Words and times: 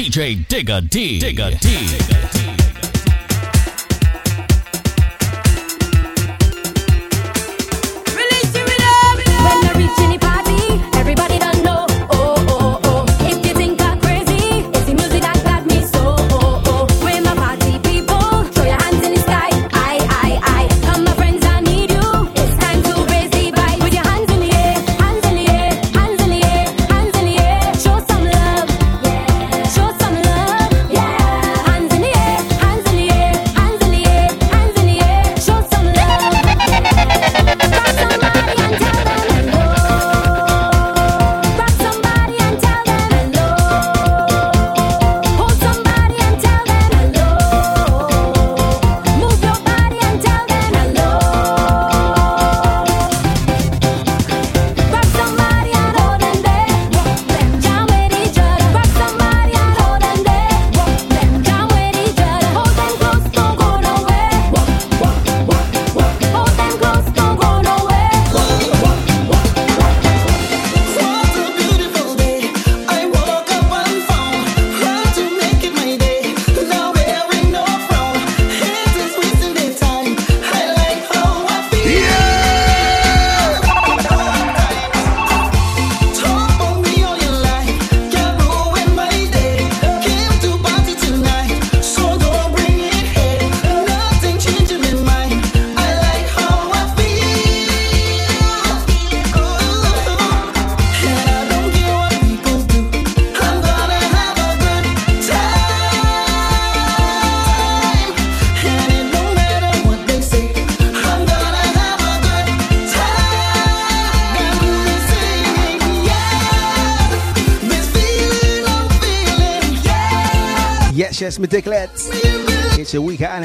DJ 0.00 0.46
Digga 0.48 0.80
D. 0.80 1.20
Digga 1.20 1.50
D. 1.60 1.68
Digga 1.68 2.56
D. 2.56 2.59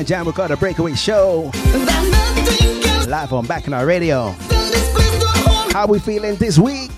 Island 0.05 0.07
Jam 0.07 0.27
Record 0.27 0.51
a 0.51 0.57
breakaway 0.57 0.93
show. 0.93 1.51
Live 3.07 3.33
on 3.33 3.45
Bacchanal 3.47 3.85
Radio. 3.85 4.35
How 5.71 5.87
we 5.87 5.97
feeling 5.97 6.35
this 6.35 6.59
week? 6.59 6.91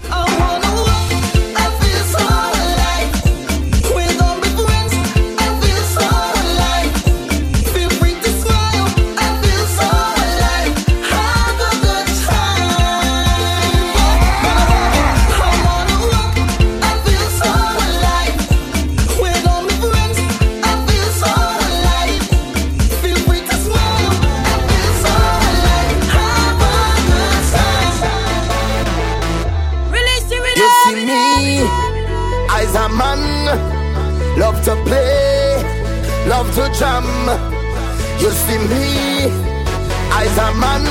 Jam. 36.79 37.05
You 38.19 38.31
see 38.31 38.57
me, 38.57 39.29
I's 40.11 40.37
a 40.37 40.53
man. 40.57 40.85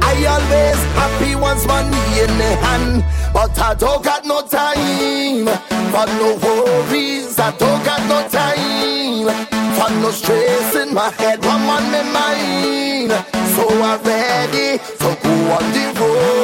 I 0.00 0.14
always 0.24 0.80
happy 0.98 1.34
once 1.34 1.66
money 1.66 2.20
in 2.22 2.30
the 2.38 2.56
hand, 2.64 3.04
but 3.32 3.58
I 3.58 3.74
don't 3.74 4.02
got 4.02 4.24
no 4.24 4.42
time 4.46 5.46
for 5.92 6.06
no 6.20 6.36
worries. 6.42 7.38
I 7.38 7.50
don't 7.58 7.84
got 7.84 8.00
no 8.08 8.26
time 8.28 9.28
for 9.76 9.90
no 10.00 10.10
stress 10.10 10.74
in 10.76 10.94
my 10.94 11.10
head. 11.10 11.44
One 11.44 11.62
on 11.62 11.90
my 11.92 12.02
mind, 12.18 13.12
so 13.54 13.68
I'm 13.68 14.00
ready 14.02 14.78
to 14.78 15.16
go 15.22 15.32
on 15.56 15.64
the 15.74 15.86
road. 15.98 16.42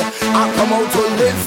I 0.00 0.52
come 0.56 0.72
out 0.72 0.90
to 0.92 1.02
live 1.22 1.38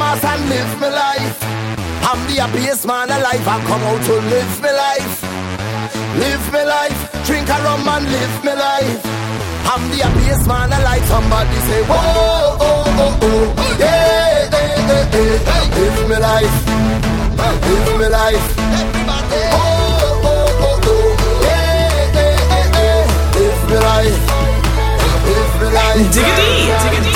a 0.00 0.26
and 0.26 0.48
live 0.48 0.80
my 0.80 0.88
life. 0.88 1.38
I'm 2.08 2.20
the 2.26 2.40
happiest 2.40 2.86
man 2.86 3.10
alive. 3.10 3.46
I 3.46 3.60
come 3.66 3.82
out 3.82 4.02
to 4.06 4.14
live 4.32 4.60
my 4.62 4.72
life. 4.72 5.22
Live 6.18 6.52
my 6.52 6.64
life. 6.64 7.24
Drink 7.26 7.48
a 7.48 7.58
rum 7.62 7.86
and 7.88 8.06
live 8.10 8.44
my 8.44 8.54
life. 8.54 9.00
I'm 9.68 9.82
the 9.90 9.98
happiest 10.04 10.46
man 10.46 10.72
alive. 10.72 11.04
Somebody 11.06 11.56
say, 11.68 11.82
whoa, 11.84 11.96
oh, 11.96 12.84
oh, 13.04 13.18
oh. 13.22 13.76
Yeah, 13.78 14.48
yeah, 14.52 14.80
yeah, 14.88 15.16
yeah. 15.16 15.76
Live 15.76 16.08
my 16.08 16.18
life. 16.18 16.56
Live 17.68 17.98
my 17.98 18.08
life. 18.08 18.48
Oh, 19.52 19.60
oh, 20.24 20.64
oh, 20.66 20.80
oh. 20.84 21.44
Yeah, 21.44 22.12
yeah, 22.16 22.40
yeah, 22.52 22.80
yeah. 22.80 23.36
Live 23.36 23.62
my 23.68 23.76
life. 23.88 24.20
Live 25.26 25.54
my 25.60 25.68
life. 25.72 26.12
Diggity, 26.12 26.50
diggity. 26.82 27.11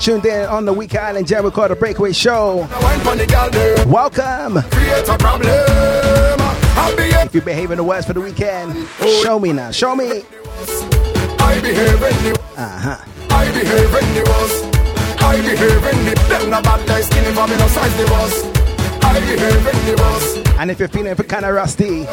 Tuned 0.00 0.24
in 0.24 0.46
on 0.46 0.64
the 0.64 0.72
Week 0.72 0.94
Island 0.94 1.26
Jam 1.26 1.44
Recorder 1.44 1.74
Breakaway 1.74 2.12
Show, 2.12 2.66
welcome. 3.86 4.56
If 7.22 7.34
you're 7.34 7.44
behaving 7.44 7.76
the 7.76 7.84
worst 7.84 8.06
for 8.06 8.14
the 8.14 8.20
weekend, 8.20 8.88
show 9.22 9.38
me 9.38 9.52
now. 9.52 9.70
Show 9.70 9.94
me. 9.94 10.22
I 11.38 11.60
behave 11.60 12.02
in 12.02 12.24
the 12.24 12.40
uh-huh. 12.56 13.04
I 13.30 13.44
behave 13.52 13.94
in 13.94 14.14
the 14.14 14.22
worst. 14.26 14.64
I 15.22 15.36
behave 15.36 15.84
in 15.84 16.04
the 16.06 16.14
them 16.28 16.50
no 16.50 16.62
bad 16.62 16.88
like 16.88 17.04
skinny 17.04 17.32
for 17.34 17.46
me 17.46 17.56
no 17.58 17.68
size 17.68 17.96
the 17.96 18.06
boss. 18.06 18.44
I 19.04 19.20
behave 19.20 19.66
in 19.66 19.86
the 19.86 20.02
worst. 20.02 20.48
And 20.58 20.70
if 20.70 20.78
you're 20.78 20.88
feeling 20.88 21.14
kind 21.14 21.44
of 21.44 21.54
rusty, 21.54 22.06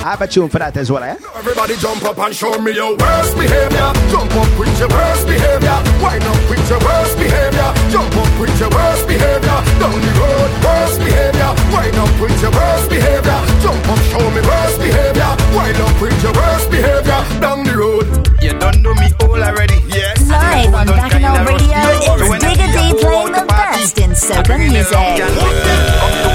I 0.00 0.16
have 0.16 0.22
a 0.22 0.26
tune 0.26 0.48
for 0.48 0.58
that 0.58 0.74
as 0.78 0.90
well, 0.90 1.04
eh? 1.04 1.14
Everybody 1.36 1.76
jump 1.76 2.02
up 2.08 2.16
and 2.16 2.34
show 2.34 2.56
me 2.56 2.72
your 2.72 2.96
worst 2.96 3.36
behavior. 3.36 3.92
Jump 4.08 4.32
up 4.32 4.48
with 4.56 4.72
your 4.80 4.88
worst 4.88 5.28
behavior. 5.28 5.76
Wind 6.00 6.24
up 6.24 6.40
with 6.48 6.64
your 6.72 6.80
worst 6.80 7.20
behavior. 7.20 7.68
Jump 7.92 8.16
up 8.16 8.32
with 8.40 8.56
your 8.56 8.72
worst 8.72 9.04
behavior. 9.04 9.58
Down 9.76 10.00
the 10.00 10.12
road, 10.16 10.50
worst 10.64 10.98
behavior. 11.04 11.52
Wind 11.68 11.96
up 12.00 12.12
with 12.16 12.32
your 12.40 12.48
worst 12.48 12.88
behavior. 12.88 13.40
Jump 13.60 13.84
up, 13.92 14.00
show 14.08 14.24
me 14.32 14.40
worst 14.40 14.78
behavior. 14.80 15.30
Wind 15.52 15.80
up 15.84 15.96
with 16.00 16.16
your 16.24 16.32
worst 16.32 16.66
behavior. 16.72 17.20
Down 17.44 17.60
the 17.68 17.76
road. 17.76 18.08
You 18.40 18.56
don't 18.56 18.80
know 18.80 18.96
me 18.96 19.12
all 19.20 19.36
already. 19.36 19.84
Yes. 19.84 20.16
Live 20.24 20.72
on 20.80 20.88
Bacchanal 20.88 21.44
Radio, 21.44 21.76
it's 22.16 22.40
Digga 22.40 22.66
D 22.72 22.96
playing 23.04 23.36
the 23.36 23.44
best 23.44 23.98
in 24.00 24.16
soca 24.16 24.56
music. 24.56 26.29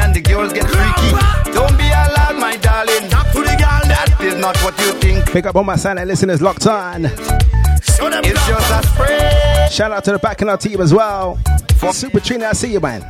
And 0.00 0.14
the 0.14 0.20
girls 0.20 0.52
get 0.52 0.66
freaky. 0.68 1.10
Don't 1.52 1.76
be 1.76 1.88
alarmed, 1.88 2.40
my 2.40 2.56
darling. 2.56 3.08
Talk 3.08 3.26
to 3.32 3.40
the 3.40 3.56
girl. 3.56 3.82
That 3.86 4.16
is 4.20 4.34
not 4.36 4.56
what 4.58 4.78
you 4.80 4.92
think. 5.00 5.26
Pick 5.30 5.46
up 5.46 5.56
all 5.56 5.64
my 5.64 5.76
silent 5.76 6.08
listeners 6.08 6.40
locked 6.40 6.66
on. 6.66 7.04
It's 7.04 8.46
just 8.46 8.70
a 8.70 8.86
spray. 8.88 9.68
Shout 9.70 9.92
out 9.92 10.04
to 10.04 10.12
the 10.12 10.18
Bacchanal 10.18 10.56
team 10.58 10.80
as 10.80 10.92
well. 10.94 11.38
For 11.76 11.92
Super 11.92 12.20
Trina, 12.20 12.46
I 12.46 12.52
see 12.52 12.72
you, 12.72 12.80
man. 12.80 13.02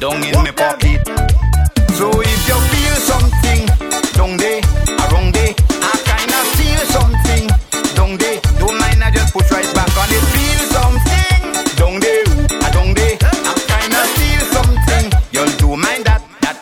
Down 0.00 0.22
in 0.22 0.34
my 0.34 0.50
pocket. 0.50 1.06
So 1.94 2.10
if 2.20 2.48
you 2.48 2.58
feel 2.72 2.96
something, 2.96 3.66
down 4.12 4.36
there, 4.36 4.60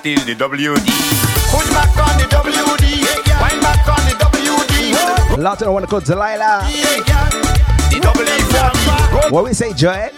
that, 0.05 0.17
that 0.17 0.21
is 0.21 0.25
the 0.27 0.35
WD. 0.35 0.87
Push 1.51 1.71
back 1.71 1.97
on 1.97 2.19
the 2.19 2.25
WD, 2.25 2.85
wind 3.41 3.61
back 3.63 3.89
on 3.89 4.05
the 4.09 4.15
WD. 4.21 5.39
Locked 5.39 5.63
on, 5.63 5.69
I 5.69 5.71
want 5.71 5.85
to 5.85 5.91
call 5.91 6.01
Delilah. 6.01 6.63
The 7.91 8.01
WD. 8.01 9.31
What 9.33 9.45
we 9.45 9.53
say, 9.55 9.73
Joy? 9.73 10.11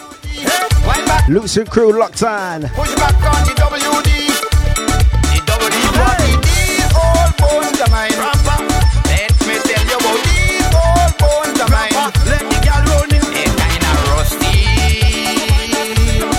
Wind 0.86 1.06
back, 1.06 1.28
Lucy 1.28 1.64
crew 1.64 1.98
locked 1.98 2.22
on. 2.22 2.62
push 2.62 2.94
back 2.96 3.14
on 3.14 3.44
the 3.46 3.54
WD. 3.54 4.28
The 4.76 5.38
WD, 5.46 5.76
what 5.98 6.20
it 6.20 6.46
is, 6.46 6.94
all 6.94 7.30
bones 7.38 7.80
of 7.80 7.90
mine. 7.90 8.10
Let 9.06 9.32
me 9.46 9.54
tell 9.62 9.84
you 9.86 9.96
about 9.96 10.18
these 10.26 10.66
old 10.74 11.12
bones 11.18 11.60
of 11.60 11.70
mine. 11.70 11.92
Let 12.26 12.42
the 12.42 12.58
girl 12.64 12.82
run 12.90 13.10
in. 13.14 13.22
They 13.32 13.46
kinda 13.54 13.90
rusty. 14.10 14.54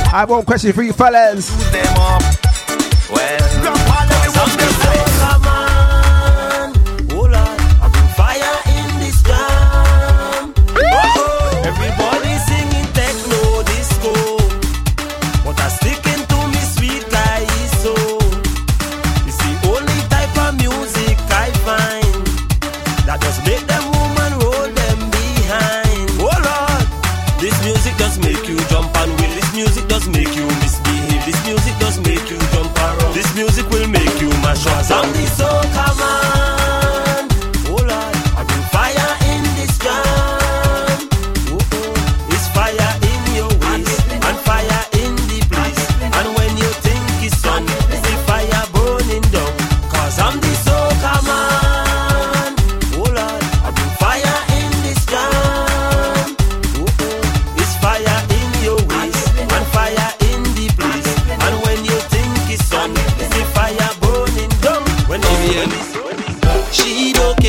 I 0.06 0.20
have 0.22 0.30
one 0.30 0.44
question 0.44 0.74
for 0.74 0.84
you 0.84 0.94
fellas. 0.94 1.52
Well, 3.10 4.17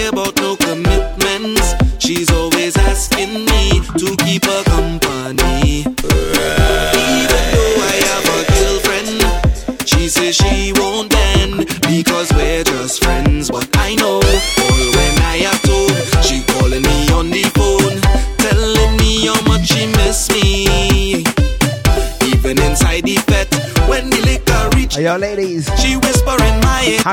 about 0.08 0.38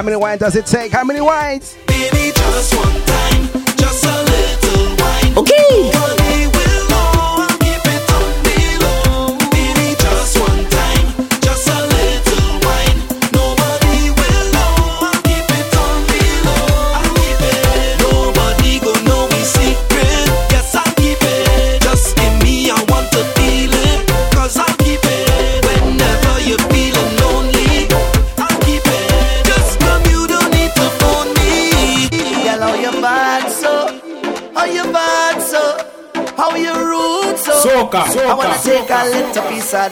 How 0.05 0.11
many 0.11 0.21
wines 0.21 0.39
does 0.39 0.55
it 0.55 0.67
take? 0.67 0.91
How 0.91 1.03
many 1.03 1.19
wines? 1.19 1.75
Baby, 1.87 2.31
just 2.35 2.75
one 2.75 3.01
time, 3.05 3.64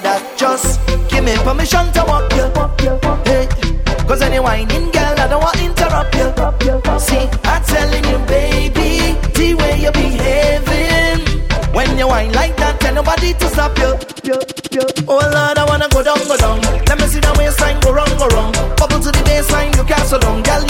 that. 0.02 0.38
Just 0.38 0.80
give 1.10 1.24
me 1.24 1.36
permission 1.44 1.92
to 1.94 2.04
walk 2.08 2.32
you. 2.34 2.50
Hey, 3.26 3.48
cause 4.08 4.22
any 4.22 4.40
whining 4.40 4.90
girl, 4.92 5.16
I 5.20 5.28
don't 5.28 5.42
want 5.42 5.58
to 5.58 5.66
interrupt 5.66 6.16
you. 6.16 6.30
See, 7.00 7.30
I'm 7.44 7.64
telling 7.64 8.06
you, 8.06 8.18
baby, 8.26 9.14
the 9.38 9.54
way 9.56 9.80
you're 9.82 9.92
behaving. 9.92 11.22
When 11.74 11.98
you 11.98 12.08
whine 12.08 12.32
like 12.34 12.56
that, 12.58 12.80
tell 12.80 12.94
nobody 12.94 13.34
to 13.34 13.48
stop 13.50 13.78
you. 13.78 13.94
Oh 15.08 15.20
Lord, 15.20 15.58
I 15.58 15.66
wanna 15.68 15.90
go 15.90 16.02
down, 16.02 16.18
go 16.28 16.38
down. 16.38 16.62
Let 16.88 16.98
me 17.00 17.06
see 17.08 17.20
the 17.20 17.34
waistline 17.38 17.80
go 17.82 17.94
wrong, 17.94 18.10
go 18.18 18.28
wrong. 18.30 18.52
Bubble 18.78 19.00
to 19.00 19.12
the 19.12 19.22
baseline, 19.28 19.76
you 19.76 19.84
can't 19.84 20.08
so 20.08 20.18
down. 20.18 20.42
Girl, 20.44 20.64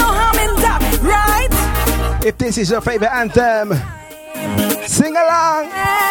harm 0.00 0.38
in 0.38 0.54
that, 0.62 0.82
right? 1.02 2.24
If 2.24 2.38
this 2.38 2.58
is 2.58 2.70
your 2.70 2.80
favorite 2.80 3.12
anthem, 3.12 3.72
sing 4.94 5.16
along. 5.16 6.03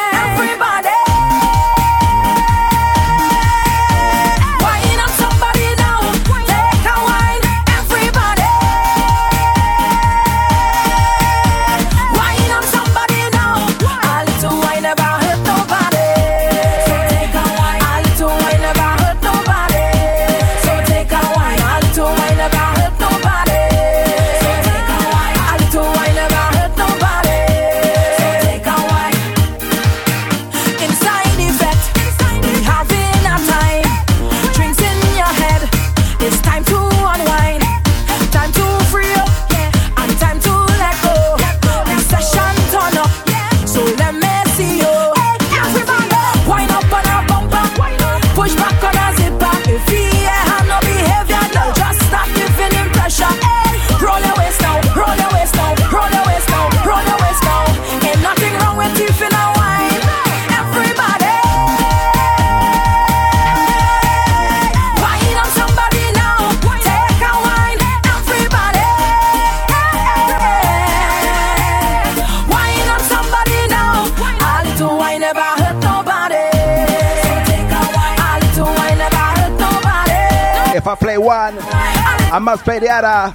I 80.94 80.96
play 80.96 81.18
one, 81.18 81.58
I 81.58 82.38
must 82.38 82.64
play 82.64 82.78
the 82.78 82.86
other. 82.86 83.34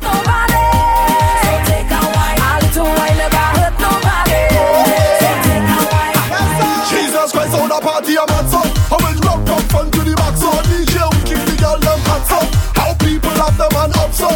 Jesus 6.87 7.33
Christ 7.33 7.55
on 7.59 7.73
a 7.73 7.81
party 7.83 8.15
a 8.15 8.23
mad 8.31 8.47
son. 8.47 8.63
I 8.63 8.97
will 9.03 9.19
rock 9.27 9.43
up 9.51 9.63
fun 9.75 9.91
to 9.91 10.01
the 10.07 10.15
max 10.15 10.39
so 10.39 10.55
DJ 10.71 11.03
we 11.03 11.19
keep 11.27 11.43
the 11.51 11.59
girl 11.59 11.83
them 11.83 11.99
hot 12.07 12.23
so 12.31 12.39
How 12.79 12.95
people 12.95 13.35
have 13.35 13.59
the 13.59 13.67
man 13.75 13.91
up 13.99 14.15
so 14.15 14.31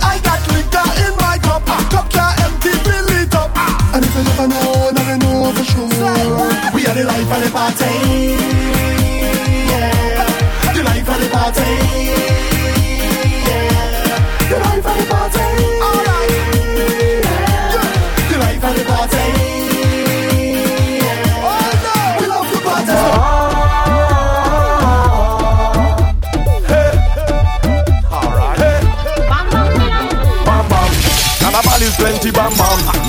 I 0.00 0.16
got 0.24 0.40
liquor 0.48 0.88
in 1.04 1.12
my 1.20 1.36
cup. 1.44 1.60
Cup 1.92 2.08
can't 2.08 2.40
empty 2.40 2.72
fill 2.88 3.20
it 3.20 3.34
up. 3.34 3.52
And 3.92 4.00
if 4.00 4.16
you 4.16 4.24
never 4.24 4.48
know, 4.48 4.88
never 4.96 5.18
know 5.20 5.52
for 5.52 5.64
sure. 5.68 6.72
We 6.72 6.86
are 6.88 6.96
the 6.96 7.04
life 7.04 7.28
of 7.36 7.44
the 7.44 7.50
party 7.52 8.63
party 11.34 12.53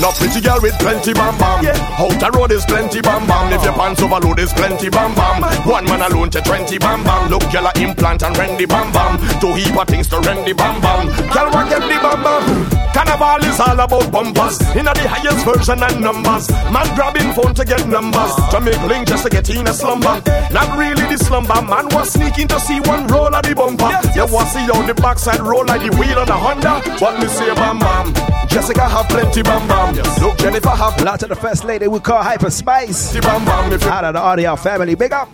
No 0.00 0.12
pretty 0.12 0.40
girl 0.40 0.60
with 0.60 0.78
plenty 0.78 1.12
bam 1.14 1.36
bam. 1.38 1.64
Outer 1.98 2.30
road 2.36 2.52
is 2.52 2.64
plenty 2.66 3.00
bam 3.00 3.26
bam. 3.26 3.52
If 3.52 3.64
your 3.64 3.72
pants 3.72 4.02
overload 4.02 4.38
is 4.38 4.52
plenty 4.52 4.90
bam 4.90 5.14
bam. 5.14 5.42
One 5.66 5.84
man 5.86 6.02
alone 6.02 6.30
to 6.30 6.40
twenty 6.42 6.78
bam 6.78 7.02
bam. 7.02 7.30
Look, 7.30 7.50
girl 7.50 7.70
implant 7.76 8.22
and 8.22 8.36
rendy 8.36 8.68
bam 8.68 8.92
bam. 8.92 9.18
Two 9.40 9.54
heap 9.54 9.76
of 9.76 9.88
things 9.88 10.08
to 10.08 10.16
rendy 10.16 10.56
bam 10.56 10.80
bam. 10.80 11.06
Girl 11.32 11.50
want 11.50 11.70
get 11.70 11.80
the 11.80 11.96
bam 12.00 12.22
bam. 12.22 12.44
Carnival 12.92 13.44
is 13.44 13.60
all 13.60 13.80
about 13.80 14.12
bumpers. 14.12 14.60
In 14.76 14.84
the 14.84 15.08
highest 15.08 15.44
version 15.44 15.82
and 15.82 16.00
numbers. 16.00 16.48
Man 16.72 16.88
grabbing 16.94 17.32
phone 17.32 17.54
to 17.54 17.64
get 17.64 17.86
numbers. 17.88 18.32
To 18.52 18.60
make 18.60 18.80
link 18.82 19.08
just 19.08 19.24
to 19.24 19.30
get 19.30 19.48
in 19.50 19.66
a 19.66 19.72
slumber. 19.72 20.22
Not 20.52 20.76
really 20.76 21.04
the 21.08 21.18
slumber. 21.18 21.60
Man 21.62 21.88
was 21.90 22.12
sneaking 22.12 22.48
to 22.48 22.60
see 22.60 22.80
one 22.80 23.06
roll 23.08 23.34
of 23.34 23.42
the 23.42 23.54
bumper. 23.54 23.90
You 24.14 24.26
want 24.32 24.48
see 24.48 24.60
how 24.60 24.80
the 24.86 24.94
backside 24.94 25.40
roll 25.40 25.64
like 25.64 25.80
the 25.80 25.96
wheel 25.96 26.18
on 26.18 26.28
a 26.28 26.36
Honda. 26.36 26.80
What 27.00 27.18
me 27.20 27.28
say 27.28 27.52
bam 27.54 27.78
bam. 27.78 28.12
Jessica 28.56 28.88
have 28.88 29.06
plenty 29.10 29.42
bam 29.42 29.68
bam. 29.68 29.94
Look 30.18 30.38
Jennifer 30.38 30.70
have 30.70 30.98
Lots 31.04 31.22
of 31.24 31.28
the 31.28 31.34
first 31.36 31.62
lady 31.62 31.88
we 31.88 32.00
call 32.00 32.22
Hyper 32.22 32.48
Spice. 32.48 33.12
bam 33.20 33.44
bam. 33.44 33.70
Out 33.82 34.04
of 34.06 34.14
the 34.14 34.18
audio 34.18 34.56
family, 34.56 34.94
big 34.94 35.12
up. 35.12 35.28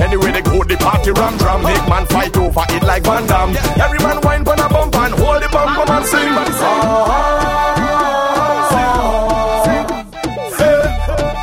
Anyway, 0.00 0.32
they 0.32 0.40
go 0.40 0.64
the 0.64 0.78
party 0.78 1.10
ram 1.10 1.36
drum. 1.36 1.62
Make 1.64 1.86
man 1.86 2.06
fight 2.06 2.34
over 2.34 2.64
it 2.70 2.82
like 2.84 3.04
Van 3.04 3.26
Damme. 3.26 3.54
Every 3.78 3.98
man 3.98 4.22
wine 4.22 4.42
pon 4.42 4.58
a 4.58 4.70
bump 4.70 4.96
and 4.96 5.12
hold 5.12 5.42
the 5.42 5.50
bum 5.50 5.76
bum 5.76 5.90
and 5.90 6.06
sing. 6.06 6.32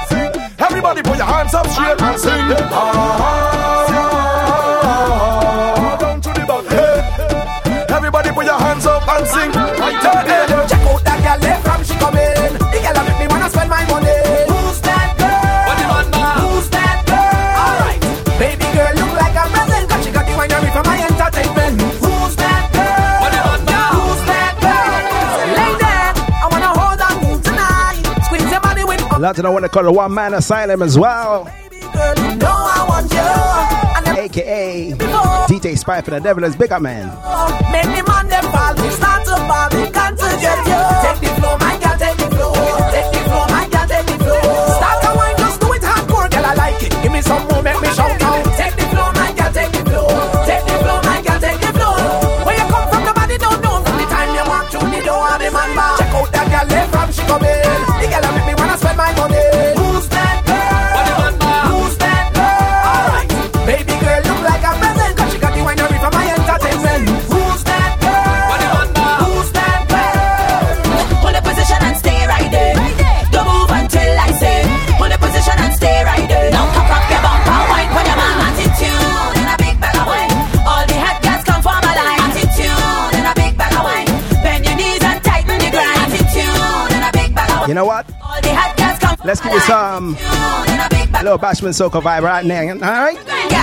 Hey, 0.09 0.65
Everybody 0.65 1.03
put 1.03 1.17
your 1.17 1.27
hands 1.27 1.53
up 1.53 1.67
straight 1.67 2.01
and 2.01 2.19
sing. 2.19 2.49
Down 2.49 3.58
of 29.37 29.43
the 29.43 29.51
one 29.51 29.61
they 29.61 29.67
call 29.67 29.83
the 29.83 29.91
One 29.91 30.13
Man 30.13 30.33
Asylum 30.33 30.81
as 30.81 30.97
well. 30.97 31.43
baby 31.69 31.81
girl. 31.81 32.15
You 32.17 32.35
know 32.37 32.47
I 32.47 32.85
want. 32.89 33.09
AKA 34.17 34.91
DJ 35.47 35.77
Spy 35.77 36.01
for 36.01 36.11
the 36.11 36.19
Devil 36.19 36.43
is 36.43 36.55
big 36.55 36.71
up, 36.71 36.81
man. 36.81 37.07
The 37.07 38.03
man 38.07 38.27
them 38.27 38.43
fall, 38.51 38.75
start 38.91 39.23
to 39.25 39.35
fall, 39.47 39.69
can't 39.93 40.17
to 40.17 40.25
you. 40.39 40.55
Take 41.05 41.19
the 41.35 41.57
my 41.59 41.77
girl, 41.79 41.97
take 41.97 42.17
the. 42.17 42.27
Take 42.91 43.11
the 43.13 43.29
my 43.53 43.67
girl, 43.71 43.87
take 43.87 44.05
the. 44.19 44.29
Start 44.75 44.97
to 45.03 45.09
wine, 45.15 45.37
just 45.37 45.61
do 45.61 45.73
it 45.73 45.81
hardcore, 45.81 46.29
girl, 46.31 46.45
I 46.45 46.53
like 46.55 46.83
it. 46.83 46.91
Give 47.01 47.11
me 47.11 47.21
some 47.21 47.47
more, 47.47 47.63
make 47.63 47.81
me 47.81 47.87
shout 47.89 48.21
out. 48.21 48.45
Take 48.57 48.78
Let's 89.29 89.41
give 89.41 89.53
you 89.53 89.59
some 89.61 90.17
a 90.17 91.21
little 91.21 91.37
Bashment 91.37 91.77
Soca 91.77 92.01
vibe 92.01 92.25
right 92.25 92.41
now. 92.43 92.65
Alright? 92.65 93.13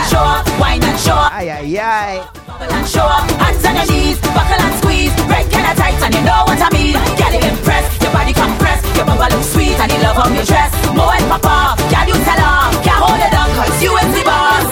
Show 0.06 0.22
up, 0.22 0.46
wine 0.62 0.78
and 0.78 0.94
show 1.02 1.18
up. 1.18 1.34
Aye, 1.34 1.50
aye, 1.58 1.82
aye. 1.82 2.22
And 2.70 2.86
show 2.86 3.02
up, 3.02 3.26
hands 3.42 3.66
on 3.66 3.74
your 3.74 3.86
knees, 3.90 4.14
buckle 4.30 4.62
and 4.62 4.74
squeeze, 4.78 5.10
red 5.26 5.50
kind 5.50 5.66
of 5.66 5.74
tight 5.74 5.98
and 6.06 6.14
you 6.14 6.22
know 6.22 6.46
what 6.46 6.62
I 6.62 6.70
mean. 6.70 6.94
Get 7.18 7.34
it 7.34 7.42
impressed, 7.50 7.98
your 7.98 8.14
body 8.14 8.30
compressed, 8.30 8.86
your 8.94 9.10
bumper 9.10 9.26
look 9.26 9.42
sweet 9.42 9.74
and 9.74 9.90
you 9.90 9.98
love 10.06 10.14
how 10.14 10.30
you 10.30 10.46
dress. 10.46 10.70
Mo 10.94 11.10
and 11.10 11.26
papa, 11.34 11.74
girl 11.90 12.14
you 12.14 12.18
tell 12.22 12.38
her, 12.38 12.70
can't 12.86 13.02
hold 13.02 13.18
it 13.18 13.34
down 13.34 13.50
'cause 13.50 13.82
you 13.82 13.90
is 13.90 14.10
the 14.14 14.22
boss. 14.22 14.70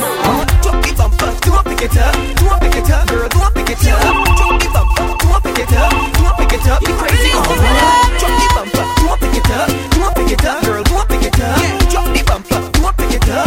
Drop 0.63 0.79
the 0.79 0.95
bumper, 0.95 1.31
do 1.43 1.51
I 1.59 1.63
pick 1.75 1.91
it 1.91 1.97
up? 1.99 2.15
Do 2.39 2.45
I 2.55 2.59
pick 2.63 2.77
it 2.79 2.91
up, 2.95 3.03
girl? 3.11 3.29
Do 3.35 3.39
I 3.43 3.51
pick 3.51 3.71
it 3.75 3.83
up? 3.91 3.99
Drop 4.39 4.63
the 4.63 4.69
bumper, 4.71 5.11
do 5.11 5.27
I 5.27 5.39
pick 5.43 5.59
it 5.59 5.75
up? 5.75 5.91
Do 5.91 6.23
I 6.23 6.33
pick 6.39 6.55
it 6.55 6.67
up? 6.71 6.79
You 6.87 6.95
crazy? 7.03 7.35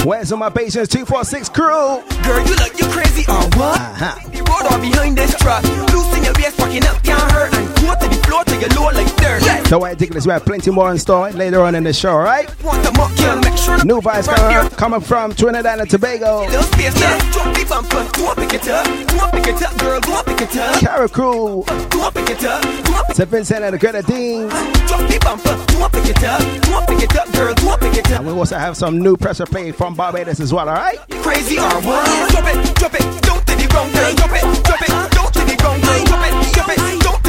Where's 0.06 0.32
all 0.32 0.38
my 0.38 0.50
patience? 0.50 0.90
246 0.90 1.50
crew. 1.50 2.04
Girl, 2.24 2.40
you 2.48 2.56
look, 2.56 2.78
you 2.80 2.88
crazy 2.92 3.24
or 3.30 3.44
what? 3.56 3.80
Uh-huh. 3.80 4.30
The 4.32 4.44
road 4.44 4.72
or 4.72 4.80
behind 4.80 5.18
this 5.18 5.36
truck, 5.38 5.64
loosen 5.94 6.24
your 6.24 6.34
waist, 6.36 6.58
fucking 6.58 6.86
up, 6.86 7.02
can't 7.04 7.32
hurt, 7.32 7.54
and 7.54 7.68
go 7.82 7.96
to 7.96 8.08
the 8.08 8.20
floor 8.28 8.44
till 8.44 8.60
you 8.62 8.68
low 8.76 8.92
like 8.92 9.08
dirt. 9.18 9.42
Yes. 9.44 9.70
Don't 9.70 9.82
worry, 9.82 9.96
Dickless, 9.96 10.26
we 10.26 10.34
have 10.34 10.46
plenty 10.46 10.72
more 10.72 10.92
in 10.92 10.98
store 10.98 11.32
later 11.32 11.62
on 11.62 11.76
in 11.76 11.84
the 11.84 11.94
show, 11.94 12.12
alright? 12.12 12.48
Want 12.64 12.84
the 12.84 12.92
girl, 12.92 13.56
sure 13.56 13.84
New 13.86 14.02
vibes 14.02 14.28
coming, 14.28 14.70
coming 14.72 15.02
from 15.02 15.34
Trinidad 15.34 15.80
and 15.80 15.90
Tobago. 15.90 16.46
Little 16.46 16.64
space, 16.64 17.00
yeah. 17.00 17.32
Drop 17.32 17.56
the 17.56 17.66
bumper, 17.68 17.98
I 17.98 18.34
pick 18.36 18.54
it 18.54 18.68
up? 18.68 18.88
I 18.88 19.32
pick 19.32 19.48
it 19.48 19.62
up, 19.64 19.67
girl? 20.02 20.24
Do 20.24 20.44
it 20.44 20.56
up? 20.58 21.12
Crew, 21.12 21.64
Do 21.90 22.02
I 22.02 22.12
pick 22.12 22.30
it 22.30 22.44
up? 22.44 22.62
Do 22.62 22.94
I 22.94 23.04
pick 23.08 23.16
St. 23.16 23.30
Vincent 23.30 23.64
and 23.64 23.74
the 23.74 23.78
Grenadines. 23.78 24.52
Drop 24.88 25.02
the 25.10 25.20
bumper, 25.24 25.66
do 25.68 25.84
I 25.84 25.90
pick 25.90 26.06
it 26.10 26.24
up? 26.24 26.40
Do 26.64 26.74
I 26.74 26.86
pick 26.86 27.04
it 27.04 27.18
up, 27.18 27.32
girl? 27.34 27.54
Do 27.54 27.70
I 27.70 27.78
pick 27.78 27.98
it 27.98 28.12
up? 28.12 28.20
And 28.20 28.28
we 28.28 28.34
also 28.34 28.58
have 28.58 28.78
some 28.78 29.00
new 29.00 29.18
pressure 29.18 29.46
play 29.46 29.72
from 29.72 29.96
Barbados 29.96 30.40
as 30.40 30.54
well, 30.54 30.70
alright? 30.70 31.00
You 31.10 31.22
crazy 31.22 31.58
or 31.58 31.64
what? 31.82 32.32
Drop 32.32 32.46
it, 32.48 32.76
drop 32.76 32.94
it, 32.94 33.22
don't 33.24 33.46
to 33.48 33.56
the 33.56 33.68
ground, 33.70 33.94
girl. 33.94 34.14
Drop 34.16 34.32
it, 34.34 34.64
drop 34.64 34.82
it, 34.82 35.12
don't 35.12 35.34
to 35.34 35.40
the 35.40 35.56
ground, 35.58 35.84
girl. 35.84 36.06
Drop 36.06 36.26
it, 36.26 36.54
drop 36.54 36.70
it, 36.70 37.02
don't 37.02 37.27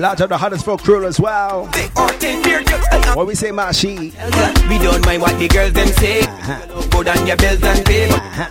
Lots 0.00 0.22
of 0.22 0.30
the 0.30 0.38
Huddersfield 0.38 0.82
crew 0.82 1.04
as 1.04 1.20
well. 1.20 1.68
it 1.74 1.92
or 1.94 2.08
ten 2.16 2.42
beer 2.42 2.62
jugs 2.62 2.86
and 2.90 3.04
What 3.14 3.26
we 3.26 3.34
say, 3.34 3.50
Mashi? 3.50 4.16
We 4.70 4.78
don't 4.78 5.04
mind 5.04 5.20
what 5.20 5.38
the 5.38 5.46
girls 5.46 5.74
them 5.74 5.88
say. 5.88 6.24
Go 6.88 7.02
down 7.02 7.26
your 7.26 7.36
bills 7.36 7.62
and 7.62 7.84
pay. 7.84 8.08
Uh-huh. 8.08 8.48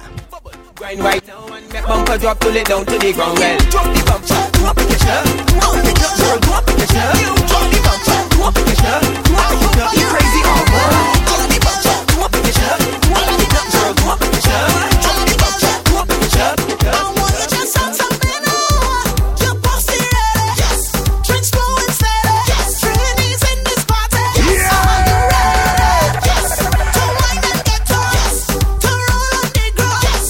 Grind 0.76 1.00
right 1.00 1.26
now 1.26 1.48
and 1.48 1.74
make 1.74 1.84
bumper 1.86 2.20
drop 2.20 2.40
to 2.42 2.50
it 2.54 2.68
down 2.68 2.86
to 2.86 3.00
the 3.00 3.14
ground. 3.14 3.40
Well, 3.40 3.58
drop 3.74 3.86
the 3.90 4.02
bumper, 4.06 4.38
drop 4.62 4.76
the 4.78 4.86
picture, 4.94 5.26
drop 5.58 5.74
the 5.74 5.82
picture, 5.90 6.14
girl, 6.22 6.38
drop 6.38 6.66
the 6.70 6.74
picture, 6.78 7.18
drop 7.50 7.66
the 7.66 7.80
bumper, 7.82 8.20
drop 8.30 8.54
the 8.54 8.62
picture, 8.70 9.00
drop 9.26 9.50
the 9.50 9.58
picture. 9.58 9.90
You 9.98 10.06
crazy 10.06 10.42
or 10.46 10.62
what? 10.70 11.18
Drop 11.26 11.50
the 11.50 11.58
bumper, 11.66 11.98
drop 12.14 12.30
the 12.30 12.40
picture, 12.46 12.78
drop 13.10 13.26
the 13.26 13.34
picture, 13.42 13.66
girl, 13.74 13.94
drop 13.98 14.18
the 14.22 14.30
picture, 14.38 14.89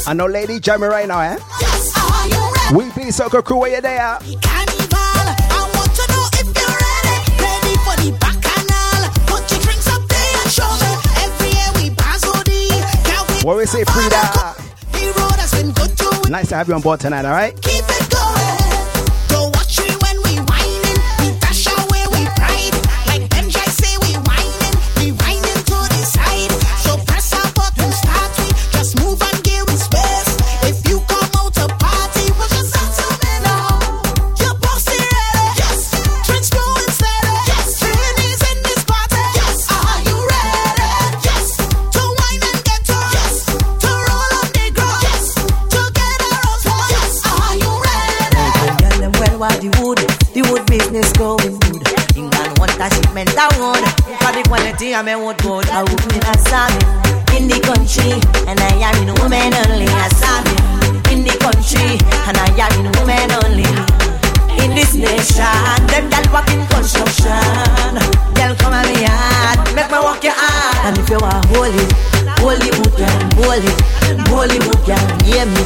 I 0.09 0.13
know 0.13 0.25
lady 0.25 0.59
jamming 0.59 0.89
right 0.89 1.07
now, 1.07 1.19
eh? 1.19 1.37
Yes, 1.61 1.93
are 1.95 2.27
you 2.27 2.53
ready? 2.73 2.87
We 2.87 2.91
please 2.93 3.15
soccer 3.15 3.43
crew 3.43 3.57
where 3.57 3.69
you 3.75 3.79
there? 3.79 3.99
Carnival, 3.99 4.97
I 4.97 5.69
want 5.75 5.93
to 5.93 6.03
know 6.09 6.25
if 6.33 6.49
you're 6.49 6.77
ready. 6.81 7.17
Ready 7.37 7.77
for 7.85 7.93
the 8.01 8.17
bacchanal. 8.17 9.05
Put 9.29 9.45
your 9.51 9.61
drinks 9.61 9.87
up 9.87 10.01
there 10.09 10.33
and 10.41 10.49
show 10.49 10.65
me. 10.81 10.97
Every 11.21 11.49
year 11.53 11.69
we 11.75 11.95
pass 11.95 12.25
OD. 12.25 13.45
What 13.45 13.57
we 13.57 13.67
say, 13.67 13.83
Frida? 13.83 14.55
Nice 16.31 16.49
to 16.49 16.55
have 16.55 16.67
you 16.67 16.73
on 16.73 16.81
board 16.81 16.99
tonight, 16.99 17.25
alright? 17.25 17.53
Quality 54.79 54.95
I 54.95 55.01
me 55.03 55.11
go 55.43 55.59
I 55.71 55.83
would 55.83 56.03
be 56.07 56.19
a 56.23 56.35
salmon 56.47 56.79
in 57.35 57.47
the 57.51 57.59
country 57.59 58.15
and 58.47 58.59
I 58.59 58.79
am 58.79 58.95
in 59.03 59.11
woman 59.19 59.51
only. 59.67 59.87
A 59.91 60.07
salmon 60.15 60.95
in 61.11 61.23
the 61.27 61.35
country 61.43 61.99
and 62.27 62.37
I 62.39 62.47
am 62.55 62.71
in 62.79 62.87
woman 62.95 63.29
only. 63.43 63.67
In 64.63 64.75
this 64.75 64.95
nation 64.95 65.79
them 65.91 66.09
gal 66.09 66.23
walk 66.31 66.47
in 66.51 66.63
construction. 66.71 67.91
Gal 68.35 68.55
come 68.55 68.73
on 68.73 68.87
me 68.87 69.03
hard. 69.03 69.59
Make 69.75 69.91
me 69.91 69.99
walk 69.99 70.23
your 70.23 70.33
hard 70.35 70.75
and 70.87 70.97
if 70.97 71.09
you 71.09 71.19
are 71.19 71.41
holy 71.51 71.85
holy 72.39 72.71
wood 72.79 72.95
girl. 72.95 73.19
Holy 73.35 73.73
holy 74.31 74.59
wood 74.63 74.81
girl. 74.87 75.05
Name 75.27 75.51
me. 75.51 75.63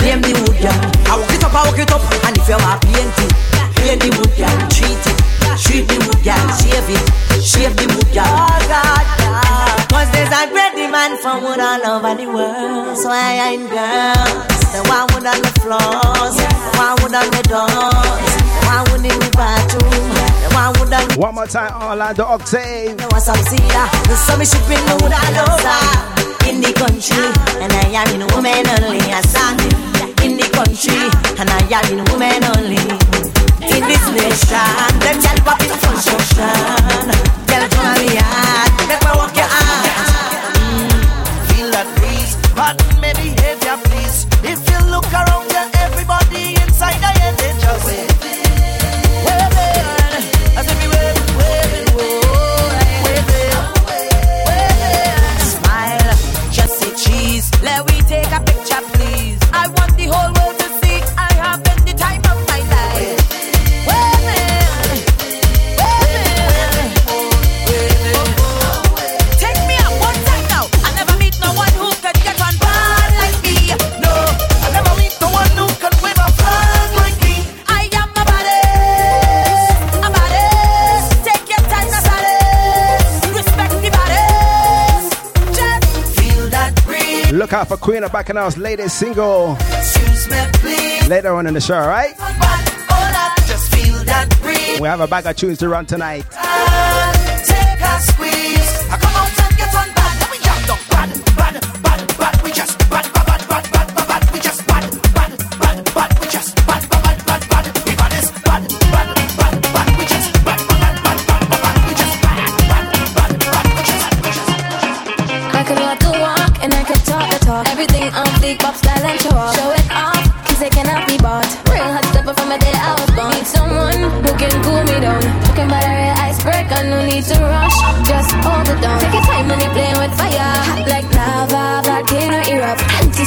Name 0.00 0.20
the 0.24 0.32
wood 0.40 0.56
girl. 0.56 0.80
I 1.12 1.20
walk 1.20 1.32
it 1.36 1.44
up 1.44 1.52
I 1.52 1.68
walk 1.68 1.78
it 1.78 1.92
up. 1.92 2.00
And 2.24 2.36
if 2.38 2.48
you 2.48 2.56
are 2.56 2.80
painting 2.80 3.32
paint 3.76 4.00
the 4.00 4.10
wood 4.16 4.32
girl. 4.40 4.56
Treat 4.72 5.04
it 5.04 5.23
treat 5.56 5.86
the 5.88 5.98
wood 6.06 6.20
girl 6.24 6.48
shave 6.58 6.90
it 6.90 7.24
Shave 7.44 7.76
the 7.76 7.84
wood, 7.92 8.08
girl. 8.14 8.24
Oh, 8.24 8.56
God, 8.72 9.04
God. 9.20 9.76
Cause 9.92 10.08
there's 10.16 10.32
a 10.32 10.48
great 10.48 10.72
demand 10.80 11.20
for 11.20 11.36
wood 11.44 11.60
all 11.60 12.00
over 12.00 12.16
the 12.16 12.24
world. 12.24 12.96
So 12.96 13.12
I 13.12 13.52
ain't 13.52 13.68
girls. 13.68 14.64
The 14.72 14.80
one 14.88 15.04
wood 15.12 15.28
on 15.28 15.44
the 15.44 15.52
floors. 15.60 16.40
The 16.40 16.72
one 16.80 16.96
wood 17.04 17.12
on 17.12 17.28
the 17.28 17.44
doors. 17.44 18.32
The 18.40 18.60
one 18.64 18.84
wood 18.88 19.04
in 19.04 19.18
the 19.20 19.30
bathroom. 19.36 20.08
The 20.40 20.48
one 20.56 20.72
wood 20.80 20.92
on 20.96 21.04
the... 21.04 21.20
One 21.20 21.34
more 21.34 21.46
time, 21.46 21.76
Orlando 21.76 22.24
Octave. 22.24 22.96
There 22.96 23.08
was 23.12 23.28
some 23.28 23.36
cedar. 23.44 23.86
The 24.08 24.16
summer 24.16 24.48
shipping 24.48 24.80
the 24.88 24.96
wood 25.04 25.12
all 25.12 25.36
over. 25.44 26.48
In 26.48 26.64
the 26.64 26.72
country. 26.72 27.28
And 27.60 27.72
I 27.76 27.92
am 27.92 28.08
in 28.08 28.24
woman 28.32 28.64
only. 28.80 29.04
I 29.12 29.20
stand 29.20 30.13
in 30.34 30.40
the 30.40 30.48
country. 30.50 30.98
And 31.38 31.48
I 31.48 31.60
am 31.70 31.86
in 31.94 32.04
woman 32.10 32.42
only 32.56 32.82
in 33.74 33.82
this 33.86 34.04
nation. 34.10 34.70
Them 35.02 35.16
gyal 35.22 35.38
pop 35.46 35.60
in 35.62 35.74
construction. 35.78 36.50
Gyal 37.48 37.64
come 37.70 37.86
on 37.86 37.98
me 38.02 38.16
hard, 38.18 38.70
make 38.88 39.02
me 39.04 39.12
walk 39.14 39.34
your 39.38 39.46
ass. 39.46 39.94
Mm, 40.58 41.00
feel 41.48 41.68
that 41.74 41.88
breeze, 41.96 42.34
but 42.58 42.74
maybe 43.00 43.34
behavior 43.34 43.78
please. 43.86 44.26
If 44.42 44.60
you 44.70 44.78
look 44.90 45.06
around 45.12 45.43
Queen 87.84 88.02
of 88.02 88.10
Bacchanal's 88.12 88.56
latest 88.56 88.98
single. 88.98 89.58
Later 91.06 91.34
on 91.34 91.46
in 91.46 91.52
the 91.52 91.60
show, 91.60 91.78
right? 91.80 92.14
We 94.80 94.88
have 94.88 95.00
a 95.00 95.06
bag 95.06 95.26
of 95.26 95.36
tunes 95.36 95.58
to 95.58 95.68
run 95.68 95.84
tonight. 95.84 96.24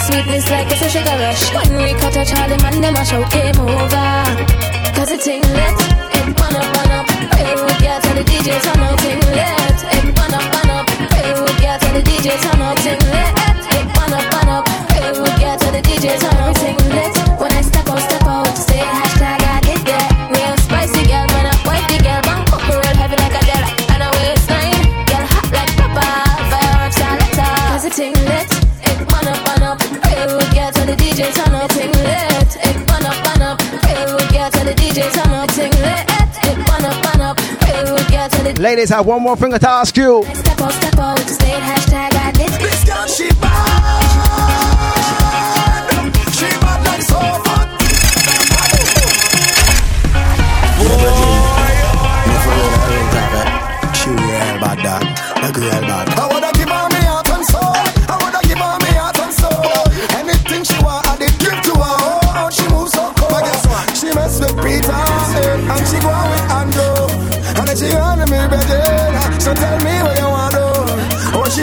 Sweetness 0.08 0.50
like 0.50 0.72
it's 0.72 0.82
a 0.82 0.90
sugar 0.90 1.18
rush. 1.20 1.44
When 1.54 1.70
we 1.84 1.94
cut 2.00 2.16
a 2.16 2.24
Charlie 2.24 2.58
man, 2.64 2.82
them 2.82 2.96
a 2.96 3.04
shout 3.06 3.30
game 3.32 3.60
over. 3.60 4.10
Cause 4.96 5.12
it 5.12 5.22
ting 5.22 5.44
lit, 5.44 5.78
it 6.18 6.28
burn 6.38 6.56
up, 6.56 6.68
burn 6.74 6.92
up. 6.98 7.06
Real 7.36 7.60
wood 7.64 7.78
girl 7.84 8.00
tell 8.04 8.16
the 8.16 8.24
DJ 8.24 8.50
turn 8.66 8.84
up, 8.88 8.98
ting 9.04 9.22
lit. 9.36 9.80
It 9.96 10.16
burn 10.16 10.34
up, 10.38 10.46
burn 10.54 10.72
up. 10.72 10.86
Real 11.14 11.38
wood 11.44 11.58
girl 11.62 11.78
tell 11.82 11.94
the 11.94 12.02
DJ 12.08 12.28
turn 12.44 12.62
up, 12.62 12.78
ting 12.84 13.04
lit. 13.14 13.34
It 13.76 13.86
burn 13.96 14.14
up, 14.16 14.26
burn 14.32 14.50
up. 14.56 14.64
Real 14.96 15.16
wood 15.22 15.36
girl 15.40 15.58
tell 15.62 15.72
the 15.76 15.82
DJ 15.82 16.06
turn 16.20 16.37
Ladies, 38.60 38.92
I 38.92 38.98
have 38.98 39.06
one 39.06 39.22
more 39.22 39.36
thing 39.36 39.52
to 39.52 39.70
ask 39.70 39.96
you. 39.98 40.24
Step 40.34 40.72
step 40.72 42.07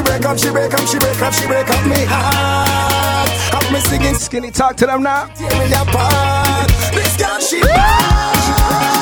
break 0.04 0.24
up, 0.24 0.38
she 0.38 0.50
break 0.50 0.72
up, 0.72 0.86
she 0.86 0.98
break 0.98 1.20
up, 1.20 1.32
she 1.32 1.46
break 1.46 1.68
up 1.68 1.86
me 1.86 2.04
heart. 2.06 3.30
Have 3.52 3.72
me 3.72 3.80
singing, 3.80 4.14
Skinny, 4.14 4.50
talk 4.50 4.76
to 4.76 4.86
them 4.86 5.02
now. 5.02 5.26
tear 5.34 5.50
me 5.58 5.72
apart. 5.72 6.68
This 6.94 7.16
girl 7.16 7.38
she 7.40 7.60
bad. 7.60 8.93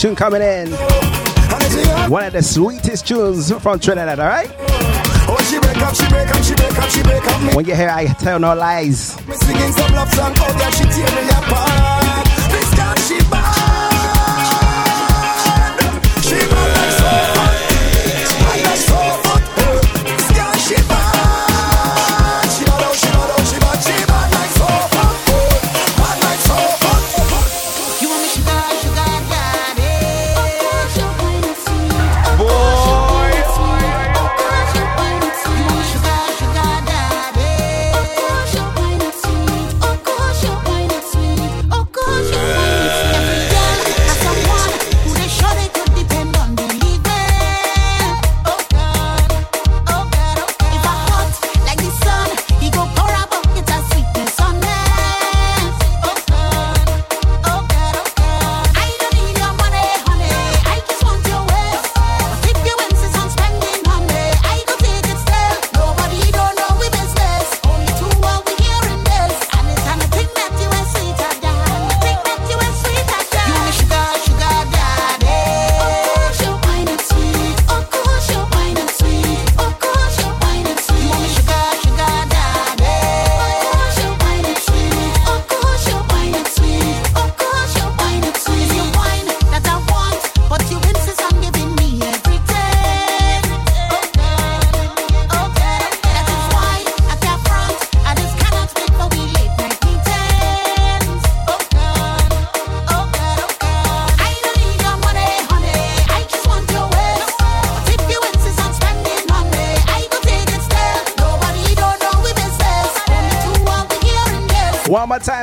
tune 0.00 0.16
coming 0.16 0.40
in. 0.40 0.70
One 2.10 2.24
of 2.24 2.32
the 2.32 2.42
sweetest 2.42 3.06
tunes 3.06 3.52
from 3.60 3.78
Trinidad, 3.78 4.18
alright? 4.18 4.48
When 7.54 7.66
you 7.66 7.74
hear 7.74 7.90
I 7.90 8.06
tell 8.18 8.38
no 8.38 8.54
lies. 8.54 9.18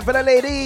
for 0.08 0.14
the 0.14 0.24
ladies. 0.24 0.57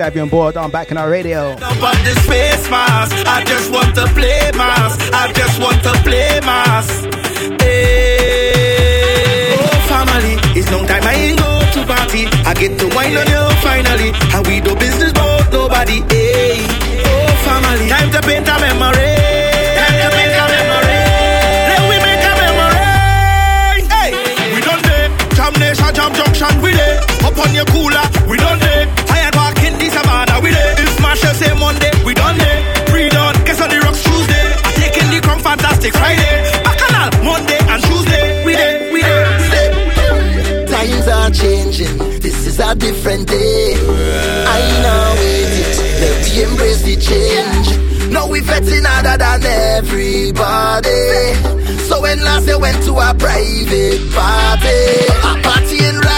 to 0.00 0.04
have 0.04 0.16
you 0.16 0.22
on 0.22 0.30
board 0.30 0.56
on 0.56 0.70
Bacchanal 0.70 1.08
Radio. 1.10 1.54
I 1.60 3.44
just 3.46 3.70
want 3.70 3.94
to 3.96 4.06
play 4.16 4.50
mass. 4.56 4.96
I 5.12 5.30
just 5.32 5.60
want 5.60 5.76
to 5.82 5.92
play 6.00 6.40
mass. 6.40 6.88
Hey. 7.60 9.52
Oh, 9.52 9.68
family, 9.92 10.40
it's 10.56 10.72
long 10.72 10.86
time 10.86 11.04
I 11.04 11.12
ain't 11.12 11.38
go 11.38 11.60
to 11.76 11.84
party. 11.84 12.24
I 12.48 12.54
get 12.56 12.80
to 12.80 12.88
wine 12.96 13.12
on 13.12 13.28
you 13.28 13.44
finally. 13.60 14.16
And 14.32 14.46
we 14.48 14.64
do 14.64 14.72
business 14.80 15.12
about 15.12 15.52
nobody. 15.52 16.00
Hey. 16.08 16.64
Oh, 17.04 17.28
family, 17.44 17.92
time 17.92 18.08
to 18.16 18.24
paint 18.24 18.48
a 18.48 18.56
memory. 18.56 19.20
Time 19.76 19.96
to 20.00 20.08
paint 20.16 20.32
a 20.32 20.44
memory. 20.48 20.96
Let 21.68 21.82
we 21.92 21.96
make 22.00 22.24
a 22.24 22.32
memory. 22.40 22.88
Hey, 23.84 24.16
we 24.48 24.64
done 24.64 24.80
there. 24.80 25.12
Jam 25.36 25.52
Nation, 25.60 25.92
Jam 25.92 26.12
Junction, 26.16 26.56
we 26.64 26.72
there. 26.72 27.04
Up 27.20 27.36
on 27.36 27.52
your 27.52 27.68
cooler, 27.68 28.00
we 28.32 28.40
done 28.40 28.49
take 35.80 35.94
Friday, 35.94 36.42
Bacchanal, 36.64 37.24
Monday 37.24 37.58
and 37.58 37.82
Tuesday. 37.82 38.44
We 38.44 38.52
day, 38.52 38.92
we 38.92 39.00
day, 39.00 39.28
we 39.88 39.94
day. 39.94 40.66
Times 40.66 41.08
are 41.08 41.30
changing. 41.30 41.98
This 42.20 42.46
is 42.46 42.58
a 42.60 42.74
different 42.74 43.28
day. 43.28 43.74
I 43.74 44.60
know 44.82 45.14
it. 45.16 45.78
Let 46.00 46.14
we 46.24 46.42
embrace 46.44 46.82
the 46.82 46.96
change. 46.96 48.12
Now 48.12 48.28
we 48.28 48.40
vetting 48.40 48.84
harder 48.84 49.16
than 49.16 49.44
everybody. 49.78 51.34
So 51.88 52.00
when 52.02 52.20
last 52.22 52.46
they 52.46 52.56
went 52.56 52.82
to 52.84 52.92
a 52.92 53.14
private 53.14 54.12
party, 54.12 54.78
a 55.22 55.42
party 55.42 55.84
in. 55.86 56.09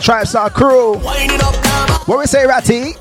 Tribe 0.00 0.26
Star 0.26 0.50
crew? 0.50 0.94
Winding 0.98 1.40
up 1.42 1.52
that 1.52 1.86
body. 1.88 2.10
What 2.10 2.18
we 2.20 2.26
say, 2.26 2.46
Ratty? 2.46 2.94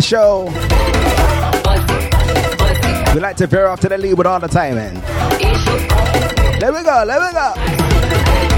Show. 0.00 0.44
We 3.14 3.20
like 3.20 3.36
to 3.38 3.46
veer 3.46 3.66
off 3.66 3.80
to 3.80 3.88
the 3.88 3.98
lead 3.98 4.14
with 4.14 4.26
all 4.26 4.38
the 4.38 4.48
timing. 4.48 4.94
There 6.60 6.72
we 6.72 6.82
go, 6.82 7.06
there 7.06 7.20
we 7.20 7.32
go. 7.32 8.57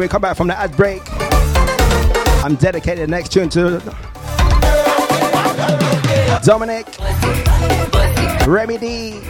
We 0.00 0.08
come 0.08 0.22
back 0.22 0.34
from 0.34 0.46
the 0.46 0.58
ad 0.58 0.74
break, 0.76 1.02
I'm 2.42 2.54
dedicating 2.54 3.02
the 3.02 3.06
next 3.06 3.32
tune 3.32 3.50
to 3.50 3.78
Dominic, 6.42 6.86
Remy 8.46 8.78
D, 8.78 9.20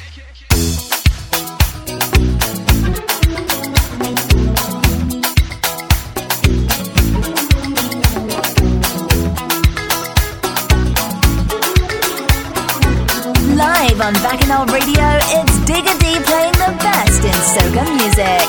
On 14.10 14.22
Bacchanal 14.22 14.66
Radio, 14.66 15.06
it's 15.38 15.56
Digger 15.66 15.96
D 16.02 16.06
playing 16.26 16.56
the 16.64 16.70
best 16.82 17.22
in 17.30 17.38
soca 17.52 17.84
music. 17.94 18.48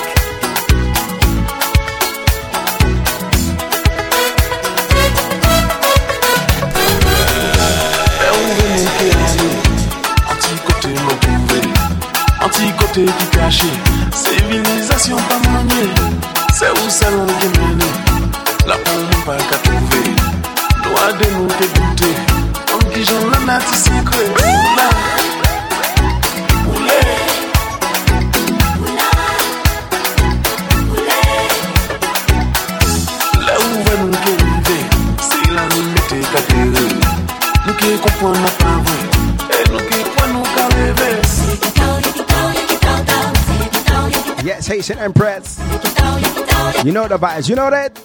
Qui 12.93 13.07
caché, 13.31 13.71
civilisation 14.11 15.15
pas 15.15 15.39
maniée, 15.49 15.93
c'est 16.53 16.69
où 16.71 16.89
salon 16.89 17.25
qui 17.39 17.47
mène, 17.57 17.79
la 18.67 18.75
pomme 18.75 19.23
pas 19.25 19.37
qu'à 19.37 19.57
trouver, 19.63 20.09
de 21.19 21.27
Yes, 44.43 44.67
Haitian 44.67 44.99
Empress. 44.99 45.57
You 46.85 46.91
know 46.91 47.07
the 47.07 47.17
vibes, 47.17 47.49
you 47.49 47.55
know 47.55 47.71
that? 47.71 47.99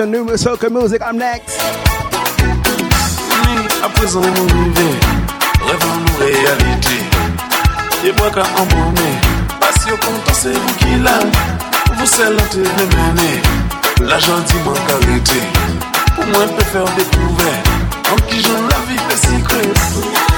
Some 0.00 0.12
new 0.12 0.24
soca 0.38 0.70
music. 0.70 1.02
I'm 1.02 1.18
next. 1.18 1.60
À 3.84 3.88
présent, 3.90 4.22
mon 4.22 4.46
rêve, 4.46 4.96
rêve 5.66 5.84
en 5.92 6.24
réalité. 6.24 6.98
Et 8.06 8.12
moi, 8.12 8.30
quand 8.32 8.48
on 8.56 8.64
m'en 8.76 8.94
parce 9.60 9.84
que 9.84 9.90
content, 9.90 10.32
c'est 10.32 10.52
vous 10.52 10.74
qui 10.78 10.96
l'a. 11.02 11.18
La 18.70 18.78
vie, 18.86 19.00
des 19.08 19.16
secrets. 19.16 20.29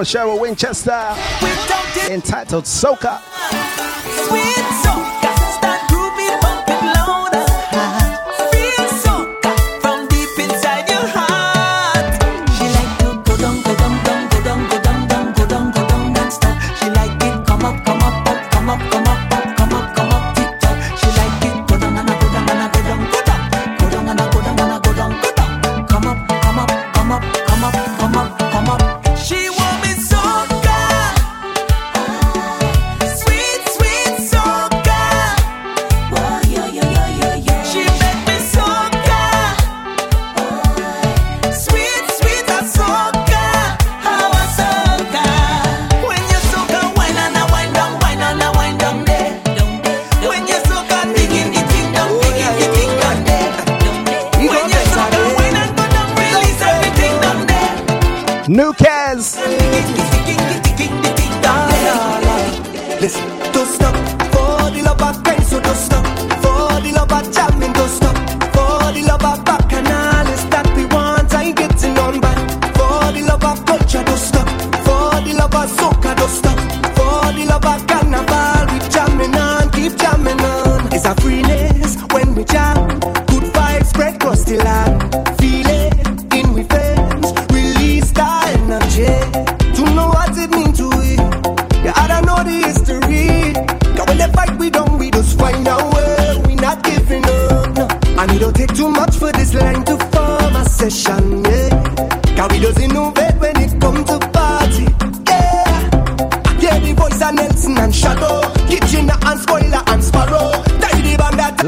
From 0.00 0.06
Cheryl 0.06 0.40
Winchester 0.40 1.14
entitled 2.10 2.64
Soca. 2.64 3.29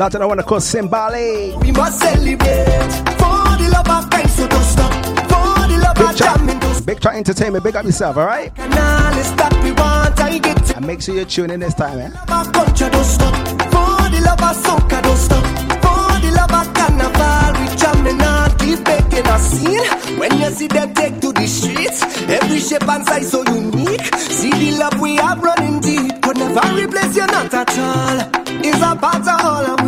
Lot 0.02 0.14
of 0.16 0.22
I 0.22 0.26
want 0.26 0.40
to 0.40 0.46
call 0.46 0.58
Simbali. 0.58 1.62
We 1.62 1.70
must 1.70 2.00
celebrate. 2.00 2.90
For 3.22 3.42
the 3.60 3.68
love 3.70 3.88
of 3.88 4.10
Christ, 4.10 4.36
so 4.36 4.48
don't 4.48 4.64
stop. 4.64 4.92
For 5.30 5.68
the 5.70 5.78
love 5.78 6.00
of 6.00 6.16
jamming, 6.16 6.58
don't 6.58 6.86
Big 6.86 7.00
Try 7.00 7.16
Entertainment, 7.18 7.62
big 7.62 7.76
up 7.76 7.84
yourself, 7.84 8.16
alright? 8.16 8.52
Canales 8.56 9.30
that 9.36 9.54
we 9.62 9.70
want, 9.70 10.18
I 10.18 10.38
get 10.38 10.76
And 10.76 10.86
make 10.88 11.02
sure 11.02 11.14
you 11.14 11.24
tune 11.24 11.50
in 11.50 11.60
this 11.60 11.74
time, 11.74 12.00
eh? 12.00 12.10
culture 12.52 12.90
don't 12.90 13.04
stop. 13.04 13.34
For 13.70 13.94
the 14.10 14.20
love 14.26 14.42
of 14.42 14.56
soca 14.64 15.02
don't 15.06 15.16
stop. 15.16 15.44
For 15.84 16.10
the 16.24 16.30
love 16.34 16.54
of 16.60 16.66
carnival, 16.74 17.52
we 17.62 17.66
jamming 17.78 18.22
on, 18.26 18.50
keep 18.58 18.80
making 18.82 19.26
a 19.30 19.38
scene. 19.38 20.18
When 20.18 20.36
you 20.36 20.50
see 20.50 20.66
them 20.66 20.94
take 20.94 21.20
to 21.20 21.30
the 21.32 21.46
streets, 21.46 22.02
every 22.26 22.58
shape 22.58 22.88
and 22.88 23.06
size 23.06 23.30
so 23.30 23.44
unique. 23.44 24.02
See 24.18 24.50
the 24.50 24.78
love 24.80 25.00
we 25.00 25.14
have 25.14 25.40
running 25.40 25.78
deep, 25.78 26.20
could 26.22 26.38
never 26.38 26.66
replace 26.74 27.14
you 27.14 27.26
not 27.26 27.54
at 27.54 27.78
all. 27.78 28.42
Is 28.64 28.82
a 28.82 28.96
part 28.96 29.26
of 29.26 29.44
all. 29.44 29.81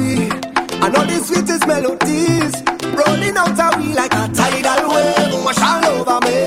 And 0.84 0.94
all 0.96 1.06
the 1.06 1.18
sweetest 1.24 1.66
melodies 1.66 2.52
rolling 2.92 3.36
out 3.38 3.58
of 3.58 3.80
we 3.80 3.94
like 3.94 4.12
a 4.12 4.28
tidal 4.28 4.92
wave, 4.92 5.42
wash 5.42 5.56
all 5.58 5.84
over 5.96 6.20
me. 6.26 6.44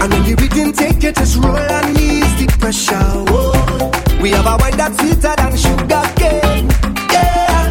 And 0.00 0.10
when 0.10 0.22
the 0.24 0.34
rhythm 0.40 0.72
take 0.72 1.04
it, 1.04 1.14
just 1.14 1.36
roll 1.36 1.54
and 1.54 2.00
ease 2.00 2.32
the 2.40 2.46
pressure. 2.58 2.96
Whoa. 3.28 4.22
We 4.22 4.30
have 4.30 4.46
a 4.46 4.56
wine 4.56 4.74
that's 4.74 4.96
sweeter 4.98 5.34
than 5.36 5.54
sugar 5.54 6.04
cane. 6.16 6.66
Yeah. 7.12 7.68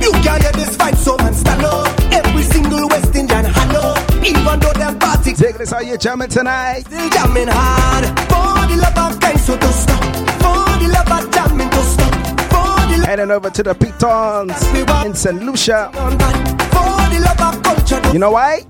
You 0.00 0.12
can 0.24 0.40
hear 0.40 0.52
this 0.52 0.74
fight, 0.76 0.96
so 0.96 1.14
man 1.18 1.34
stand 1.34 1.62
up. 1.62 2.00
Every 2.10 2.42
single 2.44 2.88
West 2.88 3.14
Indian 3.14 3.44
hello. 3.44 3.94
Even 4.24 4.60
though 4.60 4.72
them 4.72 4.98
party 4.98 5.34
Take 5.34 5.58
this 5.58 5.70
how 5.70 5.80
you 5.80 5.98
jamming 5.98 6.30
tonight. 6.30 6.86
still 6.86 7.10
jamming 7.10 7.48
hard. 7.48 8.04
For 8.32 8.64
the 8.64 8.80
love 8.80 9.12
of 9.12 9.20
kind, 9.20 9.38
so 9.40 9.58
don't 9.58 9.72
stop. 9.74 9.97
For 13.28 13.40
the 13.40 13.44
love 13.44 13.44
Heading 13.44 13.44
over 13.44 13.50
to 13.50 13.62
the 13.62 13.74
Pitons 13.74 15.06
in 15.06 15.14
St. 15.14 15.42
Lucia. 15.42 15.90
for 15.92 17.04
the 17.10 17.20
love 17.20 17.54
of 17.54 17.62
culture, 17.62 18.00
don't 18.00 18.12
You 18.14 18.18
know 18.18 18.30
why? 18.30 18.64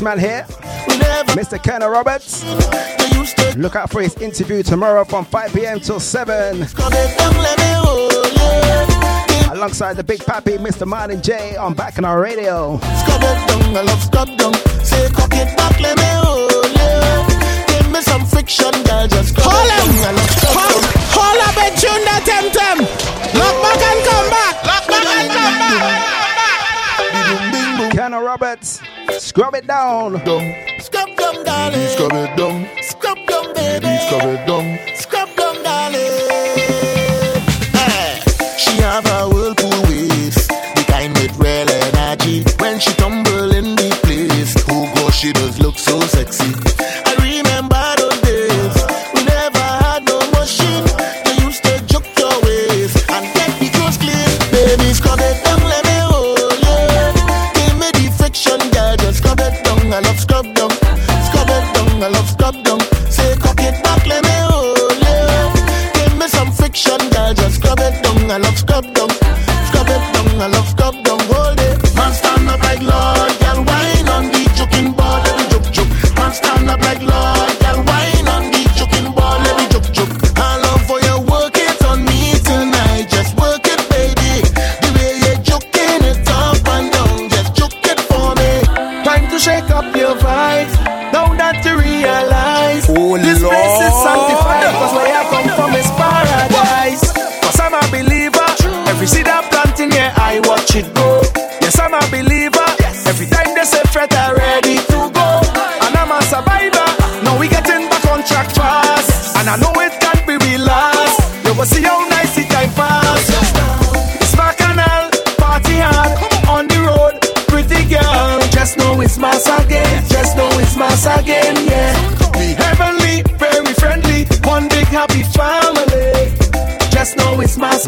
this 0.00 0.04
man 0.04 0.18
here, 0.18 0.44
Mr. 1.36 1.62
Kenner 1.62 1.90
Roberts. 1.90 2.44
Look 3.56 3.76
out 3.76 3.90
for 3.90 4.00
his 4.00 4.14
interview 4.16 4.62
tomorrow 4.62 5.04
from 5.04 5.24
5 5.26 5.52
p.m. 5.52 5.80
till 5.80 6.00
7. 6.00 6.56
Alongside 9.52 9.96
the 9.96 10.04
big 10.04 10.24
pappy, 10.24 10.56
Mr. 10.56 10.86
Martin 10.86 11.20
J 11.20 11.56
on 11.56 11.74
Bacchanal 11.74 12.16
Radio. 12.16 12.76
Hold 12.76 13.20
him! 19.70 20.16
Hold, 21.12 21.40
up 21.42 21.56
and 21.58 21.76
tune 21.78 22.04
that 22.08 22.22
temtem! 22.24 22.78
Lock 23.38 23.56
back 23.62 23.82
and 23.82 24.00
come 24.08 24.30
back! 24.30 24.64
Lock 24.64 24.86
back 24.88 25.04
and 25.06 25.30
come 25.30 25.58
back! 25.58 26.19
Kenna 27.90 28.20
Roberts, 28.22 28.80
scrub 29.18 29.54
it 29.54 29.66
down. 29.66 30.16
Scrub 30.80 31.16
down, 31.16 31.44
darling. 31.44 31.88
Scrub 31.88 32.12
it 32.12 32.36
down. 32.36 32.68
Scrub 32.82 33.18
down, 33.26 33.52
baby. 33.54 33.98
Scrub 34.06 34.24
it 34.24 34.46
down. 34.46 34.78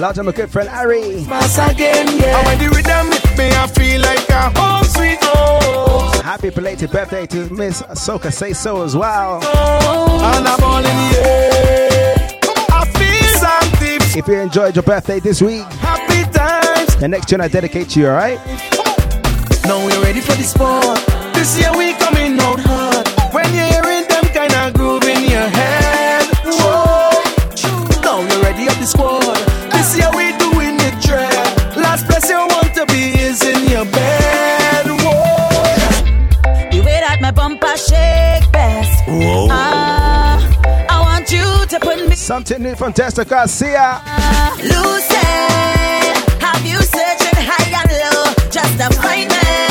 Shout 0.02 0.16
to 0.16 0.24
my 0.24 0.32
good 0.32 0.50
friend 0.50 0.68
Ari. 0.68 1.22
Happy 6.24 6.50
belated 6.50 6.90
birthday 6.90 7.24
to 7.26 7.48
Miss 7.54 7.82
Soka 7.82 8.32
Say 8.32 8.52
So 8.52 8.82
as 8.82 8.96
well. 8.96 9.38
If 14.16 14.26
you 14.26 14.40
enjoyed 14.40 14.74
your 14.74 14.82
birthday 14.82 15.20
this 15.20 15.40
week, 15.40 15.62
the 16.98 17.06
next 17.08 17.28
tune 17.28 17.40
I 17.40 17.46
dedicate 17.46 17.90
to 17.90 18.00
you, 18.00 18.08
alright? 18.08 18.44
Now 19.66 19.86
we're 19.86 20.02
ready 20.02 20.20
for 20.20 20.32
this 20.32 20.50
sport. 20.50 20.98
This 21.32 21.60
year 21.60 21.70
we 21.78 21.92
coming 21.92 22.40
out 22.40 22.58
hard. 22.58 22.81
Something 42.32 42.62
new 42.62 42.74
from 42.74 42.94
Testa 42.94 43.26
Garcia. 43.26 44.00
Lucy, 44.56 45.16
have 46.40 46.64
you 46.64 46.78
searching 46.78 47.36
high 47.36 47.82
and 47.82 48.14
low 48.14 48.32
just 48.50 48.78
to 48.78 48.88
find 49.02 49.28
me? 49.28 49.61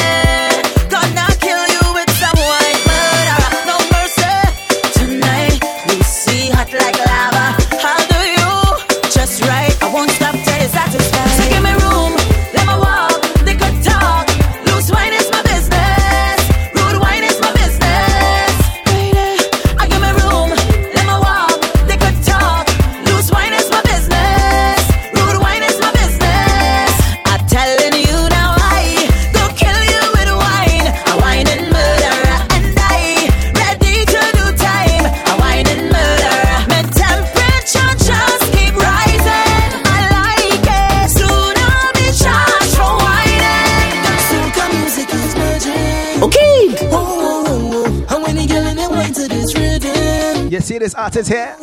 See 50.72 50.80
this 50.80 50.96
artist 50.96 51.28
here? 51.28 51.54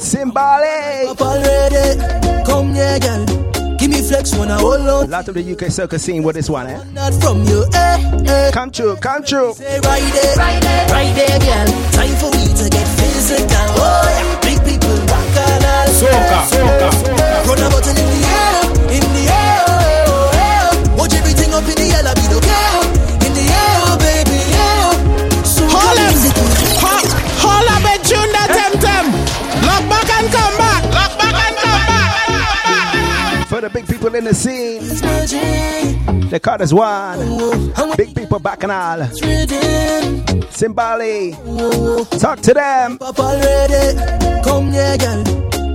Simbale. 0.00 1.12
Come 2.46 2.72
here, 2.72 2.98
girl. 2.98 3.26
Give 3.76 3.90
me 3.90 4.00
flex 4.00 4.34
when 4.34 4.50
I 4.50 4.58
hold 4.58 4.80
on. 4.80 5.04
A 5.04 5.08
lot 5.08 5.28
of 5.28 5.34
the 5.34 5.44
UK 5.44 5.70
circus 5.70 6.04
scene 6.04 6.22
with 6.22 6.36
this 6.36 6.48
one, 6.48 6.66
eh? 6.66 6.82
Not 6.94 7.12
from 7.20 7.44
you, 7.44 7.66
eh, 7.74 8.00
eh. 8.24 8.50
Come 8.50 8.70
true, 8.70 8.96
come 8.96 9.24
true. 9.24 9.52
Say 9.52 9.78
right 9.80 10.00
there, 10.16 10.36
right 10.36 10.62
there, 10.62 10.88
right 10.88 11.12
there, 11.14 11.38
girl. 11.38 11.68
Time 11.92 12.16
for 12.16 12.32
me 12.32 12.48
to 12.48 12.64
get 12.72 12.88
physical. 12.96 13.44
Oh, 13.76 14.08
yeah. 14.08 14.40
Big 14.40 14.56
people, 14.64 14.96
rock 15.12 15.36
and 15.36 15.60
all. 15.60 15.92
Soca, 16.00 16.40
soca, 16.48 16.88
soca. 16.96 17.44
Run 17.44 17.60
a 17.60 17.68
button 17.68 17.92
in 17.92 18.08
the 18.08 18.24
air, 18.24 18.56
in 18.88 19.04
the 19.04 19.24
air. 19.36 19.64
Oh, 19.68 20.32
oh, 20.32 20.40
oh. 20.40 20.96
Watch 20.96 21.12
everything 21.12 21.52
up 21.52 21.68
in 21.68 21.76
the 21.76 21.92
air, 21.92 22.02
like 22.08 22.16
for 33.60 33.68
the 33.68 33.74
big 33.74 33.86
people 33.86 34.14
in 34.14 34.24
the 34.24 34.34
scene. 34.34 34.80
The 36.30 36.40
card 36.40 36.60
is 36.62 36.72
one. 36.72 37.18
Big 37.96 38.14
people 38.14 38.38
back 38.38 38.62
and 38.62 38.72
all. 38.72 38.98
Simbali, 40.56 41.34
talk 42.20 42.40
to 42.40 42.54
them. 42.54 42.98
Come 44.44 44.72
here, 44.72 44.96
girl. 44.98 45.24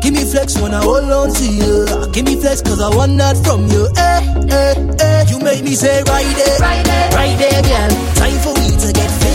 Give 0.02 0.14
me 0.14 0.24
flex 0.24 0.60
when 0.62 0.74
I 0.74 0.84
hold 0.84 1.12
on 1.12 1.34
to 1.34 1.46
you. 1.46 2.12
Give 2.12 2.26
me 2.26 2.36
flex 2.40 2.62
cause 2.62 2.82
I 2.82 2.96
want 2.96 3.18
that 3.18 3.38
from 3.46 3.68
you. 3.68 3.88
Eh, 3.98 4.22
eh, 4.52 4.96
eh. 5.00 5.26
You 5.30 5.40
make 5.40 5.64
me 5.64 5.76
say 5.76 6.02
right 6.04 6.36
there, 6.36 6.60
right 6.60 7.38
there, 7.38 7.62
girl. 7.62 7.90
Time 8.16 8.40
for 8.42 8.54
me 8.60 8.70
to 8.82 8.94
get 8.94 9.12
fit. 9.12 9.35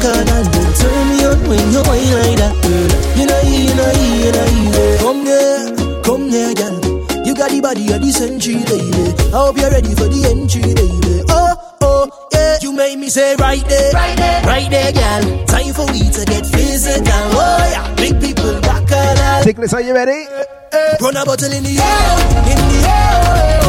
God 0.00 0.28
and 0.28 0.46
then 0.48 0.68
turn 0.80 1.08
me 1.12 1.24
on 1.28 1.38
when 1.44 1.64
you 1.72 1.82
wine 1.84 2.12
like 2.16 2.36
that. 2.40 2.54
You 3.16 3.26
know, 3.28 3.40
you 3.44 3.74
know, 3.76 3.92
you 4.00 4.32
know, 4.32 4.48
you. 4.64 4.98
Come 4.98 5.24
here, 5.28 6.02
come 6.02 6.28
here, 6.30 6.54
girl. 6.54 6.76
You 7.26 7.34
got 7.34 7.50
the 7.50 7.60
body 7.60 7.92
of 7.92 8.00
the 8.00 8.10
century, 8.10 8.64
baby. 8.64 9.12
I 9.28 9.44
hope 9.44 9.58
you're 9.58 9.70
ready 9.70 9.92
for 9.94 10.08
the 10.08 10.20
entry, 10.32 10.72
baby. 10.72 11.24
Oh, 11.28 11.52
oh, 11.82 12.28
yeah. 12.32 12.58
You 12.62 12.72
made 12.72 12.96
me 12.98 13.08
say 13.10 13.36
right 13.36 13.64
there, 13.68 13.92
right 13.92 14.16
there, 14.16 14.42
right 14.44 14.70
there, 14.70 14.92
girl. 14.92 15.44
Time 15.46 15.74
for 15.74 15.86
we 15.92 16.08
to 16.08 16.24
get 16.24 16.46
physical. 16.46 17.24
Oh 17.36 17.68
yeah, 17.70 17.94
big 17.96 18.20
people 18.20 18.60
back 18.62 18.88
on. 18.90 19.44
Tickless, 19.44 19.74
are 19.74 19.82
you 19.82 19.94
ready? 19.94 20.24
Run 21.00 21.16
a 21.16 21.24
bottle 21.24 21.52
in 21.52 21.62
the 21.62 21.76
air, 21.76 22.16
in 22.48 22.60
the 22.72 22.88
air. 22.88 23.59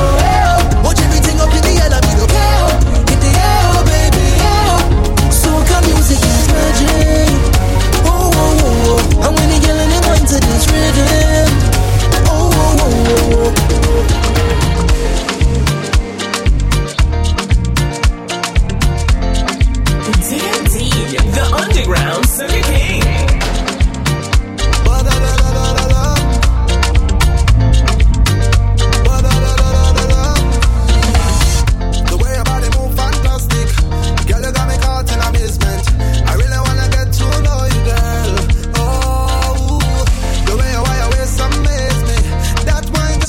it's 10.61 10.71
written. 10.71 11.47
Oh, 12.27 12.49
oh, 12.53 12.77
oh, 12.79 12.93
oh. 13.33 13.53
oh. 13.57 13.70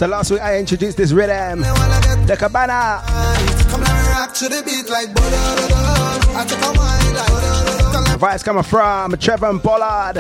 So 0.03 0.09
last 0.09 0.33
week 0.33 0.41
I 0.41 0.59
introduced 0.59 0.97
this 0.97 1.13
rhythm, 1.13 1.61
the 1.61 2.37
cabana. 2.37 3.01
Vibes 8.19 8.43
coming 8.43 8.65
from 8.65 9.17
Trevor 9.19 9.47
and 9.47 9.63
Bollard. 9.63 10.17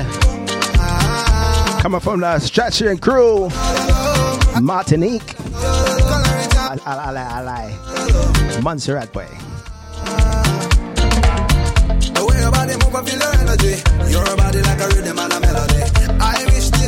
Coming 1.83 1.99
from 1.99 2.20
the 2.20 2.39
Stretcher 2.39 2.91
and 2.91 3.03
crew. 3.03 3.49
Martinique. 4.61 5.35
I, 5.57 6.78
I, 6.87 7.76
I. 8.55 8.61
Montserrat 8.62 9.12
boy. 9.12 9.26
The 12.07 12.24
way 12.24 12.39
your 12.41 12.53
body 12.53 12.74
move, 12.74 12.95
I 12.95 13.05
feel 13.05 13.18
your 13.18 13.35
energy. 13.35 13.83
Your 14.12 14.37
body 14.37 14.62
like 14.62 14.78
a 14.78 14.87
rhythm 14.95 15.18
and 15.18 15.33
a 15.33 15.41
melody. 15.41 16.01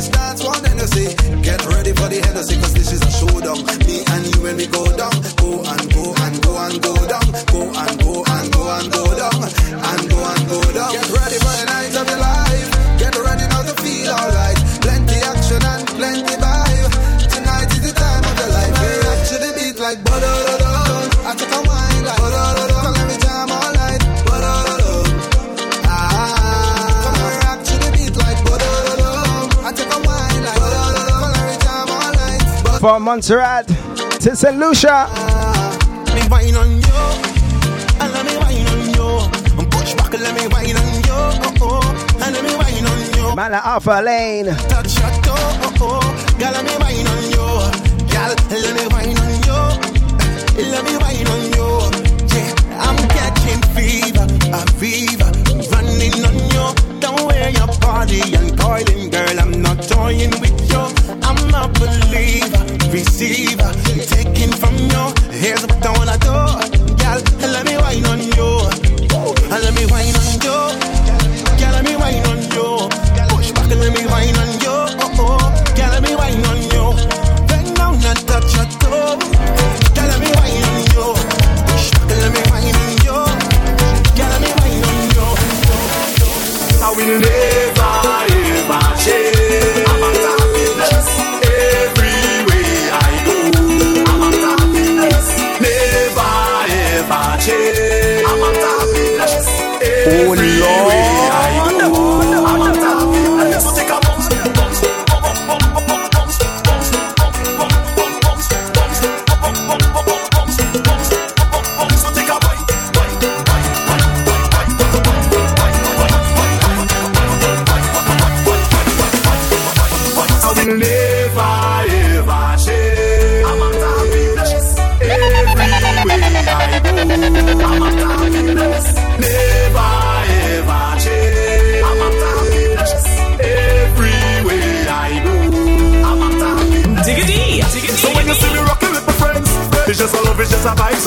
This 0.05 0.13
dance 0.13 0.43
one 0.43 0.63
Hennessy. 0.63 1.15
Get 1.41 1.65
ready 1.65 1.91
for 1.93 2.07
the 2.09 2.21
Hennessy, 2.21 2.55
cause 2.61 2.73
this 2.73 2.91
is 2.93 3.01
a 3.01 3.09
showdown. 3.09 3.65
Me 3.89 4.05
and 4.05 4.23
you 4.29 4.43
when 4.43 4.57
we 4.57 4.67
go 4.67 4.85
down. 4.93 5.09
Go 5.41 5.65
and 5.65 5.85
go 5.89 6.13
and 6.13 6.35
go 6.45 6.53
and 6.61 6.77
go 6.77 6.93
down. 7.09 7.25
Go 7.49 7.61
and 7.73 7.95
go 7.97 8.13
and 8.21 8.47
go 8.53 8.63
and 8.69 8.87
go 8.93 9.03
down. 9.17 9.41
And 9.41 10.01
go 10.05 10.19
and 10.21 10.43
go 10.45 10.61
down. 10.77 10.91
Get 10.93 11.09
ready 11.09 11.37
for 11.41 11.53
the 11.57 11.65
night 11.73 11.95
of 11.97 12.05
your 12.05 12.21
life. 12.21 12.69
Get 13.01 13.15
ready 13.17 13.45
now 13.49 13.63
to 13.65 13.73
feel 13.81 14.13
alright. 14.13 14.54
From 32.85 33.01
Montserrat 33.01 33.65
to 34.21 34.35
St. 34.35 34.59
Lucia. 34.59 35.09
me 36.13 36.21
wine 36.29 36.53
on 36.53 36.69
you, 36.69 37.01
and 37.97 38.13
let 38.13 38.23
me 38.23 38.37
wine 38.37 38.67
on 38.69 38.81
you. 38.93 39.07
And 39.57 39.71
push 39.71 39.95
back 39.95 40.13
let 40.13 40.35
me 40.37 40.45
wine 40.53 40.77
on 40.77 40.93
you, 41.01 41.17
oh, 41.17 41.81
oh. 41.81 42.21
and 42.23 42.31
let 42.31 42.43
me 42.43 42.53
wine 42.53 42.85
on 42.85 42.99
you. 43.17 43.35
Man 43.35 43.55
at 43.55 43.65
Alpha 43.65 44.03
Lane. 44.05 44.53
Touch 44.69 44.99
your 44.99 45.09
toe, 45.25 45.33
oh, 45.33 45.73
oh. 45.81 46.37
girl, 46.37 46.51
let 46.51 46.63
me 46.63 46.77
wine 46.77 47.07
on 47.09 47.23
you, 47.33 47.47
girl, 48.05 48.35
let 48.53 48.73
me 48.77 48.85
wine 48.93 49.17
on 49.17 49.33
you, 49.49 49.61
let 50.69 50.85
me 50.85 50.93
wine 51.01 51.25
on 51.25 51.41
you. 51.57 51.69
Yeah, 52.37 52.53
I'm 52.85 52.97
catching 53.09 53.61
fever, 53.73 54.27
a 54.53 54.61
fever, 54.77 55.31
running 55.73 56.21
on 56.21 56.37
you. 56.53 56.65
Don't 57.01 57.25
wear 57.25 57.49
your 57.49 57.67
body 57.81 58.21
and 58.35 58.55
coiling, 58.59 59.09
girl. 59.09 59.39
I'm 59.39 59.59
not 59.63 59.81
toying 59.81 60.39
with 60.39 60.53
you. 60.69 61.05
I'm 61.27 61.53
a 61.55 61.67
believer, 61.79 62.64
deceiver. 63.05 63.63
I'm 63.63 63.99
taking 63.99 64.51
from 64.51 64.75
your 64.89 65.13
hands. 65.31 65.84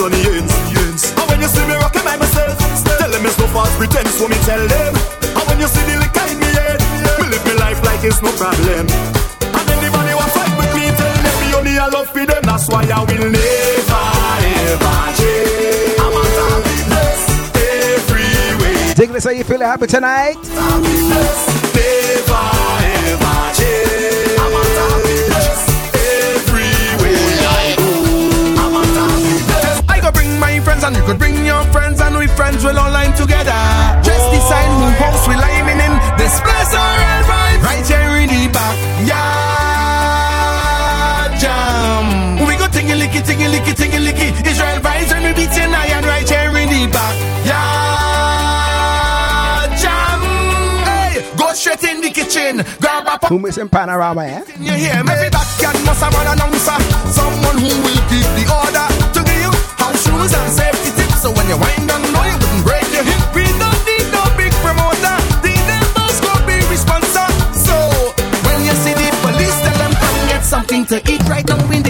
On 0.01 0.11
the 0.11 0.21
ends. 0.31 1.11
And 1.11 1.27
when 1.29 1.41
you 1.41 1.47
see 1.47 1.65
me 1.67 1.75
rocking 1.75 2.03
by 2.03 2.15
myself, 2.15 2.55
tell 2.99 3.11
them 3.11 3.25
it's 3.25 3.37
no 3.37 3.47
false 3.47 3.75
pretense, 3.75 4.15
so 4.15 4.27
me 4.27 4.35
tell 4.47 4.63
them. 4.65 4.95
And 5.35 5.43
when 5.47 5.59
you 5.59 5.67
see 5.67 5.83
the 5.83 5.99
liquor 5.99 6.23
in 6.31 6.39
me 6.39 6.47
head, 6.55 6.79
me 7.19 7.27
live 7.27 7.43
my 7.43 7.53
life 7.59 7.83
like 7.83 8.03
it's 8.03 8.21
no 8.21 8.31
problem. 8.39 8.87
And 8.87 9.65
anybody 9.75 10.13
want 10.15 10.31
fight 10.31 10.55
with 10.55 10.71
me, 10.75 10.87
tell 10.95 11.15
them 11.19 11.35
me 11.43 11.47
only 11.55 11.75
I 11.77 11.87
love 11.91 12.07
for 12.07 12.25
them. 12.25 12.43
That's 12.43 12.67
why 12.69 12.87
I 12.87 13.03
will 13.03 13.27
never 13.27 14.03
ever 14.55 14.99
change. 15.19 15.99
I'm 15.99 16.15
a 16.15 16.23
happiness 16.39 17.21
everywhere. 17.59 18.95
Digless, 18.95 19.25
are 19.25 19.33
you 19.33 19.43
feeling 19.43 19.67
happy 19.67 19.87
tonight? 19.87 20.39
Happiness 20.55 21.39
never 21.75 22.45
ever 23.03 23.39
change. 23.51 24.39
I'm 24.39 24.53
a 24.55 24.88
friends 30.61 30.83
and 30.83 30.95
you 30.95 31.03
could 31.03 31.17
bring 31.19 31.45
your 31.45 31.63
friends 31.71 32.01
and 32.01 32.17
we 32.17 32.27
friends 32.27 32.63
will 32.63 32.77
all 32.77 32.91
line 32.91 33.13
together. 33.13 33.53
Just 34.03 34.31
decide 34.31 34.69
who 34.77 34.89
house 34.99 35.27
we 35.27 35.35
liming 35.35 35.79
in. 35.79 35.93
This 36.17 36.39
place 36.41 36.73
alright 36.73 37.25
vibe 37.25 37.61
right 37.63 37.85
here 37.85 38.15
in 38.23 38.29
the 38.29 38.47
back. 38.51 38.75
Yeah, 39.09 39.19
jam. 41.39 42.39
We 42.47 42.55
go 42.57 42.67
tingy 42.67 42.95
licky, 42.99 43.21
tingy 43.21 43.47
licky, 43.53 43.73
tingy 43.73 43.99
licky. 44.05 44.31
Israel 44.45 44.79
vibes 44.81 45.11
when 45.11 45.23
we 45.23 45.33
beat 45.33 45.55
you 45.55 45.67
now 45.67 45.83
and 45.83 46.05
right 46.05 46.29
here 46.29 46.55
in 46.57 46.69
the 46.69 46.87
back. 46.91 47.15
Yeah, 47.45 48.79
jam. 49.81 50.21
Hey, 50.89 51.13
go 51.37 51.53
straight 51.53 51.83
in 51.83 52.01
the 52.01 52.09
kitchen. 52.11 52.63
Grab 52.81 53.07
a 53.07 53.17
Who 53.27 53.39
missing 53.39 53.69
panorama, 53.69 54.23
eh? 54.25 54.43
you 54.59 54.73
hear 54.73 55.03
me? 55.03 55.11
Every 55.11 55.29
backyard 55.29 55.77
must 55.85 56.01
have 56.01 56.15
an 56.15 56.27
announcer. 56.33 56.79
Someone 57.11 57.57
who 57.57 57.71
will 57.83 58.01
keep 58.09 58.27
the 58.37 58.45
order 58.49 58.87
rules 60.19 60.33
and 60.33 60.51
safety 60.51 60.91
tips. 60.97 61.21
So 61.23 61.31
when 61.31 61.47
you 61.47 61.57
wind 61.57 61.87
down 61.87 62.03
low, 62.13 62.25
you 62.27 62.37
wouldn't 62.41 62.63
break 62.67 62.87
your 62.91 63.05
hip. 63.07 63.23
We 63.33 63.45
don't 63.63 63.81
need 63.87 64.07
no 64.11 64.23
big 64.35 64.51
promoter. 64.65 65.15
The 65.45 65.55
members 65.71 66.17
go 66.25 66.31
be 66.43 66.57
responsible. 66.67 67.39
So 67.55 67.75
when 68.45 68.59
you 68.67 68.73
see 68.83 68.93
the 68.93 69.07
police, 69.23 69.57
tell 69.63 69.77
them 69.79 69.93
come 70.03 70.19
get 70.27 70.43
something 70.43 70.83
to 70.91 70.97
eat 71.11 71.23
right 71.33 71.47
now 71.47 71.59
in 71.71 71.81
the 71.83 71.88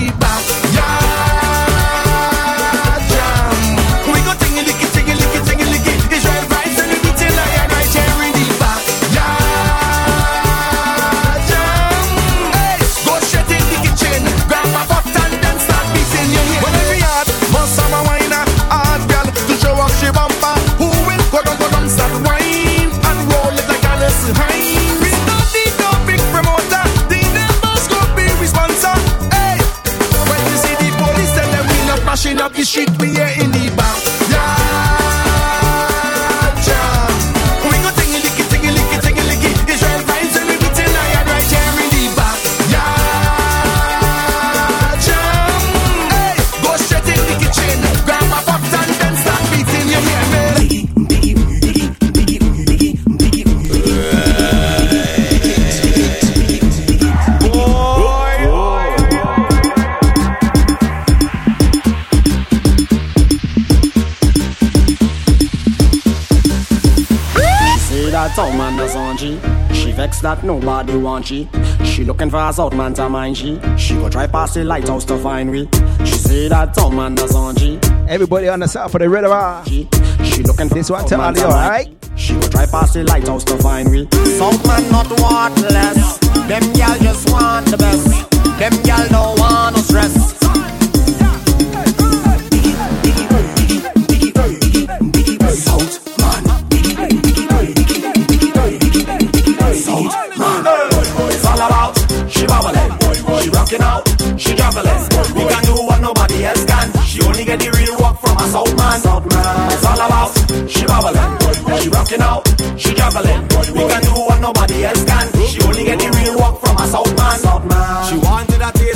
does 68.89 68.95
on 68.95 69.17
G. 69.17 69.39
She 69.73 69.91
vexed 69.91 70.21
that 70.23 70.43
nobody 70.43 70.95
want 70.95 71.27
she. 71.27 71.47
She 71.83 72.03
looking 72.03 72.29
for 72.29 72.39
a 72.39 72.51
south 72.53 72.73
man 72.73 72.93
to 72.95 73.09
mind 73.09 73.37
she. 73.37 73.59
She 73.77 73.95
go 73.95 74.09
try 74.09 74.27
past 74.27 74.55
the 74.55 74.63
lighthouse 74.63 75.05
to 75.05 75.17
find 75.17 75.51
we. 75.51 75.67
She 76.05 76.15
say 76.15 76.47
that 76.47 76.73
town 76.73 76.95
man 76.95 77.15
does 77.15 77.35
on 77.35 77.55
G. 77.55 77.79
Everybody 78.07 78.47
on 78.47 78.59
the 78.59 78.67
south 78.67 78.95
of 78.95 79.01
the 79.01 79.09
river. 79.09 79.63
She, 79.67 79.87
she 80.23 80.43
looking 80.43 80.69
for 80.69 80.75
this 80.75 80.89
one 80.89 81.05
to 81.05 81.17
man 81.17 81.37
all 81.37 81.41
you, 81.41 81.47
alright? 81.47 81.95
She 82.15 82.33
go 82.33 82.41
try 82.47 82.65
past 82.65 82.93
the 82.93 83.03
lighthouse 83.03 83.43
to 83.45 83.57
find 83.57 83.91
we. 83.91 84.07
South 84.37 84.65
man 84.65 84.91
not 84.91 85.09
worthless. 85.09 86.17
Them 86.47 86.73
gal 86.73 86.97
just 86.99 87.31
want 87.31 87.67
the 87.67 87.77
best. 87.77 88.31
Them 88.59 88.73
gal 88.83 89.07
don't 89.09 89.39
want 89.39 89.75
no 89.75 89.81
stress. 89.81 90.48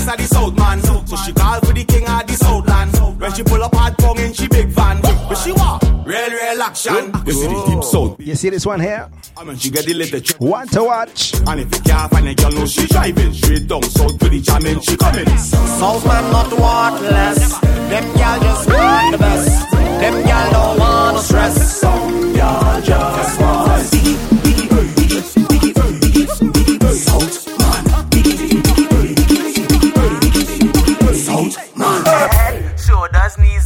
Wanted 0.05 0.21
of 0.21 0.29
the 0.29 0.35
South 0.35 0.57
man, 0.57 0.81
so 0.81 1.15
she 1.17 1.33
called 1.33 1.65
for 1.67 1.73
the 1.73 1.83
king 1.83 2.07
of 2.07 2.27
the 2.27 2.33
Southland. 2.33 3.21
When 3.21 3.33
she 3.33 3.43
pull 3.43 3.63
up 3.63 3.73
hard 3.75 3.97
tongue 3.97 4.19
in 4.19 4.33
she 4.33 4.47
big 4.47 4.67
van, 4.67 5.01
but 5.01 5.35
she 5.35 5.51
want 5.51 5.83
real, 6.05 6.29
real 6.29 6.61
action. 6.61 7.11
You 7.25 7.33
see 7.33 7.47
the 7.47 7.65
deep 7.67 7.83
South, 7.83 8.19
You 8.19 8.35
see 8.35 8.49
this 8.49 8.65
one 8.65 8.79
here? 8.79 9.09
I 9.37 9.43
mean 9.43 9.57
she 9.57 9.69
get 9.69 9.85
the 9.85 9.93
little 9.93 10.19
ch- 10.19 10.39
One 10.39 10.67
to 10.69 10.83
watch. 10.83 11.33
And 11.47 11.59
if 11.61 11.73
you 11.73 11.81
can't 11.81 12.11
find 12.11 12.27
a 12.27 12.35
girl, 12.35 12.51
no 12.51 12.65
she 12.65 12.85
driving 12.87 13.33
straight 13.33 13.67
down 13.67 13.83
south 13.83 14.19
to 14.19 14.29
the 14.29 14.41
jamming, 14.41 14.79
she 14.81 14.97
coming. 14.97 15.25
South 15.37 16.05
man 16.05 16.31
not 16.31 16.51
worthless. 16.51 17.59
Them 17.89 18.13
gal 18.17 18.39
just 18.41 18.69
want 18.69 19.11
the 19.11 19.17
best. 19.17 19.71
Them 19.71 20.23
gal 20.23 20.51
don't 20.51 20.79
want 20.79 21.15
no 21.15 21.21
stress. 21.21 21.79
Some 21.79 22.33
gal 22.33 22.81
just 22.81 23.39
want 23.39 23.63
Head, 23.93 24.42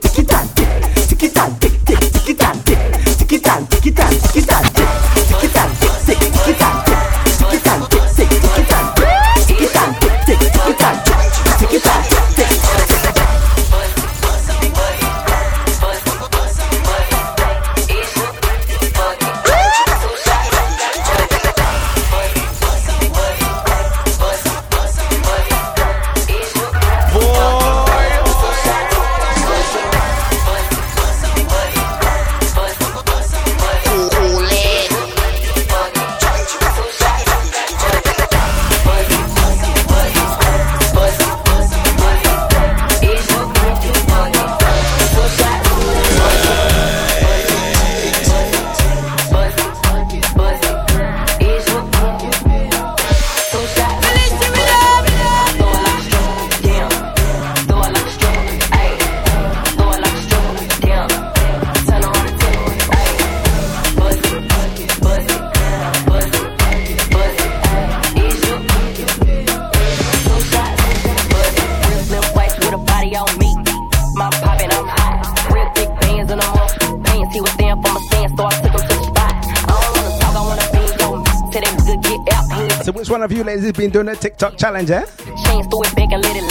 one 83.22 83.32
of 83.32 83.38
you 83.38 83.44
ladies 83.44 83.72
been 83.74 83.92
doing 83.92 84.08
a 84.08 84.16
TikTok 84.16 84.58
challenge, 84.58 84.90
eh? 84.90 85.06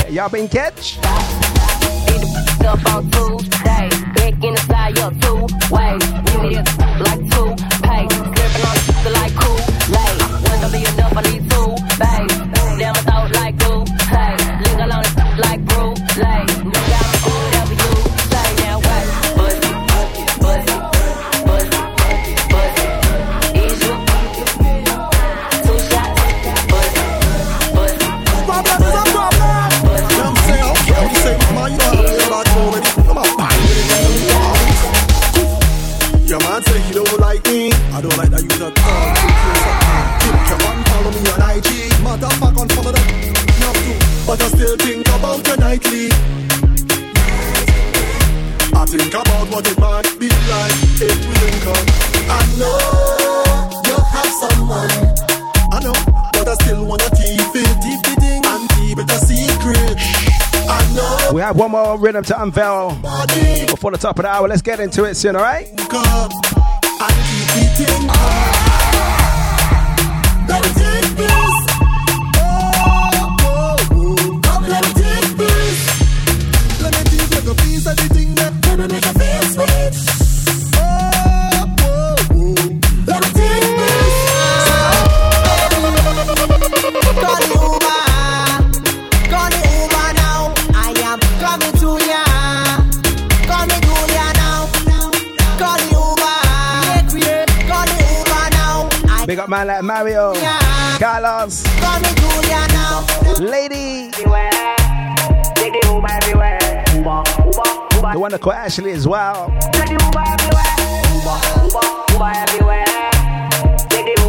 Y'all 0.08 0.28
been 0.28 0.46
catch? 0.46 0.98
Rhythm 62.00 62.24
to 62.24 62.42
unveil 62.42 62.90
before 63.68 63.90
the 63.90 63.98
top 63.98 64.18
of 64.18 64.24
the 64.24 64.28
hour. 64.28 64.48
Let's 64.48 64.62
get 64.62 64.80
into 64.80 65.04
it 65.04 65.14
soon, 65.14 65.36
alright? 65.36 65.68
Like 99.80 100.04
Mario, 100.04 100.34
Carlos, 100.98 101.64
Lady, 103.40 104.10
the 108.12 108.18
one 108.18 108.32
that 108.32 108.40
called 108.40 108.56
Ashley 108.56 108.92
as 108.92 109.06
well. 109.08 109.50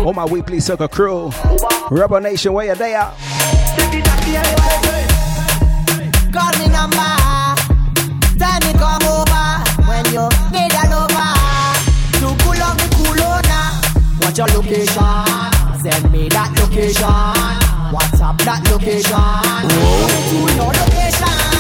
All 0.06 0.14
my 0.14 0.26
weekly 0.26 0.60
circle 0.60 0.88
crew, 0.88 1.32
Rebel 1.90 2.22
Nation, 2.22 2.54
where 2.54 2.68
you 2.68 2.76
there? 2.76 3.12
Call 6.32 6.52
me 6.60 6.68
number. 6.70 7.12
Tell 8.40 8.60
me 8.62 8.74
come 8.80 9.04
over 9.04 9.62
when 9.88 10.06
you 10.14 10.30
What's 14.32 14.54
your 14.54 14.62
location? 14.62 14.96
Send 15.82 16.10
me 16.10 16.30
that 16.30 16.56
location. 16.58 17.04
WhatsApp 17.92 18.38
that 18.46 18.64
location. 18.72 19.12
To 20.30 20.56
your 20.56 20.72
location. 20.72 21.51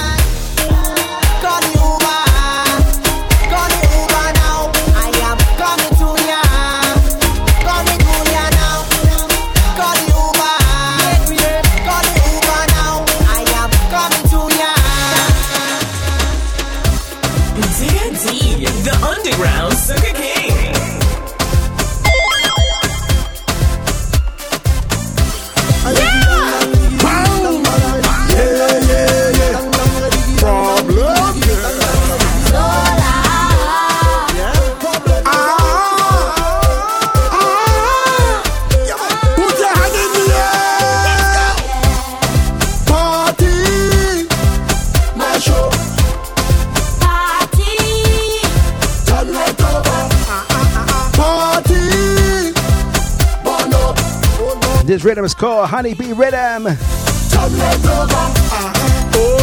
This 55.02 55.08
rhythm 55.08 55.26
is 55.26 55.34
called 55.34 55.68
Honeybee 55.68 56.14
Rhythm. 56.14 56.66
Turn. 56.66 57.52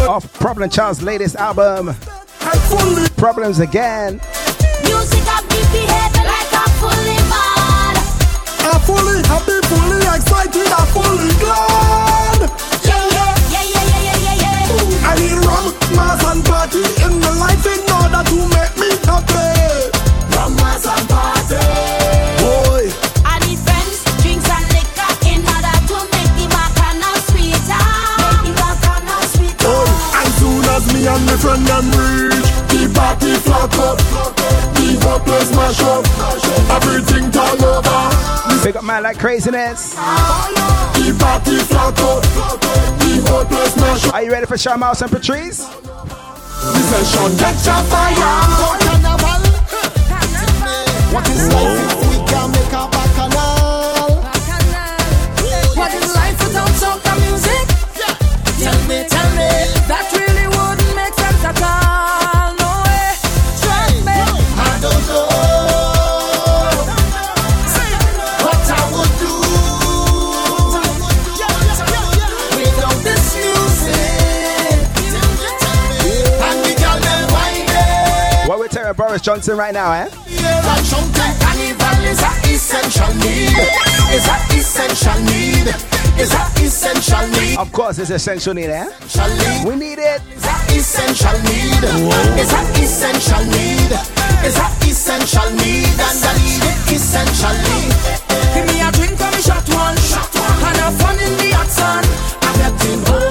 Off 0.07 0.33
Problem 0.35 0.71
Child's 0.71 1.03
latest 1.03 1.35
album. 1.35 1.97
Problems 3.17 3.59
Again. 3.59 4.21
Music 4.85 5.27
of 5.27 5.43
me 5.51 5.59
behavior 5.75 6.31
like 6.31 6.53
a 6.55 6.63
fully 6.79 7.19
mad. 7.27 7.99
I'm 8.71 8.79
fully 8.87 9.19
happy, 9.27 9.59
fully 9.67 9.99
excited, 10.15 10.71
I'm 10.71 10.87
fully 10.95 11.35
glad. 11.43 12.39
Yeah, 12.87 13.03
yeah, 13.11 13.35
yeah, 13.51 13.67
yeah, 13.67 13.83
yeah, 13.83 14.05
yeah, 14.07 14.15
yeah, 14.15 14.63
yeah. 14.63 15.11
I 15.11 15.19
need 15.19 15.43
rum, 15.43 15.75
mass 15.97 16.23
and 16.23 16.45
party 16.47 16.87
in 17.03 17.19
my 17.19 17.35
life 17.35 17.67
in 17.67 17.83
order 17.99 18.23
to 18.31 18.37
make 18.55 18.75
me 18.79 18.95
happy. 19.11 19.91
Rum, 20.37 20.55
mass 20.55 20.87
and 20.87 21.09
party. 21.09 21.98
Friend 31.41 31.65
them 31.67 31.87
reach, 31.95 32.51
the 32.71 32.91
party 32.95 33.35
flock 33.47 33.75
up. 33.79 33.99
The 34.75 34.99
whole 35.03 35.21
place 35.21 35.51
mash 35.55 35.81
up. 35.83 36.05
Everything 36.77 37.31
turn 37.31 37.63
over. 37.63 38.01
Pick 38.63 38.77
up 38.77 38.85
man 38.85 39.03
like 39.03 39.19
craziness. 39.19 39.95
The 39.95 41.17
party 41.19 41.59
flock 41.71 41.99
up. 42.01 42.23
The 42.99 43.23
whole 43.27 43.45
place 43.45 43.77
mash 43.77 44.05
up. 44.07 44.15
Are 44.15 44.23
you 44.23 44.31
ready 44.33 44.47
for 44.47 44.59
Sean 44.59 44.81
Mouse 44.81 45.03
and 45.03 45.11
Patrice? 45.11 45.59
The 45.67 46.83
session 46.91 47.39
catch 47.39 47.67
a 47.67 47.77
fire. 47.87 48.39
Carnival. 48.59 49.43
What 51.15 51.29
is 51.31 51.49
life 51.49 51.93
if 51.93 52.01
we 52.11 52.17
can 52.27 52.51
make 52.51 52.73
a 52.73 52.85
bacchanal? 52.93 54.23
What 55.79 55.95
is 55.95 56.15
life 56.15 56.39
without 56.43 56.73
soca 56.81 57.13
music? 57.25 57.67
Tell 58.59 58.79
me, 58.89 58.97
tell 59.09 59.18
me, 59.18 59.18
Boris 79.19 79.25
Johnson 79.25 79.57
right 79.57 79.75
now, 79.75 79.93
eh? 79.93 80.07
Of 87.59 87.73
course, 87.73 87.99
it's 87.99 88.11
essential 88.11 88.55
need, 88.55 88.71
eh? 88.71 88.89
We 89.67 89.75
need 89.77 89.99
it. 89.99 90.23
Essential 90.71 91.33
need. 91.43 91.83
A 91.83 91.99
essential 92.79 93.45
need. 93.47 93.91
A 93.91 94.51
essential 94.87 95.51
need. 95.57 95.99
And 95.99 96.25
I 96.25 96.35
need 96.39 96.63
it 96.63 96.79
essentially. 96.93 97.91
Give 98.55 98.67
me 98.67 98.81
a 98.81 98.93
drink 98.93 99.19
shot 99.43 99.69
one, 99.69 99.97
shot 99.97 100.33
one, 100.35 100.63
and 100.63 100.79
a 100.79 100.91
fun 100.99 101.19
in 101.19 101.37
the 101.39 101.51
hot 101.57 101.71
sun. 101.71 102.05
I 102.43 102.53
kept 102.59 103.28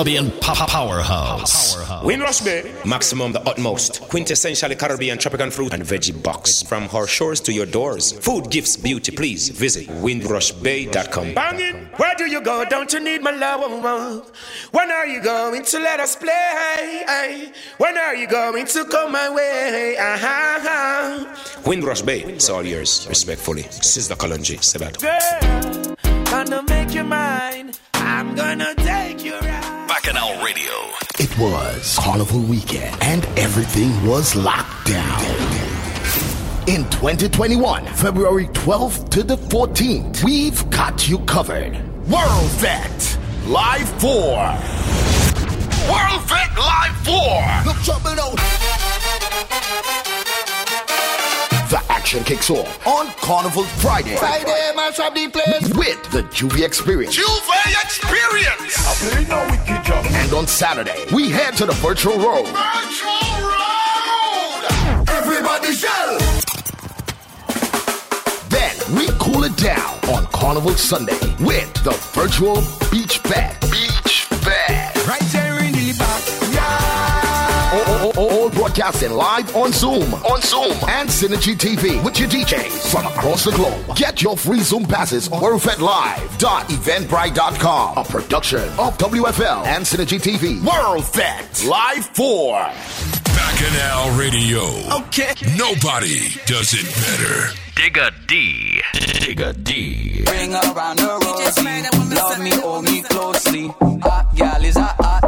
Caribbean 0.00 0.30
pop 0.40 0.70
powerhouse. 0.70 1.76
Windrush 2.02 2.40
Bay, 2.40 2.72
maximum 2.86 3.32
the 3.32 3.40
utmost. 3.42 4.00
Quintessentially 4.08 4.78
Caribbean 4.78 5.18
tropical 5.18 5.50
fruit 5.50 5.74
and 5.74 5.82
veggie 5.82 6.22
box. 6.22 6.62
From 6.62 6.88
our 6.94 7.06
shores 7.06 7.38
to 7.42 7.52
your 7.52 7.66
doors. 7.66 8.12
Food, 8.12 8.50
gifts, 8.50 8.78
beauty, 8.78 9.12
please 9.12 9.50
visit 9.50 9.88
windrushbay.com. 9.88 11.34
Banging, 11.34 11.84
where 11.98 12.14
do 12.16 12.24
you 12.24 12.40
go? 12.40 12.64
Don't 12.64 12.90
you 12.94 13.00
need 13.00 13.22
my 13.22 13.32
love? 13.32 14.32
When 14.70 14.90
are 14.90 15.06
you 15.06 15.20
going 15.20 15.66
to 15.66 15.78
let 15.78 16.00
us 16.00 16.16
play? 16.16 17.52
When 17.76 17.98
are 17.98 18.14
you 18.14 18.26
going 18.26 18.64
to 18.68 18.86
come 18.86 19.12
my 19.12 19.28
way? 19.28 19.98
Uh-huh. 19.98 21.26
Windrush 21.66 22.00
Bay, 22.00 22.22
it's 22.22 22.48
all 22.48 22.64
yours. 22.64 23.06
Respectfully, 23.06 23.64
Sister 23.64 24.14
Kalonji, 24.14 24.60
Sebato. 24.60 25.02
Girl, 25.02 25.94
gonna 26.24 26.62
make 26.70 26.94
you 26.94 27.04
mine. 27.04 27.72
I'm 27.92 28.34
gonna 28.34 28.74
take 28.76 29.22
you 29.22 29.38
right. 29.40 29.59
Bacchanal 30.02 30.42
Radio. 30.42 30.72
It 31.18 31.36
was 31.38 31.98
Carnival 31.98 32.40
Weekend 32.40 32.96
and 33.02 33.26
everything 33.38 33.90
was 34.06 34.34
locked 34.34 34.86
down. 34.86 35.20
In 36.66 36.88
2021, 36.88 37.84
February 37.84 38.46
12th 38.46 39.10
to 39.10 39.22
the 39.22 39.36
14th, 39.36 40.24
we've 40.24 40.70
got 40.70 41.06
you 41.06 41.18
covered. 41.20 41.76
World 42.08 42.50
Vet 42.62 43.18
Live 43.46 43.90
4. 44.00 44.10
World 45.92 46.22
Vet 46.30 46.56
Live 46.56 46.96
4. 47.04 47.66
Look 47.66 47.76
trouble 47.84 48.14
now. 48.14 48.79
Action 52.00 52.24
kicks 52.24 52.48
off 52.48 52.86
on 52.86 53.08
Carnival 53.20 53.62
Friday. 53.62 54.16
Friday, 54.16 54.72
mash 54.74 54.98
up 55.00 55.14
the 55.14 55.28
place. 55.28 55.68
With 55.74 56.02
the 56.10 56.22
J'ouvert 56.32 56.64
Experience. 56.64 57.14
J'ouvert 57.14 57.84
experience. 57.84 58.74
I 58.78 58.94
play 59.10 59.24
no 59.26 59.46
wicked 59.50 59.84
job. 59.84 60.06
And 60.08 60.32
on 60.32 60.46
Saturday, 60.46 61.04
we 61.12 61.28
head 61.28 61.58
to 61.58 61.66
the 61.66 61.74
virtual 61.74 62.16
road. 62.16 62.46
Virtual 62.46 63.36
road. 63.44 64.64
Everybody 65.10 65.72
shell. 65.74 66.18
Then 68.48 68.96
we 68.96 69.06
cool 69.18 69.44
it 69.44 69.54
down 69.58 69.98
on 70.08 70.24
Carnival 70.32 70.72
Sunday 70.72 71.20
with 71.38 71.70
the 71.84 71.92
virtual 72.18 72.62
beach 72.90 73.22
bed. 73.24 73.60
Beach 73.70 74.26
bed. 74.42 74.96
Right 75.06 75.20
there 75.32 75.62
in 75.62 75.72
the 75.72 75.94
back. 75.98 76.39
Broadcasting 78.80 79.12
live 79.12 79.54
on 79.56 79.72
Zoom, 79.74 80.14
on 80.14 80.40
Zoom, 80.40 80.72
and 80.88 81.06
Synergy 81.06 81.54
TV 81.54 82.02
with 82.02 82.18
your 82.18 82.30
DJs 82.30 82.90
from 82.90 83.04
across 83.04 83.44
the 83.44 83.50
globe. 83.50 83.94
Get 83.94 84.22
your 84.22 84.38
free 84.38 84.60
Zoom 84.60 84.86
passes 84.86 85.30
on 85.30 85.42
WorldFedLive.eventbrite.com, 85.42 87.98
a 87.98 88.04
production 88.04 88.62
of 88.78 88.96
WFL 88.96 89.66
and 89.66 89.84
Synergy 89.84 90.18
TV. 90.18 90.62
World 90.64 91.04
Fed 91.04 91.44
Live 91.68 92.06
4. 92.06 92.70
Bacchanal 93.24 94.18
Radio. 94.18 94.62
Okay. 95.04 95.34
Nobody 95.58 96.30
does 96.46 96.72
it 96.72 96.86
better. 97.04 97.52
Dig 97.76 97.98
a 97.98 98.10
D. 98.26 98.80
Dig 99.20 99.42
a 99.42 99.52
D. 99.52 100.22
Bring 100.24 100.54
around 100.54 100.96
the 100.96 101.18
rosy. 101.26 101.60
Love 102.14 102.40
me, 102.40 102.50
hold 102.52 102.84
me 102.84 103.02
closely. 103.02 103.68
Hot 104.02 104.34
gal 104.34 104.64
is 104.64 104.76
a 104.76 104.84
hot 104.84 105.19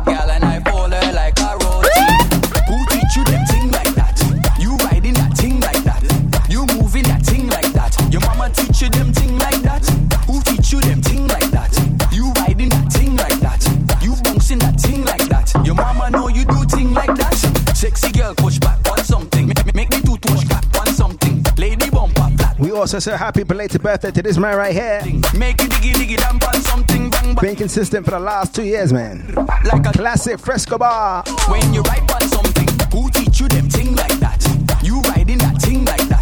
Your 8.13 8.21
mama 8.21 8.51
teach 8.51 8.83
you 8.83 8.91
them 8.91 9.11
thing 9.15 9.39
like 9.39 9.63
that? 9.63 9.89
Who 10.27 10.43
teach 10.43 10.71
you 10.71 10.81
them 10.83 11.01
thing 11.01 11.27
like 11.29 11.51
that? 11.51 11.73
You 12.13 12.31
riding 12.33 12.69
that 12.69 12.93
thing 12.93 13.17
like 13.17 13.41
that? 13.41 13.65
You 14.03 14.15
bouncing 14.23 14.59
that 14.59 14.79
thing 14.79 15.03
like 15.07 15.27
that? 15.31 15.51
Your 15.65 15.75
mama 15.75 16.11
know 16.11 16.29
you 16.29 16.45
do 16.45 16.63
thing 16.65 16.93
like 16.93 17.15
that? 17.17 17.33
Sexy 17.75 18.13
girl, 18.13 18.35
push 18.35 18.59
back 18.59 18.79
on 18.91 19.03
something. 19.03 19.47
Make, 19.47 19.75
make 19.75 19.91
me 19.91 20.03
two 20.03 20.19
push 20.19 20.45
back 20.45 20.63
on 20.79 20.89
something. 20.89 21.43
Lady 21.57 21.89
bumper 21.89 22.29
flat. 22.37 22.59
We 22.59 22.71
also 22.73 22.99
say 22.99 23.17
happy 23.17 23.45
belated 23.45 23.83
birthday 23.83 24.11
to 24.11 24.23
this 24.23 24.37
man 24.37 24.59
right 24.59 24.75
here. 24.75 25.01
Make 25.35 25.63
it 25.63 25.71
diggy 25.71 25.95
diggy 25.95 26.19
damp 26.19 26.47
on 26.47 26.61
something. 26.61 27.09
Bang 27.09 27.35
bang. 27.35 27.43
Been 27.43 27.57
consistent 27.57 28.05
for 28.05 28.11
the 28.11 28.21
last 28.21 28.55
two 28.55 28.65
years, 28.65 28.93
man. 28.93 29.33
Like 29.65 29.87
a 29.87 29.93
classic 29.93 30.39
Fresco 30.39 30.77
bar. 30.77 31.25
When 31.49 31.73
you 31.73 31.81
ride 31.81 32.11
on 32.13 32.29
something, 32.29 32.69
who 32.93 33.09
teach 33.09 33.41
you 33.41 33.49
them 33.49 33.71
thing 33.71 33.97
like 33.97 34.19
that? 34.21 34.45
You 34.83 35.01
riding 35.01 35.39
that 35.39 35.63
thing 35.63 35.87
like 35.87 36.07
that? 36.11 36.22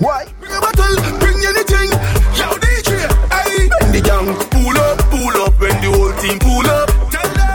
What? 0.00 0.32
Bring 0.40 0.52
a 0.52 0.60
bottle, 0.60 0.96
bring 1.18 1.38
anything. 1.44 1.90
Yo, 2.34 2.46
DJ, 2.58 2.90
hey. 3.30 3.68
When 3.80 3.92
the 3.92 4.02
gang 4.02 4.26
pull 4.50 4.76
up, 4.76 4.98
pull 5.10 5.36
up. 5.42 5.54
When 5.60 5.76
the 5.82 5.90
whole 5.94 6.12
team 6.18 6.38
pull 6.38 6.66
up. 6.66 6.90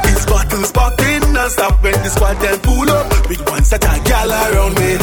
It's 0.05 0.25
bottles 0.25 0.71
popping 0.71 1.33
non-stop 1.33 1.83
when 1.83 1.93
the 2.03 2.09
squad 2.09 2.37
then 2.39 2.59
pull 2.59 2.89
up. 2.89 3.29
With 3.29 3.49
one 3.49 3.63
set 3.63 3.83
of 3.83 4.03
gal 4.05 4.31
around 4.31 4.75
me. 4.79 4.97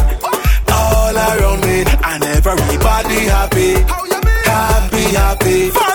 All 0.73 1.17
around 1.17 1.61
me. 1.61 1.85
And 2.05 2.25
everybody 2.25 3.21
happy. 3.29 3.75
Happy, 4.45 5.03
happy. 5.15 5.86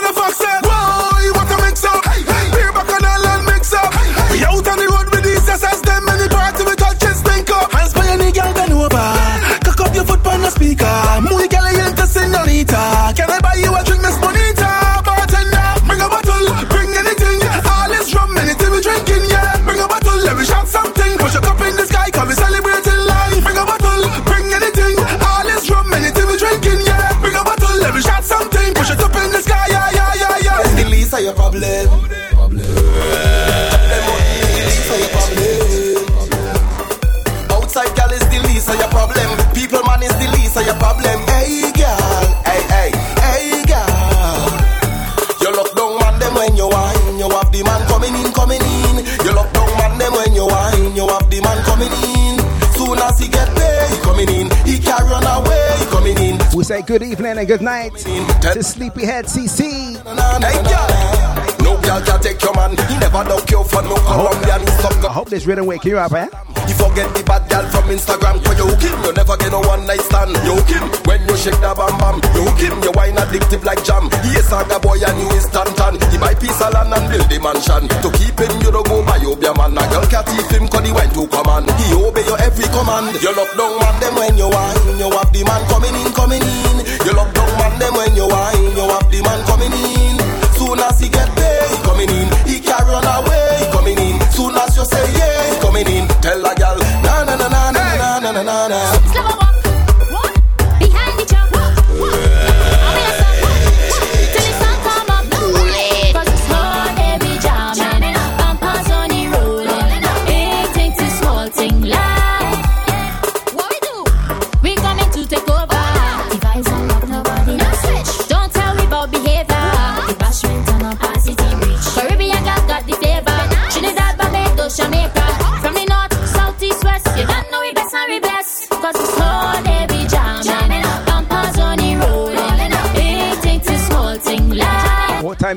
Good 56.91 57.03
evening 57.03 57.37
and 57.37 57.47
good 57.47 57.61
night 57.61 57.95
to 57.95 58.61
Sleepyhead 58.61 59.23
CC. 59.23 59.95
Hey. 60.43 61.63
No 61.63 61.79
girl 61.79 62.01
can 62.01 62.19
take 62.19 62.41
your 62.43 62.53
man. 62.53 62.71
He 62.71 62.97
never 62.99 63.23
duck 63.23 63.49
you 63.49 63.63
for 63.63 63.81
no 63.81 63.95
Colombian. 63.95 64.59
I 64.59 65.13
hope 65.13 65.29
this 65.29 65.45
rhythm 65.45 65.67
wake 65.67 65.85
you 65.85 65.97
up, 65.97 66.11
eh? 66.11 66.27
You 66.67 66.73
forget 66.73 67.15
the 67.15 67.23
girl 67.61 67.69
from 67.71 67.89
Instagram. 67.93 68.43
Cause 68.43 68.57
you 68.57 68.65
hook 68.65 68.81
him, 68.81 68.97
you 69.05 69.13
never 69.13 69.37
get 69.37 69.51
no 69.51 69.61
one 69.61 69.85
night 69.85 70.01
stand. 70.01 70.33
You 70.45 70.57
hook 70.57 70.69
him 70.69 70.85
when 71.05 71.21
you 71.27 71.35
shake 71.37 71.59
the 71.61 71.71
bam 71.77 71.93
bam. 72.01 72.17
You 72.33 72.41
hook 72.49 72.61
him, 72.61 72.75
you 72.81 72.91
wine 72.97 73.17
addictive 73.17 73.63
like 73.63 73.83
jam. 73.85 74.09
He 74.25 74.37
is 74.37 74.47
saga 74.49 74.79
boy 74.79 74.97
and 74.97 75.17
you 75.21 75.29
is 75.37 75.47
tan 75.49 75.69
tan. 75.77 75.95
He 76.09 76.17
buy 76.17 76.33
piece 76.33 76.61
of 76.61 76.73
land 76.73 76.93
and 76.93 77.05
build 77.09 77.27
the 77.29 77.37
mansion. 77.39 77.85
To 78.01 78.09
keep 78.17 78.37
him, 78.37 78.53
you 78.61 78.71
don't 78.73 78.87
go 78.87 79.05
buy 79.05 79.21
your 79.21 79.37
man. 79.37 79.77
A 79.77 79.83
girl 79.89 80.05
can't 80.09 80.25
thief 80.27 80.49
him 80.49 80.65
cause 80.67 80.85
he 80.85 80.91
went 80.91 81.13
to 81.13 81.23
command. 81.29 81.69
He 81.85 81.93
obey 81.93 82.25
your 82.25 82.39
every 82.41 82.67
command. 82.73 83.13
You 83.21 83.31
lock 83.35 83.51
down 83.53 83.73
man 83.77 83.95
them 84.01 84.13
when 84.17 84.33
you 84.37 84.49
wine. 84.49 84.97
You 84.97 85.09
have 85.11 85.31
the 85.31 85.41
man 85.45 85.61
coming 85.69 85.95
in, 85.95 86.09
coming 86.13 86.43
in. 86.43 86.77
You 87.05 87.13
lock 87.13 87.29
down 87.33 87.51
man 87.59 87.73
them 87.77 87.93
when 87.93 88.13
you 88.17 88.27
wine. 88.27 88.73
You 88.73 88.85
have 88.89 89.07
the 89.09 89.19
man 89.21 89.39
coming 89.45 89.73
in. 89.73 90.17
Soon 90.57 90.79
as 90.79 90.99
he 90.99 91.09
get 91.09 91.29
paid, 91.37 91.69
he 91.73 91.77
coming 91.83 92.09
in. 92.09 92.27
He 92.45 92.57
can 92.61 92.85
run 92.85 93.01
away, 93.01 93.45
he 93.59 93.65
coming 93.73 93.97
in. 93.97 94.17
Soon 94.29 94.53
as 94.55 94.77
you 94.77 94.85
say 94.85 95.05
yeah, 95.17 95.50
coming 95.71 95.87
in. 95.95 96.07
Tell 96.21 96.45
a 96.45 96.53
girl, 96.55 96.77
na 97.03 97.23
na 97.23 97.35
na 97.35 97.47
na 97.47 97.71
na 97.71 98.19
na 98.19 98.31
na 98.31 98.41
na 98.43 98.67
na. 98.67 99.00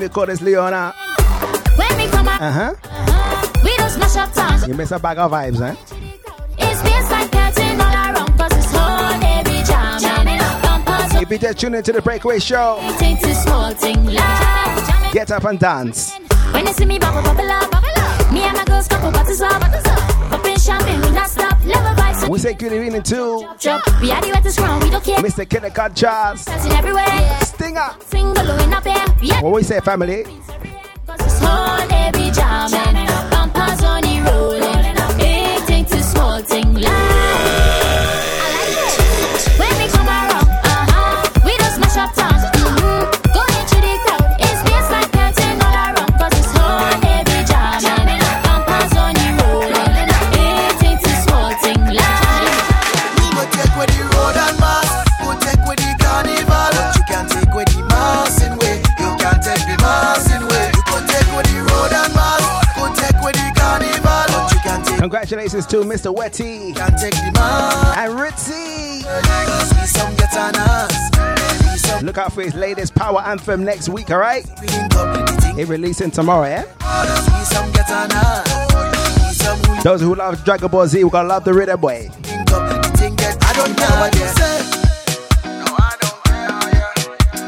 Like. 0.07 0.15
What 0.15 0.25
time 0.25 0.25
you 0.25 0.25
call 0.25 0.25
this, 0.25 0.41
Leona? 0.41 0.93
When 1.77 1.97
we 1.97 2.07
come 2.11 2.27
out, 2.27 2.41
Uh 2.41 2.51
huh. 2.51 2.73
we 3.63 3.75
don't 3.77 3.89
smash 3.89 4.15
up 4.17 4.33
town. 4.33 4.69
You 4.69 4.75
miss 4.75 4.91
a 4.91 4.99
bag 4.99 5.17
of 5.17 5.31
vibes, 5.31 5.61
eh? 5.61 5.75
It's 6.57 6.81
bass 6.81 7.11
like 7.11 7.31
curtain 7.31 7.81
all 7.81 7.93
around, 7.93 8.37
cause 8.37 8.51
it's 8.57 8.73
all 8.73 9.13
every 9.13 9.63
jamming, 9.63 10.39
bumpers 10.61 11.15
on 11.15 11.21
If 11.23 11.29
you 11.31 11.37
just 11.37 11.59
tune 11.59 11.75
into 11.75 11.91
the 11.91 12.01
Breakaway 12.01 12.39
Show, 12.39 12.79
big 12.99 13.19
thing 13.19 13.33
small 13.35 13.71
thing, 13.73 14.05
like. 14.05 15.11
get 15.13 15.31
up 15.31 15.43
and 15.45 15.59
dance. 15.59 16.13
When 16.53 16.65
you 16.67 16.73
see 16.73 16.85
me 16.85 16.99
bubble, 16.99 17.21
bubble 17.21 17.49
up, 17.51 17.69
bubble 17.71 17.87
up. 17.97 18.31
Me 18.31 18.41
and 18.41 18.55
my 18.57 18.63
girls 18.65 18.87
couple 18.87 19.11
bottles 19.11 19.41
up, 19.41 19.59
bottles 19.59 19.85
up. 19.85 19.99
Popping 20.29 20.57
champagne, 20.57 21.01
we 21.01 21.11
not 21.11 21.29
stop. 21.29 21.57
Level 21.65 21.93
vibes, 22.03 22.29
We 22.29 22.39
say 22.39 22.53
good 22.53 22.71
evening 22.73 23.03
to 23.03 23.55
drop. 23.59 24.01
We 24.01 24.11
are 24.11 24.21
the 24.21 24.29
wettest 24.33 24.57
ground, 24.59 24.83
we 24.83 24.89
don't 24.89 25.03
care. 25.03 25.17
Mr. 25.19 25.45
Kennecott 25.45 25.95
Charles. 25.95 26.45
Dancing 26.45 26.71
everywhere. 26.71 27.05
Stinger. 27.05 27.44
Hang 27.75 27.91
up. 27.91 29.43
What 29.43 29.53
we 29.53 29.63
say, 29.63 29.81
family? 29.81 30.23
Congratulations 65.25 65.65
to 65.65 65.77
Mr. 65.77 66.13
Wetty 66.15 66.77
and 66.77 68.13
Ritzy. 68.13 69.01
Look 72.03 72.19
out 72.19 72.31
for 72.31 72.43
his 72.43 72.53
latest 72.53 72.93
power 72.93 73.21
anthem 73.21 73.65
next 73.65 73.89
week, 73.89 74.11
alright? 74.11 74.45
It 75.57 75.67
releasing 75.67 76.11
tomorrow, 76.11 76.45
yeah? 76.45 76.65
Those 79.81 80.01
who 80.01 80.13
love 80.13 80.45
Dragon 80.45 80.67
Ball 80.67 80.85
Z, 80.85 81.03
we're 81.03 81.09
gonna 81.09 81.27
love 81.27 81.43
the 81.43 81.55
rhythm 81.55 81.81
boy. 81.81 82.07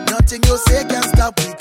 Nothing 0.09 0.43
you 0.45 0.57
say 0.57 0.84
can 0.84 1.03
stop 1.03 1.39
we 1.39 1.56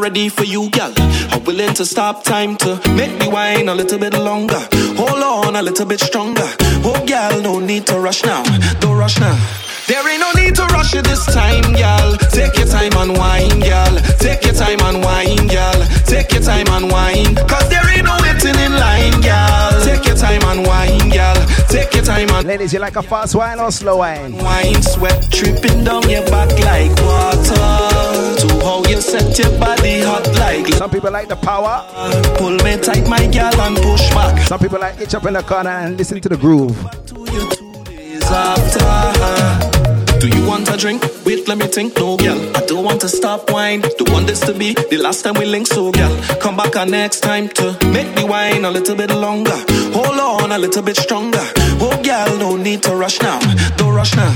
ready 0.00 0.28
for 0.28 0.44
you, 0.44 0.70
girl. 0.70 0.92
I'm 1.30 1.44
willing 1.44 1.74
to 1.74 1.84
stop 1.84 2.24
time 2.24 2.56
to 2.58 2.80
make 2.94 3.16
me 3.18 3.28
wine 3.28 3.68
a 3.68 3.74
little 3.74 3.98
bit 3.98 4.14
longer. 4.14 4.60
Hold 4.96 5.46
on 5.46 5.56
a 5.56 5.62
little 5.62 5.86
bit 5.86 6.00
stronger. 6.00 6.48
Oh 6.84 7.04
girl, 7.06 7.42
no 7.42 7.58
need 7.60 7.86
to 7.88 7.98
rush 7.98 8.24
now. 8.24 8.42
Don't 8.80 8.96
rush 8.96 9.20
now. 9.20 9.69
There 9.90 10.08
ain't 10.08 10.20
no 10.20 10.30
need 10.40 10.54
to 10.54 10.62
rush 10.66 10.94
it 10.94 11.02
this 11.02 11.26
time, 11.34 11.72
girl. 11.74 12.14
Take 12.30 12.54
your 12.56 12.68
time 12.68 12.94
and 12.94 13.18
wine, 13.18 13.58
girl. 13.58 13.98
Take 14.22 14.44
your 14.44 14.54
time 14.54 14.78
and 14.86 15.02
wine, 15.02 15.48
girl. 15.48 15.82
Take 16.06 16.30
your 16.30 16.42
time 16.42 16.68
and 16.68 16.92
wine. 16.92 17.34
Cause 17.34 17.68
there 17.68 17.82
ain't 17.90 18.04
no 18.04 18.16
waiting 18.22 18.54
in 18.54 18.70
line, 18.78 19.20
girl. 19.20 19.82
Take 19.82 20.06
your 20.06 20.14
time 20.14 20.44
and 20.46 20.64
wine, 20.64 21.08
girl. 21.10 21.34
Take 21.66 21.92
your 21.92 22.04
time 22.04 22.30
and 22.30 22.46
Ladies, 22.46 22.72
you 22.72 22.78
like 22.78 22.94
a 22.94 23.02
fast 23.02 23.34
wine 23.34 23.58
or 23.58 23.72
slow 23.72 23.96
wine? 23.96 24.36
wine, 24.36 24.80
sweat 24.80 25.28
dripping 25.32 25.82
down 25.82 26.08
your 26.08 26.24
back 26.30 26.50
like 26.62 26.94
water. 27.02 28.46
To 28.46 28.48
how 28.62 28.84
you 28.86 29.00
set 29.00 29.36
your 29.40 29.58
body 29.58 30.02
hot 30.02 30.24
like 30.38 30.68
Some 30.74 30.90
people 30.90 31.10
like 31.10 31.26
the 31.26 31.34
power. 31.34 31.82
Pull 32.38 32.54
me 32.62 32.76
tight, 32.78 33.08
my 33.08 33.26
girl, 33.26 33.60
and 33.60 33.76
push 33.76 34.08
back. 34.10 34.38
Some 34.46 34.60
people 34.60 34.78
like 34.78 35.00
itch 35.00 35.14
up 35.14 35.26
in 35.26 35.32
the 35.32 35.42
corner 35.42 35.70
and 35.70 35.98
listen 35.98 36.20
to 36.20 36.28
the 36.28 36.36
groove. 36.36 36.78
After. 38.32 40.18
Do 40.20 40.28
you 40.28 40.46
want 40.46 40.68
a 40.68 40.76
drink? 40.76 41.02
Wait, 41.24 41.48
let 41.48 41.58
me 41.58 41.66
think. 41.66 41.96
No, 41.96 42.16
girl, 42.16 42.38
I 42.56 42.60
don't 42.66 42.84
want 42.84 43.00
to 43.00 43.08
stop 43.08 43.50
wine. 43.50 43.80
Don't 43.80 44.10
want 44.10 44.26
this 44.26 44.40
to 44.40 44.52
be 44.52 44.74
the 44.74 44.98
last 44.98 45.22
time 45.22 45.34
we 45.34 45.46
link. 45.46 45.66
So, 45.66 45.90
girl, 45.90 46.14
come 46.40 46.56
back 46.56 46.76
a 46.76 46.84
next 46.84 47.20
time 47.20 47.48
to 47.48 47.76
make 47.88 48.14
me 48.16 48.24
wine 48.24 48.64
a 48.64 48.70
little 48.70 48.94
bit 48.94 49.10
longer. 49.14 49.56
Hold 49.96 50.18
on 50.18 50.52
a 50.52 50.58
little 50.58 50.82
bit 50.82 50.96
stronger. 50.96 51.42
Oh, 51.80 52.00
girl, 52.02 52.36
no 52.38 52.56
need 52.56 52.82
to 52.84 52.94
rush 52.94 53.20
now. 53.22 53.40
Don't 53.76 53.94
rush 53.94 54.14
now. 54.14 54.32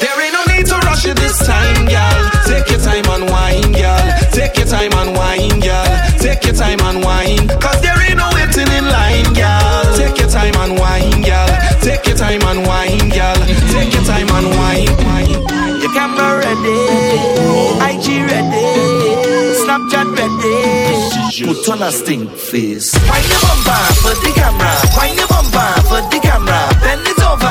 There 0.00 0.20
ain't 0.24 0.32
no 0.34 0.44
need 0.54 0.66
to 0.66 0.76
rush 0.88 1.06
it 1.06 1.16
this 1.16 1.38
time, 1.46 1.86
girl. 1.86 2.30
Take 2.46 2.68
your 2.70 2.80
time 2.80 3.06
and 3.14 3.30
wine, 3.30 3.72
girl. 3.72 4.04
Take 4.32 4.56
your 4.56 4.66
time 4.66 4.92
and 4.92 5.16
wine, 5.16 5.60
girl. 5.60 5.86
Take 6.18 6.44
your 6.44 6.54
time 6.54 6.80
and 6.80 7.04
wine. 7.04 7.48
Cause 7.60 7.80
there 7.80 7.96
ain't 8.02 8.18
no 8.18 8.28
waiting 8.34 8.68
in 8.72 8.84
line, 8.88 9.32
girl. 9.32 9.96
Take 9.96 10.18
your 10.18 10.28
time 10.28 10.54
and 10.56 10.78
wine, 10.78 11.22
girl. 11.22 11.55
Take 11.86 12.04
your 12.08 12.16
time 12.16 12.42
and 12.42 12.66
wine, 12.66 12.98
girl. 13.14 13.36
Take 13.70 13.94
your 13.94 14.02
time 14.02 14.26
and 14.26 14.50
wine. 14.58 14.90
Your 15.78 15.92
camera 15.94 16.42
ready, 16.42 16.82
IG 17.78 18.26
ready, 18.26 18.66
Snapchat 19.62 20.10
ready. 20.18 21.46
Put 21.46 21.68
on 21.70 21.82
a 21.82 21.92
stink 21.92 22.28
face. 22.32 22.92
Wind 23.06 23.28
your 23.30 23.38
bumper 23.38 23.82
for 24.02 24.14
the 24.18 24.32
camera. 24.34 24.74
Wind 24.98 25.16
your 25.16 25.28
bumper 25.28 25.70
for 25.86 26.02
the 26.10 26.18
camera. 26.18 26.58
Bend 26.82 27.06
it 27.06 27.22
over 27.22 27.45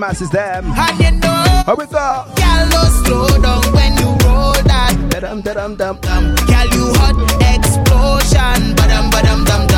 masses 0.00 0.30
them. 0.30 0.64
And 0.76 0.98
you 0.98 1.10
know, 1.20 1.62
Here 1.66 1.74
we 1.76 1.86
go. 1.86 2.24
girl, 2.40 2.68
don't 2.70 2.92
slow 3.04 3.28
down 3.44 3.62
when 3.74 3.92
you 4.00 4.08
roll 4.26 4.52
that. 4.70 4.96
Da-dum, 5.10 5.42
da-dum, 5.42 5.76
dum. 5.76 5.96
Girl, 6.00 6.66
you 6.74 6.84
hot 6.98 7.16
explosion. 7.54 8.74
Badam, 8.76 9.10
badam, 9.12 9.44
dum, 9.46 9.66
dum. 9.66 9.69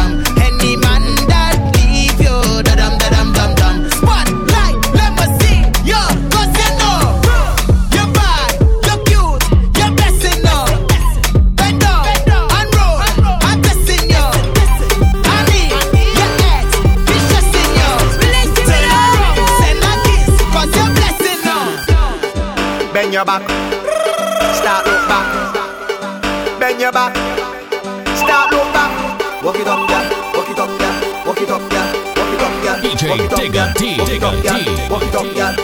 Your 23.23 23.39
back. 23.39 23.43
Start 24.57 24.87
look 24.87 25.09
back. 25.09 26.59
Bend 26.59 26.81
your 26.81 26.93
back. 26.93 27.15
Start 28.17 28.51
look 28.51 28.73
back. 28.73 29.45
Walk 29.45 29.57
it 29.57 29.67
up, 29.67 29.89
yeah. 29.89 30.35
Walk 30.35 30.51
it 30.51 30.59
up, 30.59 30.81
yeah. 30.81 31.27
Walk 31.27 31.41
it 31.41 31.51
up, 31.51 31.73
yeah. 31.73 31.93
Walk 32.17 32.33
it 32.35 32.43
up, 32.43 32.65
yeah. 32.65 32.81
DJ 32.81 33.11
Walk 33.11 33.21
it 33.21 33.33
up, 33.33 33.39
Digga. 33.39 33.75
D, 33.75 33.99
Walk 33.99 34.09
it 34.11 34.23
up, 34.25 34.35
Digga. 34.35 34.65
D. 34.65 34.91
Walk 34.91 35.03
it 35.03 35.15
up, 35.15 35.37
yeah. 35.37 35.62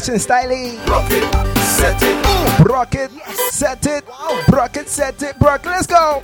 Kitchen 0.00 0.18
styling. 0.18 0.78
Rock 0.86 1.12
it, 1.12 1.24
set 1.60 2.00
it, 2.00 2.64
Rock 2.64 2.94
it, 2.94 3.10
set 3.52 3.84
it, 3.84 4.02
rock 4.48 4.76
it, 4.78 4.88
set 4.88 5.22
it, 5.22 5.36
rock. 5.38 5.66
Let's 5.66 5.86
go. 5.86 6.22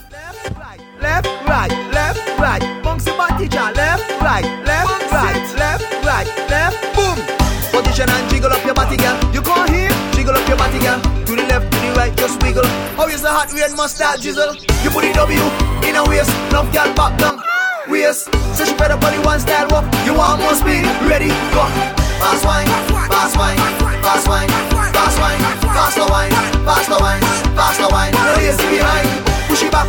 left, 0.99 1.27
right, 1.45 1.71
left, 1.93 2.39
right. 2.39 2.83
Bounce 2.83 3.05
your 3.05 3.19
body. 3.19 3.49
Left, 3.49 4.01
right, 4.23 4.49
left, 4.65 5.13
right, 5.13 5.55
left, 5.61 5.85
right, 6.07 6.27
left. 6.49 6.97
Boom. 6.97 7.21
Position 7.69 8.09
and 8.09 8.31
jiggle 8.31 8.51
up 8.51 8.65
your 8.65 8.75
body, 8.75 8.97
girl. 8.97 9.13
You 9.35 9.43
go 9.43 9.53
here, 9.69 9.93
jiggle 10.13 10.33
up 10.33 10.49
your 10.49 10.57
body, 10.57 10.79
girl. 10.79 10.99
To 11.27 11.37
the 11.37 11.45
left, 11.45 11.71
to 11.71 11.79
the 11.79 11.93
right, 11.99 12.17
just 12.17 12.43
wiggle. 12.43 12.65
Oh, 12.97 13.11
it's 13.13 13.25
a 13.25 13.29
hot 13.29 13.53
red 13.53 13.77
mustard 13.77 14.25
jizzle. 14.25 14.57
You 14.85 14.89
put 14.89 15.05
the 15.05 15.13
W 15.13 15.37
in 15.85 15.97
a 15.97 16.05
waist, 16.09 16.33
love 16.51 16.73
girl 16.73 16.89
back 16.95 17.19
down. 17.21 17.43
Waist, 17.89 18.33
so 18.57 18.65
she 18.65 18.75
better 18.77 18.97
body 18.97 19.19
one 19.19 19.39
style 19.39 19.69
walk. 19.69 19.85
You 20.07 20.15
want 20.15 20.41
more 20.41 20.55
speed, 20.55 20.87
ready, 21.05 21.29
go. 21.53 22.06
Fast 22.21 22.45
wine, 22.45 22.67
fast 23.09 23.37
wine, 23.37 23.59
fast 24.03 24.29
wine, 24.29 24.49
fast 24.93 25.19
wine, 25.19 25.41
fast 25.75 25.99
wine, 26.11 26.33
fast 26.65 26.91
wine, 27.01 27.23
fast 27.55 27.81
wine. 27.93 28.13
No 28.13 28.35
lazy 28.37 28.67
behind. 28.77 29.09
Push 29.49 29.63
it 29.63 29.73
back, 29.73 29.87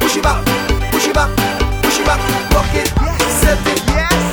push 0.00 0.16
it 0.16 0.22
back, 0.22 0.44
push 0.90 1.06
it 1.06 1.14
back, 1.14 1.30
push 1.82 1.98
it 2.00 2.06
back. 2.06 2.20
Rock 2.52 2.74
it, 2.74 2.88
set 3.40 3.58
it. 3.66 3.80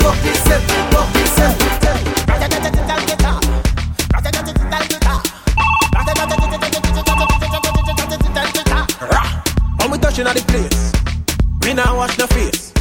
Rock 0.04 0.26
it, 0.26 0.36
set 0.36 0.64
it, 0.64 0.94
rock 0.94 1.16
it, 1.16 1.28
set 1.36 1.56
it. 1.62 1.74
When 9.80 9.92
we 9.92 9.98
touching 9.98 10.28
at 10.28 10.36
the 10.36 10.44
place, 10.48 10.92
we 11.62 11.74
now 11.74 11.98
wash 11.98 12.16
the 12.18 12.28
face. 12.28 12.72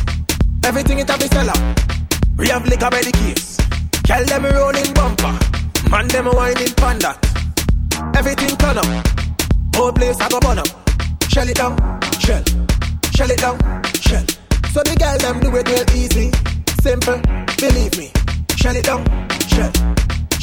Everything 0.64 0.98
it 1.00 1.08
have 1.10 1.20
be 1.20 1.26
sell 1.26 1.50
out. 1.50 1.80
We 2.36 2.48
have 2.48 2.64
liquor 2.66 2.90
by 2.90 3.02
the 3.02 3.12
case. 3.12 3.51
Tell 4.12 4.24
them 4.26 4.44
rolling 4.44 4.92
bumper, 4.92 5.38
man 5.90 6.06
them 6.08 6.26
whining 6.26 6.74
panda. 6.74 7.18
Everything 8.14 8.54
turn 8.58 8.76
up, 8.76 8.84
whole 9.74 9.90
place 9.90 10.20
I 10.20 10.28
go 10.28 10.38
burn 10.38 10.58
up. 10.58 10.68
Shell 11.30 11.48
it 11.48 11.56
down, 11.56 11.78
shell, 12.20 12.44
shell 13.14 13.30
it 13.30 13.38
down, 13.38 13.56
shell. 14.02 14.26
So 14.74 14.82
the 14.82 14.96
girl 15.00 15.16
them 15.16 15.40
do 15.40 15.56
it 15.56 15.66
real 15.66 15.90
easy, 15.96 16.30
simple, 16.82 17.22
believe 17.56 17.96
me. 17.96 18.12
Shell 18.56 18.76
it 18.76 18.84
down, 18.84 19.02
shell, 19.48 19.72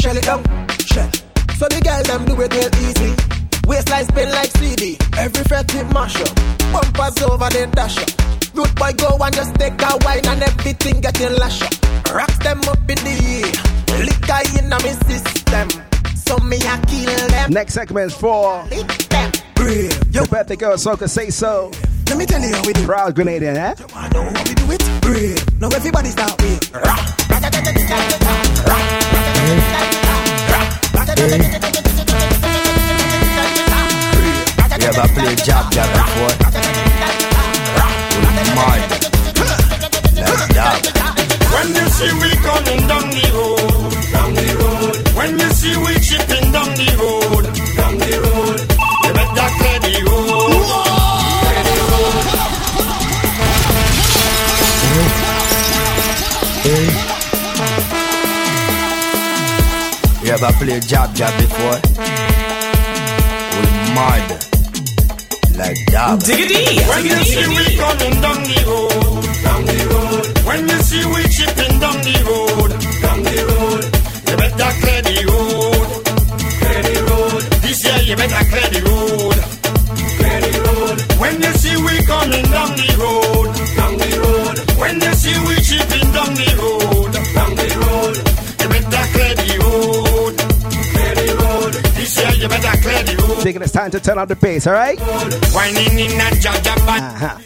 shell 0.01 0.17
it 0.17 0.23
down, 0.23 0.43
shell. 0.87 1.11
So 1.59 1.67
the 1.67 1.79
girl 1.85 2.01
them 2.09 2.25
do 2.25 2.41
it 2.41 2.51
real 2.51 2.73
easy. 2.89 3.48
Waistline 3.69 4.05
spin 4.05 4.29
like 4.31 4.49
CD. 4.57 4.97
Every 5.15 5.43
fret 5.43 5.73
it 5.75 5.85
mash 5.93 6.19
up. 6.21 6.35
Bumpers 6.73 7.21
over 7.21 7.49
the 7.53 7.69
dash 7.71 7.99
up. 7.99 8.09
Root 8.55 8.73
boy 8.75 8.93
go 8.97 9.15
and 9.21 9.35
just 9.35 9.53
take 9.55 9.79
a 9.79 9.91
wine 10.01 10.25
and 10.25 10.41
everything 10.41 10.99
getting 10.99 11.35
lash 11.37 11.61
up. 11.61 11.73
Rocks 12.11 12.39
them 12.39 12.61
up 12.61 12.79
in 12.89 12.97
the 13.05 13.15
air. 13.37 13.53
Liquor 14.01 14.41
in 14.57 14.73
a 14.73 14.77
me 14.81 14.93
system. 15.05 15.69
So 16.15 16.37
me 16.43 16.57
a 16.57 16.81
kill 16.87 17.27
them. 17.29 17.51
Next 17.53 17.75
segment 17.75 18.11
is 18.11 18.17
for 18.17 18.65
Brave. 19.53 20.11
the 20.11 20.27
birthday 20.31 20.55
girl, 20.55 20.75
so 20.79 20.97
can 20.97 21.07
say 21.07 21.29
so. 21.29 21.69
Let 22.07 22.17
me 22.17 22.25
tell 22.25 22.41
you 22.41 22.55
how 22.55 22.65
we 22.65 22.73
do. 22.73 22.85
Proud 22.85 23.15
Grenadian, 23.15 23.55
eh? 23.55 23.75
I 23.93 24.09
know 24.09 24.23
how 24.23 24.43
we 24.45 24.55
do 24.55 24.71
it. 24.71 25.01
Brave. 25.03 25.61
Now 25.61 25.69
everybody 25.69 26.09
start 26.09 26.41
with. 26.41 26.69
You 34.79 34.85
ever 34.85 35.07
play 35.13 35.35
jab 35.35 35.71
jab 35.73 35.89
before? 35.91 36.33
With 38.23 38.39
mud. 38.55 38.81
Like 40.15 40.53
that. 40.55 40.79
When 41.51 41.67
you 41.75 41.87
see 41.95 42.11
we 42.21 42.29
coming 42.47 42.87
down 42.87 43.05
the 43.11 43.25
road, 43.35 43.91
down 44.15 44.31
the 44.39 44.47
road. 44.55 44.95
When 45.17 45.31
you 45.37 45.49
see 45.51 45.75
we 45.75 45.99
chipping 45.99 46.51
down 46.53 46.71
the 46.79 46.89
road, 46.95 47.45
down 47.75 47.97
the 47.99 48.13
road. 48.23 48.59
You 49.03 49.11
better 49.19 49.49
clear 49.59 49.79
the 49.83 49.99
road. 50.07 50.63
Clear 51.43 51.63
the 51.67 51.75
road. 51.91 52.15
Eh, 56.63 56.71
eh. 56.71 56.89
You 60.23 60.31
ever 60.31 60.51
play 60.53 60.79
jab 60.79 61.13
jab 61.13 61.33
before? 61.37 61.79
With 63.59 63.75
mud. 63.93 64.48
Like 65.59 65.75
that. 65.91 66.23
When 66.23 67.03
you 67.03 67.19
see 67.27 67.47
we 67.51 67.75
coming 67.75 68.15
down 68.23 68.39
the 68.47 68.59
road, 68.63 69.23
down 69.43 69.61
the 69.67 69.79
road. 69.91 70.25
When 70.47 70.61
you 70.71 70.79
see 70.87 71.03
we 71.03 71.21
chipping 71.35 71.75
down 71.83 71.99
the 71.99 72.15
road, 72.23 72.71
down 73.03 73.19
the 73.27 73.37
road. 73.43 73.83
You 74.23 74.35
better 74.39 74.71
clear 74.79 75.01
the 75.03 75.19
road, 75.27 75.89
clear 76.63 76.81
the 76.87 76.95
road. 77.11 77.43
This 77.59 77.83
year 77.83 77.99
you 78.07 78.15
better 78.15 78.43
clear 78.47 78.69
the 78.71 78.81
road, 78.87 79.35
clear 80.15 80.39
the 80.47 80.53
road. 80.63 80.97
When 81.19 81.35
you 81.43 81.51
see 81.59 81.75
we 81.75 81.93
coming 82.07 82.47
down 82.55 82.71
the 82.79 82.89
road, 83.03 83.51
down 83.75 83.93
the 83.99 84.11
road. 84.23 84.57
When 84.79 84.95
you 84.95 85.13
see 85.19 85.35
we 85.43 85.55
chipping 85.59 86.07
down 86.15 86.31
the 86.39 86.49
road, 86.55 86.78
you 92.49 92.61
better 92.61 92.81
clear 92.81 93.03
the 93.03 93.15
road. 93.21 93.43
Thinking 93.43 93.61
it's 93.61 93.71
time 93.71 93.91
to 93.91 93.99
turn 93.99 94.17
up 94.17 94.27
the 94.27 94.35
pace, 94.35 94.67
alright? 94.67 94.99
Whining 95.53 95.99
in 95.99 96.19
a 96.19 96.27
jaja 96.41 96.75
band. 96.85 97.05
Uh-huh. 97.05 97.37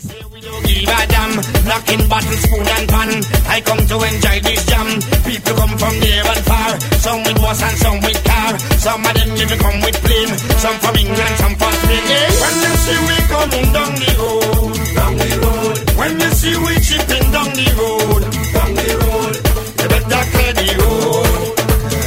Give 0.63 0.87
a 0.87 1.07
damn, 1.07 1.33
knocking 1.67 2.07
bottle, 2.07 2.37
spoon 2.39 2.67
and 2.67 2.87
pan. 2.89 3.11
I 3.47 3.61
come 3.61 3.79
to 3.87 3.95
enjoy 3.95 4.39
this 4.43 4.65
jam. 4.67 4.87
People 5.23 5.55
come 5.55 5.75
from 5.77 5.99
near 5.99 6.23
and 6.23 6.43
far. 6.45 6.79
Some 6.99 7.23
with 7.23 7.37
bus 7.39 7.61
and 7.63 7.77
some 7.77 7.99
with 8.01 8.23
car. 8.23 8.59
Some 8.79 9.05
of 9.05 9.13
them 9.13 9.31
even 9.39 9.59
come 9.59 9.79
with 9.81 9.97
plane. 10.03 10.33
Some 10.59 10.77
from 10.79 10.95
England, 10.95 11.35
some 11.39 11.55
from 11.55 11.73
Spain. 11.83 12.03
Yeah. 12.05 12.27
When 12.43 12.55
you 12.63 12.73
see 12.83 12.99
we 13.07 13.15
coming 13.31 13.67
down 13.71 13.91
the 14.03 14.11
road, 14.19 14.75
down 14.93 15.13
the 15.15 15.29
road. 15.43 15.75
When 15.99 16.11
you 16.19 16.31
see 16.35 16.55
we 16.59 16.73
chipping 16.83 17.27
down 17.31 17.49
the 17.55 17.67
road, 17.79 18.23
down 18.53 18.71
the 18.75 18.87
road. 18.99 19.33
You 19.79 19.87
better 19.89 20.23
clear 20.31 20.53
the 20.53 20.67
road, 20.79 21.55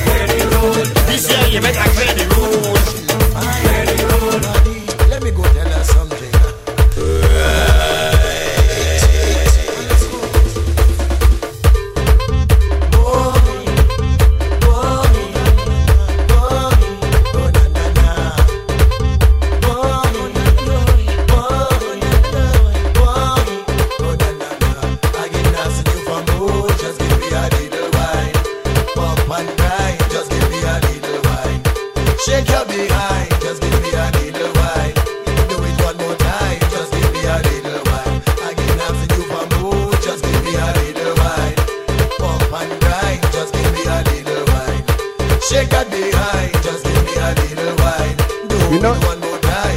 clear 0.04 0.26
the 0.28 0.44
road. 0.54 0.86
This 1.08 1.24
year 1.32 1.46
you 1.56 1.60
better 1.64 1.88
clear 1.96 2.12
the 2.20 2.24
road, 2.36 2.75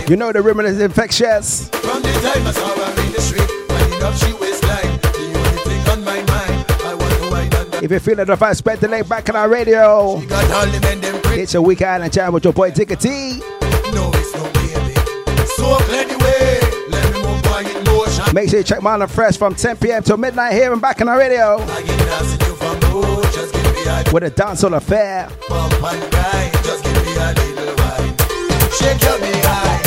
You 0.10 0.16
know 0.16 0.32
the 0.32 0.42
rhythm 0.42 0.66
is 0.66 0.82
infectious. 0.82 1.70
From 1.70 2.02
the 2.02 2.10
time 2.10 2.48
I 2.48 2.52
saw 2.52 2.66
her 2.68 3.06
in 3.06 3.12
the 3.14 3.22
street, 3.22 3.44
up 4.02 4.16
she. 4.16 4.32
The 4.32 5.38
only 5.38 5.58
thing 5.62 5.88
on 5.88 6.04
my 6.04 6.16
mind, 6.24 6.66
I 6.82 6.96
want 6.96 7.72
to. 7.78 7.84
If 7.84 7.92
you 7.92 8.00
feel 8.00 8.16
the 8.16 8.26
vibe, 8.26 8.56
spread 8.56 8.80
the 8.80 8.88
link 8.88 9.08
Bacchanal 9.08 9.48
Radio. 9.48 10.20
She 10.20 10.26
got 10.26 10.50
all 10.50 10.66
the 10.66 10.80
men 10.80 11.00
them 11.02 11.22
It's 11.26 11.54
your 11.54 11.62
week 11.62 11.84
island 11.84 12.12
chat 12.12 12.34
with 12.34 12.44
your 12.44 12.54
boy 12.54 12.72
Ticka 12.72 12.96
T. 12.96 13.38
No, 13.94 14.10
it's 14.16 14.34
no 14.34 14.52
baby. 14.54 14.96
So 15.46 15.78
anyway, 15.94 16.58
let 16.90 17.14
me 17.14 17.22
move 17.22 17.44
by 17.44 17.62
in 17.62 17.84
motion. 17.84 18.34
Make 18.34 18.50
sure 18.50 18.58
you 18.58 18.66
check 18.66 18.80
Marlon 18.80 19.08
Fresh 19.12 19.38
from 19.38 19.54
10 19.54 19.78
p.m. 19.78 20.02
till 20.02 20.18
midnight 20.18 20.54
here 20.54 20.74
and 20.74 20.82
Bacchanal 20.82 21.20
Radio. 21.20 21.60
I 21.60 21.84
get 21.84 22.58
from 22.58 22.80
road, 22.92 23.26
just 23.26 23.54
give 23.54 23.64
me 23.64 23.84
a 23.84 24.12
with 24.12 24.24
a 24.24 24.32
dancehall 24.32 24.76
affair. 24.76 25.30
And 25.52 26.12
grind, 26.12 26.54
just 26.64 26.84
give 26.84 26.96
me 27.06 27.14
a 27.14 27.32
little 27.38 27.76
wine. 27.78 28.18
Shake 28.72 29.04
your 29.04 29.20
behind. 29.20 29.79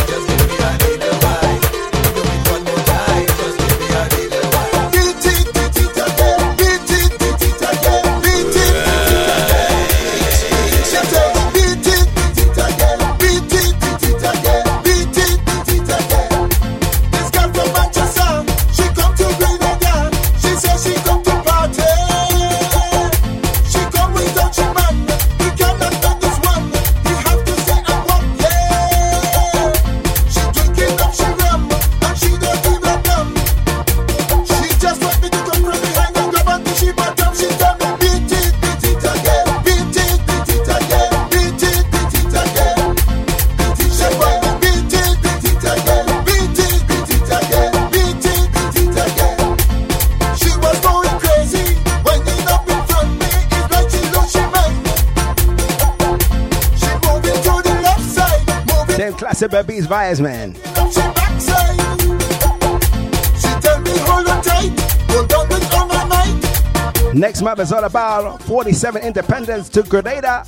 Sibba 59.43 59.67
Beats 59.67 59.89
vibes, 59.89 60.21
man. 60.21 60.53
Next 67.13 67.43
map 67.43 67.59
is 67.59 67.73
all 67.73 67.83
about 67.83 68.41
47 68.45 69.03
Independence 69.03 69.69
to 69.71 69.83
Grenada. 69.83 70.45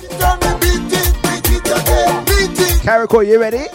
Carriacou, 2.85 3.27
you 3.27 3.37
ready? 3.37 3.67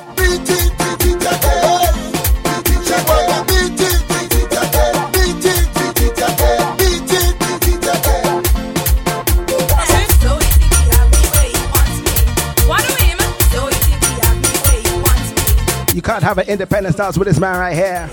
have 16.31 16.39
an 16.39 16.49
independent 16.49 16.97
dance 16.97 17.19
with 17.19 17.27
this 17.27 17.41
man 17.41 17.59
right 17.59 17.75
here. 17.75 18.09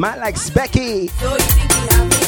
Man 0.00 0.18
like 0.20 0.36
Specky. 0.36 2.25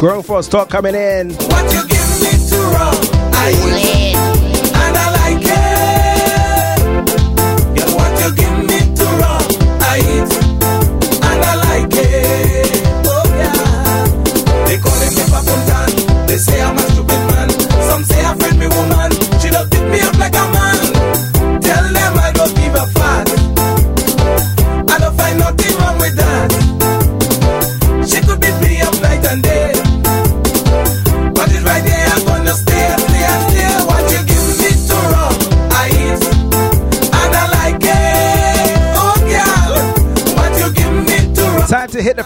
Groove 0.00 0.24
for 0.24 0.38
us, 0.38 0.48
talk 0.48 0.70
coming 0.70 0.94
in. 0.94 1.28
What 1.28 1.74
you 1.74 1.86
give 1.86 2.10
me 2.24 2.32
to 2.48 2.56
wrong, 2.72 2.96
I 3.36 3.52
eat. 3.52 4.16
And 4.72 4.96
I 4.96 5.06
like 5.20 5.44
it. 5.44 6.80
Yeah, 7.76 7.90
what 7.92 8.12
you 8.24 8.32
give 8.32 8.58
me 8.64 8.96
to 8.96 9.04
wrong, 9.20 9.44
I 9.84 10.00
eat. 10.00 10.32
And 11.20 11.44
I 11.44 11.54
like 11.68 11.92
it. 11.92 12.80
Oh 13.04 13.28
yeah. 13.36 14.64
They 14.64 14.78
call 14.78 14.96
me 15.04 15.08
Papa 15.28 15.52
They 16.26 16.38
say 16.38 16.62
I'm 16.62 16.78
a 16.78 16.80
stupid 16.80 17.22
man. 17.28 17.50
Some 17.84 18.02
say 18.04 18.24
I 18.24 18.34
friend 18.38 18.58
me 18.58 18.68
woman. 18.68 19.10
She 19.38 19.50
don't 19.50 19.70
pick 19.70 19.84
me 19.84 20.00
up 20.00 20.16
like 20.18 20.32
a 20.34 20.48
man. 20.50 20.69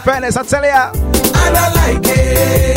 fairness, 0.04 0.36
I 0.36 0.42
tell 0.42 0.64
ya. 0.64 0.92
And 0.92 1.56
I 1.56 1.74
like 1.74 2.04
it. 2.04 2.73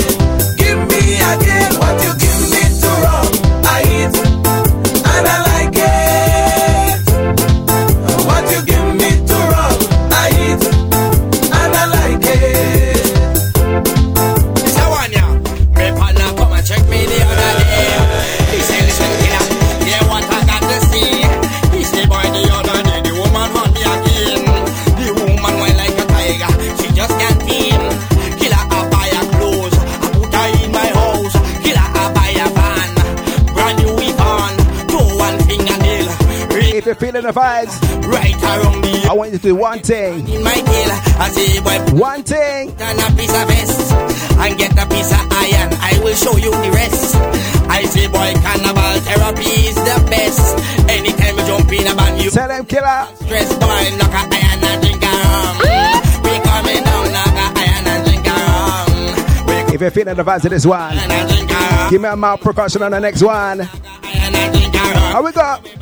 vibes. 37.34 37.76
Right 38.08 38.36
around 38.36 38.84
the 38.84 39.08
I 39.10 39.14
want 39.14 39.32
you 39.32 39.38
to 39.38 39.44
do 39.44 39.56
one 39.56 39.80
thing. 39.80 40.26
One 41.98 42.24
thing. 42.24 42.76
Turn 42.76 43.00
a 43.00 43.08
piece 43.16 43.36
of 43.36 43.48
vest 43.48 43.92
and 44.38 44.58
get 44.58 44.72
a 44.74 44.86
piece 44.88 45.12
of 45.12 45.24
iron. 45.32 45.70
I 45.80 46.00
will 46.04 46.16
show 46.16 46.36
you 46.38 46.52
the 46.52 46.72
rest. 46.74 47.16
I 47.70 47.84
say, 47.84 48.08
boy, 48.08 48.34
carnival 48.42 49.00
therapy 49.06 49.50
is 49.68 49.76
the 49.76 49.98
best. 50.10 50.90
Anytime 50.90 51.38
you 51.38 51.46
jump 51.46 51.72
in 51.72 51.88
a 51.88 51.96
band, 51.96 52.22
you 52.22 52.30
tell 52.32 52.48
them 52.48 52.66
killer. 52.66 53.08
Stress 53.16 53.54
boy, 53.56 53.98
knock 53.98 54.14
a 54.14 54.22
iron 54.28 54.64
and 54.64 54.82
drink 54.82 55.04
a 55.04 55.12
rum. 55.12 55.58
we 56.24 56.34
coming 56.44 56.84
down, 56.84 57.12
knock 57.12 57.36
a 57.36 57.48
iron 57.60 57.88
and 57.88 58.06
drink 58.06 58.28
a 58.28 58.32
rum. 58.32 59.74
If 59.74 59.82
you're 59.82 59.92
feeling 59.92 60.16
the 60.16 60.24
vibes 60.24 60.46
of 60.46 60.52
this 60.52 60.66
one, 60.66 60.96
give 61.90 62.02
me 62.02 62.10
a 62.10 62.16
mouth 62.16 62.42
percussion 62.42 62.82
on 62.84 62.92
the 62.92 63.00
next 63.00 63.22
one. 63.22 63.68
How 65.12 65.24
we 65.24 65.32
go? 65.32 65.58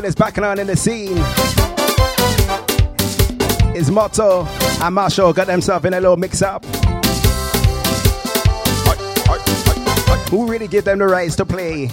The 0.00 0.04
ladies 0.04 0.14
backing 0.14 0.44
on 0.44 0.58
in 0.58 0.66
the 0.66 0.76
scene. 0.76 1.18
His 3.74 3.90
motto 3.90 4.46
and 4.82 4.94
Marshall 4.94 5.34
got 5.34 5.46
themselves 5.46 5.84
in 5.84 5.92
a 5.92 6.00
little 6.00 6.16
mix 6.16 6.40
up. 6.40 6.64
Who 10.30 10.50
really 10.50 10.68
give 10.68 10.86
them 10.86 11.00
the 11.00 11.06
rights 11.06 11.36
to 11.36 11.44
play 11.44 11.90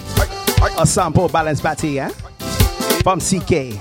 a 0.78 0.86
sample 0.86 1.28
balance 1.28 1.60
batty, 1.60 2.00
eh? 2.00 2.08
From 3.02 3.20
CK. 3.20 3.76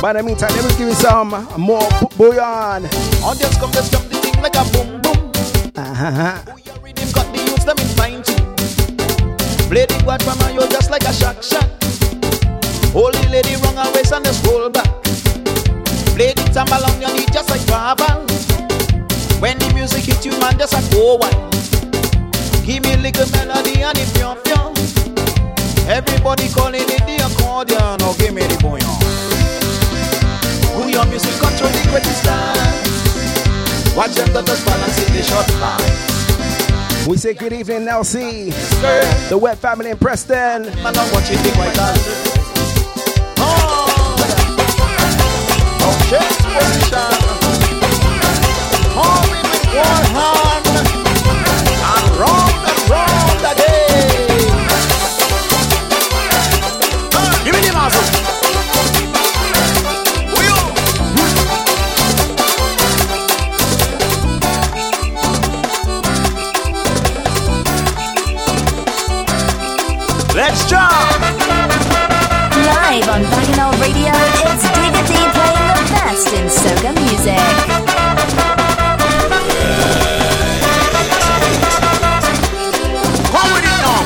But 0.00 0.14
in 0.14 0.18
the 0.18 0.22
meantime, 0.24 0.54
let 0.54 0.62
me 0.62 0.70
give 0.78 0.88
you 0.90 0.94
some 0.94 1.30
more 1.58 1.88
bouyon. 2.14 2.84
On 3.24 3.36
just 3.36 3.58
come, 3.58 3.72
just 3.72 3.92
come 3.92 4.08
the 4.08 4.18
thing 4.18 4.40
like 4.40 4.54
a 4.54 4.62
boom 4.70 5.02
boom. 5.02 5.32
Uh-huh. 5.74 6.54
Rhythm 6.80 7.10
got 7.10 7.26
the 7.34 7.42
youths 7.42 7.64
them 7.64 7.76
in 7.76 7.88
fine 7.96 8.22
tune. 8.22 9.66
Play 9.68 9.86
the 9.86 10.00
quad 10.04 10.22
from 10.22 10.38
you 10.54 10.60
just 10.68 10.92
like 10.92 11.02
a 11.02 11.12
shock 11.12 11.42
shock. 11.42 11.83
Hold 12.94 13.12
the 13.14 13.28
lady 13.28 13.56
wrong 13.58 13.74
her 13.74 13.90
waist 13.90 14.12
and 14.12 14.24
just 14.24 14.46
roll 14.46 14.70
back. 14.70 14.86
Play 16.14 16.30
the 16.30 16.46
tambal 16.54 16.78
on 16.86 17.00
your 17.02 17.10
knee 17.10 17.26
just 17.32 17.50
like 17.50 17.66
Baba. 17.66 18.22
When 19.42 19.58
the 19.58 19.66
music 19.74 20.04
hit 20.04 20.24
you, 20.24 20.30
man, 20.38 20.56
just 20.56 20.78
a 20.78 20.94
go 20.94 21.16
wild. 21.18 21.50
Give 22.62 22.84
me 22.86 22.94
a 22.94 22.96
little 23.02 23.26
melody 23.34 23.82
and 23.82 23.98
it 23.98 24.06
pure 24.14 24.38
pure. 24.46 24.70
Everybody 25.90 26.46
calling 26.54 26.86
it 26.86 27.02
the 27.02 27.18
accordion. 27.26 27.98
Now 27.98 28.14
give 28.14 28.32
me 28.32 28.46
the 28.46 28.54
bouyon. 28.62 28.86
Who 30.78 30.86
your 30.86 31.04
music 31.06 31.34
control 31.42 31.74
the 31.74 31.82
greatest 31.90 32.22
style. 32.22 32.54
Watch 33.98 34.14
them 34.14 34.30
just 34.46 34.64
balance 34.64 35.02
in 35.02 35.12
the 35.18 35.22
short 35.26 35.50
line. 35.58 37.10
We 37.10 37.16
say 37.16 37.34
good 37.34 37.52
evening, 37.52 37.88
Nelsie. 37.90 38.54
The 39.28 39.36
Wet 39.36 39.58
family 39.58 39.90
in 39.90 39.98
Preston. 39.98 40.70
With 46.10 46.20
one 49.74 50.04
hand. 50.14 50.66
And 51.92 52.08
round 52.20 52.54
and 52.68 52.80
round 52.90 53.40
again. 53.52 54.68
Give 57.44 57.54
me 57.54 57.60
the. 57.60 57.72
Let's 70.34 70.68
jump! 70.68 71.20
Live 72.66 73.08
on 73.08 73.22
Bacchanal 73.22 73.72
Radio, 73.80 74.12
it's 74.12 74.93
best 76.14 76.32
in 76.32 76.46
soca 76.46 76.92
music. 76.94 77.34
Now. 83.82 84.00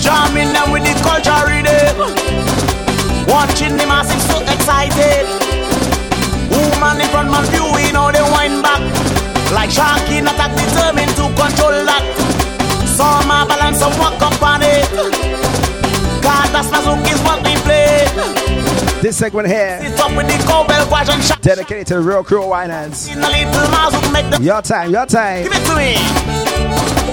Jamming 0.00 0.52
them 0.52 0.72
with 0.72 0.82
the 0.82 0.94
culture 1.06 1.42
rhythm. 1.46 1.96
Watching 3.28 3.76
the 3.76 3.86
masses 3.86 4.22
so 4.26 4.40
excited. 4.42 5.26
Woman 6.50 7.00
in 7.00 7.08
front 7.10 7.30
man 7.30 7.44
viewing 7.52 7.94
how 7.94 8.10
they 8.10 8.22
wind 8.34 8.62
back. 8.62 8.82
Like 9.52 9.70
sharky 9.70 10.18
in 10.18 10.26
attack 10.26 10.52
determined 10.56 11.14
to 11.14 11.24
control 11.40 11.78
that. 11.86 12.04
Some 12.96 13.30
are 13.30 13.46
balance 13.46 13.78
some 13.78 13.96
walk 13.98 14.20
up 14.20 14.42
on 14.42 14.62
it. 14.62 15.35
This 19.02 19.18
segment 19.18 19.46
here, 19.46 19.78
Sit 19.82 20.00
up 20.00 20.16
with 20.16 20.26
the 20.26 20.44
cowbell 20.48 20.84
version 20.86 21.20
shot. 21.20 21.40
dedicated 21.40 21.86
to 21.88 21.94
the 21.94 22.00
real 22.00 22.24
crew 22.24 22.42
winers. 22.44 23.08
In 23.08 23.18
a 23.22 23.28
little 23.28 23.68
Mazook 23.70 24.12
make 24.12 24.28
them 24.30 24.42
Your 24.42 24.60
time, 24.62 24.90
your 24.90 25.06
time. 25.06 25.44
give 25.44 25.52
it 25.52 25.64
to 25.66 25.76
me. 25.76 27.06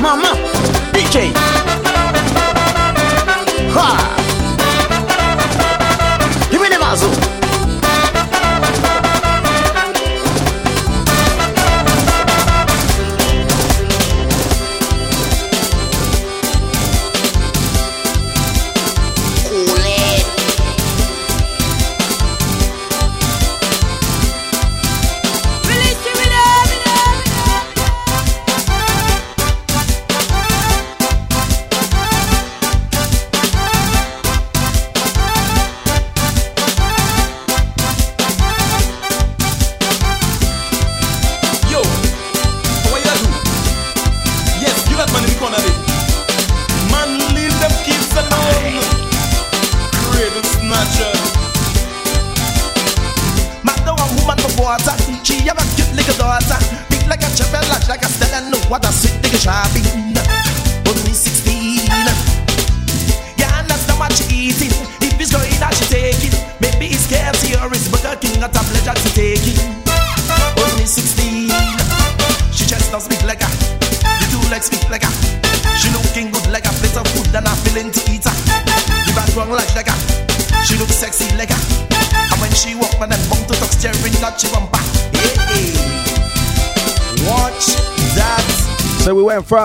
Mama, 0.00 0.34
DJ. 0.92 1.49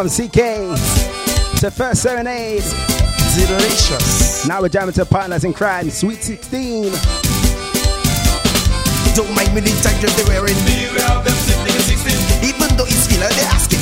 from 0.09 0.27
CK 0.27 0.35
to 1.59 1.71
First 1.71 2.03
Serenade. 2.03 2.63
Delicious. 3.35 4.47
Now 4.47 4.61
we're 4.61 4.69
jamming 4.69 4.93
to 4.93 5.05
Partners 5.05 5.43
in 5.43 5.53
Crime, 5.53 5.89
Sweet 5.89 6.21
16. 6.21 6.91
Don't 9.15 9.33
mind 9.35 9.55
me, 9.55 9.61
the 9.61 9.71
tigers 9.81 10.15
they're 10.15 10.27
wearing. 10.27 10.53
Beware 10.65 11.11
of 11.11 11.25
them, 11.25 11.33
16. 11.33 12.47
Even 12.47 12.77
though 12.77 12.85
it's 12.85 13.07
killer, 13.07 13.29
they 13.29 13.45
asking. 13.45 13.74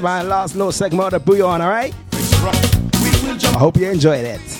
My 0.00 0.22
last 0.22 0.54
little 0.54 0.70
segment 0.70 1.12
of 1.12 1.24
the 1.24 1.32
Bouyon, 1.32 1.60
alright? 1.60 1.92
I 2.14 3.58
hope 3.58 3.76
you 3.76 3.90
enjoyed 3.90 4.24
it. 4.24 4.57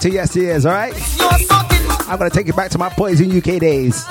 back 0.00 0.30
to 0.30 0.38
yesteryears, 0.38 0.64
all 0.64 0.72
right? 0.72 0.94
I'm 2.08 2.18
gonna 2.18 2.30
take 2.30 2.46
you 2.46 2.52
back 2.52 2.70
to 2.70 2.78
my 2.78 2.88
poison 2.88 3.30
UK 3.36 3.60
days. 3.60 4.06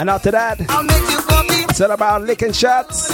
And 0.00 0.10
after 0.10 0.30
that, 0.30 0.58
it's 1.70 1.80
all 1.80 1.90
about 1.90 2.22
licking 2.22 2.52
shots. 2.52 3.10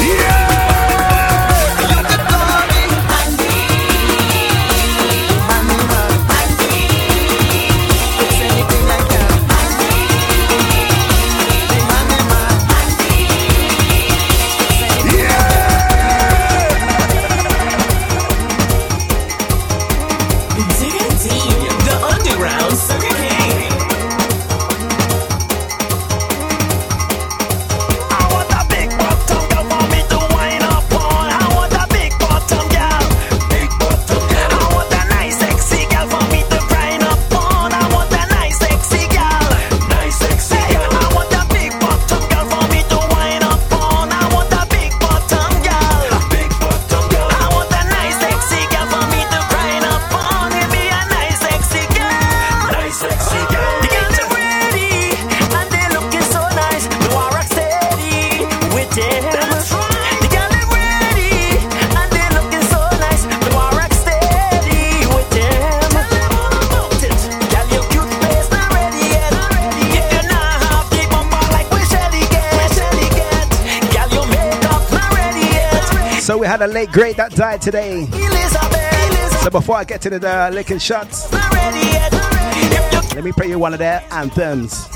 Yeah! 0.00 0.47
had 76.48 76.62
a 76.62 76.66
late 76.66 76.90
grade 76.90 77.16
that 77.16 77.30
died 77.32 77.60
today. 77.60 78.06
So 79.42 79.50
before 79.50 79.76
I 79.76 79.84
get 79.84 80.00
to 80.02 80.10
the 80.10 80.26
uh, 80.26 80.50
licking 80.50 80.78
shots, 80.78 81.30
let 83.14 83.22
me 83.22 83.32
play 83.32 83.48
you 83.48 83.58
one 83.58 83.74
of 83.74 83.78
their 83.78 84.02
anthems. 84.10 84.88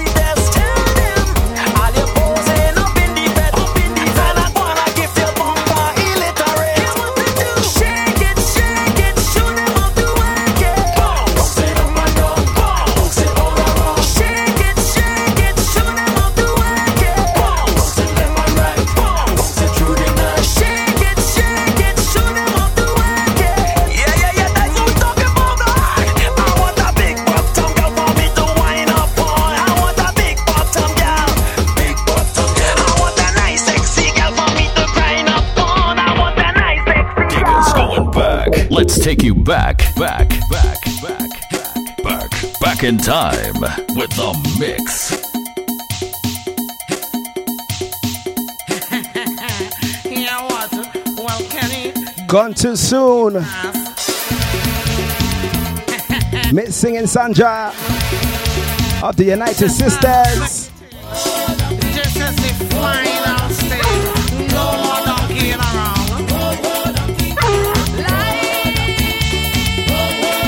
Let's 38.82 38.98
take 38.98 39.22
you 39.22 39.32
back, 39.32 39.94
back, 39.94 40.28
back, 40.50 40.80
back, 41.00 41.50
back, 41.52 42.02
back, 42.02 42.30
back 42.58 42.82
in 42.82 42.98
time 42.98 43.54
with 43.94 44.10
the 44.10 44.34
mix. 44.58 45.22
Yeah, 50.10 50.42
what? 50.48 50.72
Well, 51.16 51.40
Kenny, 51.48 51.92
Gone 52.26 52.54
too 52.54 52.74
soon. 52.74 53.34
Miss 56.52 56.74
singing 56.74 57.06
Sandra 57.06 57.72
of 59.00 59.14
the 59.14 59.26
United 59.26 59.70
Sisters. 59.70 60.61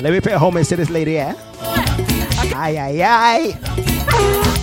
Let 0.04 0.12
me 0.12 0.20
pay 0.20 0.32
homage 0.32 0.38
home 0.38 0.58
and 0.58 0.66
this 0.76 0.90
lady, 0.90 1.16
eh? 1.16 1.32
yeah? 1.32 2.52
Aye, 2.54 2.76
aye, 2.76 3.00
aye. 3.00 4.53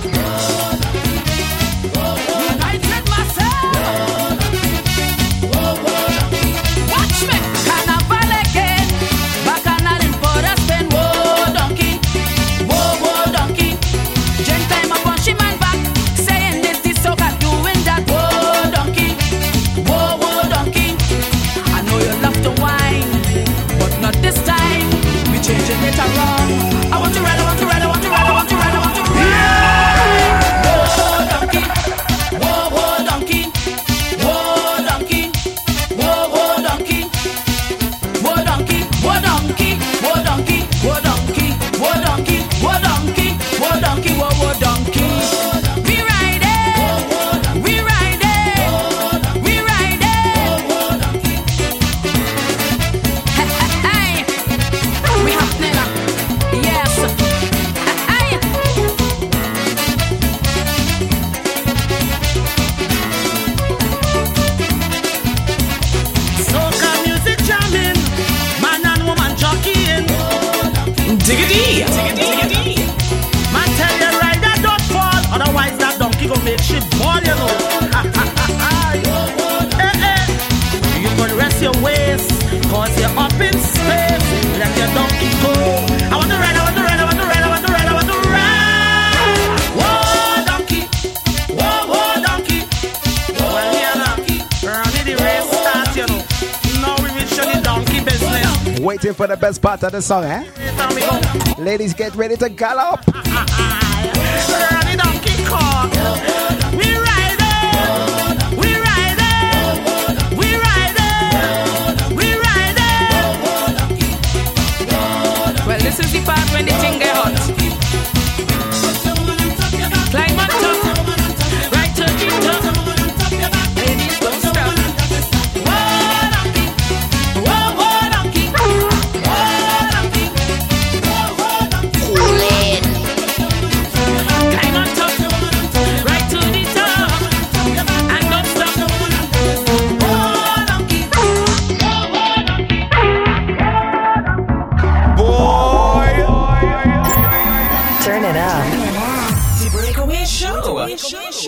Part 99.71 99.83
of 99.83 99.91
the 99.93 100.01
song, 100.01 100.25
eh? 100.25 100.43
Now 100.75 100.93
we 100.93 100.99
go. 100.99 101.63
Ladies, 101.63 101.93
get 101.93 102.13
ready 102.15 102.35
to 102.35 102.49
gallop. 102.49 103.10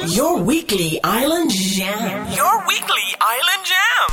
Your 0.08 0.42
weekly 0.42 1.00
island 1.04 1.50
jam. 1.52 2.32
Your 2.34 2.68
weekly 2.68 3.16
island 3.22 3.66
jam. 3.66 4.10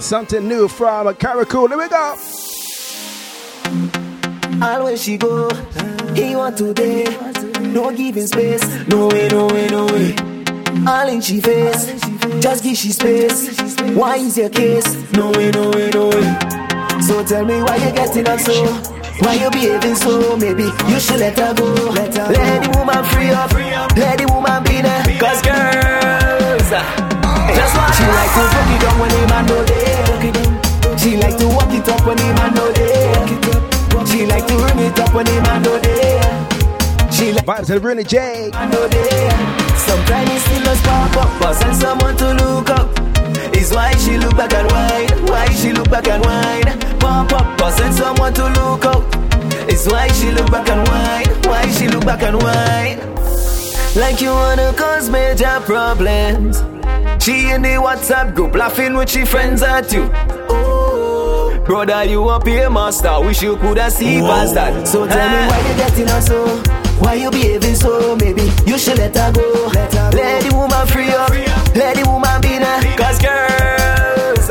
Something 0.00 0.48
new 0.48 0.68
from 0.68 1.06
a 1.06 1.12
Caracol. 1.12 1.68
Here 1.68 1.76
we 1.78 1.88
go. 1.88 2.16
Always 4.66 5.02
she 5.02 5.18
go, 5.18 5.50
he 6.14 6.34
want 6.34 6.56
today. 6.56 7.04
No 7.60 7.90
giving 7.94 8.26
space, 8.26 8.64
no 8.88 9.08
way, 9.08 9.28
no 9.28 9.46
way, 9.46 9.66
no 9.68 9.86
way. 9.86 10.37
All 10.86 11.08
in 11.08 11.20
she 11.20 11.40
face, 11.40 11.86
just 12.40 12.62
give 12.62 12.76
she 12.76 12.92
space. 12.92 13.48
Why 13.94 14.16
is 14.16 14.36
your 14.36 14.50
case? 14.50 14.86
No 15.12 15.30
way, 15.32 15.50
no 15.50 15.70
way, 15.70 15.90
no 15.90 16.08
way. 16.08 16.28
So 17.00 17.24
tell 17.24 17.44
me 17.44 17.62
why 17.62 17.76
you 17.76 17.92
getting 17.92 18.28
up 18.28 18.38
so? 18.40 18.64
Why 19.20 19.34
you 19.34 19.50
behaving 19.50 19.94
so? 19.96 20.36
Maybe 20.36 20.64
you 20.88 21.00
should 21.00 21.20
let 21.20 21.38
her 21.38 21.54
go. 21.54 21.64
Let, 21.92 22.14
her 22.16 22.32
let 22.32 22.62
the 22.62 22.78
woman 22.78 23.04
free 23.10 23.30
up, 23.30 23.52
let 23.96 24.18
the 24.18 24.26
woman 24.32 24.62
be 24.64 24.82
there. 24.82 25.02
Cause 25.18 25.40
girls, 25.40 26.70
ah, 26.72 26.84
that's 27.56 27.72
why 27.76 27.88
she 27.96 28.04
like 28.04 28.32
to 28.36 28.42
fuck 28.52 28.70
it 28.76 28.84
up 28.84 29.00
when 29.00 29.10
the 29.10 29.22
man 29.32 29.46
no 29.46 29.64
there. 29.64 30.98
She 30.98 31.16
like 31.16 31.36
to 31.38 31.48
walk 31.48 31.72
it 31.72 31.88
up 31.88 32.06
when 32.06 32.16
the 32.16 32.28
man 32.34 32.54
no 32.54 32.70
there. 32.72 34.06
She 34.06 34.26
like 34.26 34.46
to 34.46 34.54
ring 34.56 34.78
it 34.86 34.98
up 35.00 35.14
when 35.14 35.24
the 35.26 35.40
man 35.42 35.62
no 35.62 35.78
there. 35.78 37.12
She 37.12 37.32
like 37.32 37.46
Vibes 37.46 37.66
to 37.66 37.80
Rooney 37.80 38.04
J. 38.04 38.50
man 38.52 38.70
no 38.70 38.86
there. 38.88 39.57
Sometimes 39.78 40.30
it 40.30 40.40
still 40.40 40.62
does 40.64 40.80
pop 40.82 41.16
up, 41.16 41.40
but 41.40 41.54
send 41.54 41.76
someone 41.76 42.16
to 42.16 42.34
look 42.34 42.70
up. 42.70 42.88
Is 43.54 43.72
why 43.72 43.92
she 43.96 44.18
look 44.18 44.36
back 44.36 44.52
and 44.52 44.70
whine. 44.70 45.26
Why 45.26 45.46
she 45.54 45.72
look 45.72 45.90
back 45.90 46.08
and 46.08 46.24
whine. 46.24 46.98
Pop 46.98 47.32
up, 47.32 47.58
but 47.58 47.70
send 47.72 47.94
someone 47.94 48.32
to 48.34 48.44
look 48.48 48.84
up. 48.84 49.02
Is 49.68 49.86
why 49.86 50.08
she 50.08 50.30
look 50.32 50.50
back 50.50 50.68
and 50.68 50.86
whine. 50.88 51.28
Why 51.44 51.70
she 51.72 51.88
look 51.88 52.04
back 52.04 52.22
and 52.22 52.42
whine. 52.42 52.98
Like 53.96 54.20
you 54.20 54.30
wanna 54.30 54.72
cause 54.74 55.08
major 55.10 55.60
problems. 55.64 56.58
She 57.22 57.50
in 57.50 57.62
the 57.62 57.76
WhatsApp 57.84 58.34
group 58.34 58.54
laughing 58.54 58.94
with 58.94 59.10
she 59.10 59.24
friends 59.24 59.62
at 59.62 59.92
you. 59.92 60.10
Oh, 60.48 61.60
brother, 61.66 62.04
you 62.04 62.28
up 62.28 62.46
here, 62.46 62.70
master. 62.70 63.20
Wish 63.20 63.42
you 63.42 63.56
coulda 63.56 63.90
see 63.90 64.20
past 64.20 64.54
that. 64.54 64.86
So 64.86 65.06
tell 65.06 65.28
me 65.28 65.46
why 65.48 65.58
you 65.68 65.76
getting 65.76 66.08
her 66.08 66.20
so. 66.20 66.77
Why 67.00 67.14
you 67.14 67.30
behaving 67.30 67.74
so? 67.74 68.16
Maybe 68.16 68.42
you 68.66 68.78
should 68.78 68.98
let 68.98 69.16
her 69.16 69.32
go. 69.32 69.70
Let, 69.72 69.92
her 69.94 70.10
let 70.12 70.42
the 70.42 70.54
woman 70.54 70.86
free 70.86 71.10
up. 71.10 71.30
Let 71.74 71.96
the 71.96 72.04
woman 72.08 72.40
be 72.40 72.58
there. 72.58 72.80
Cause 72.96 73.18
girls 73.18 74.48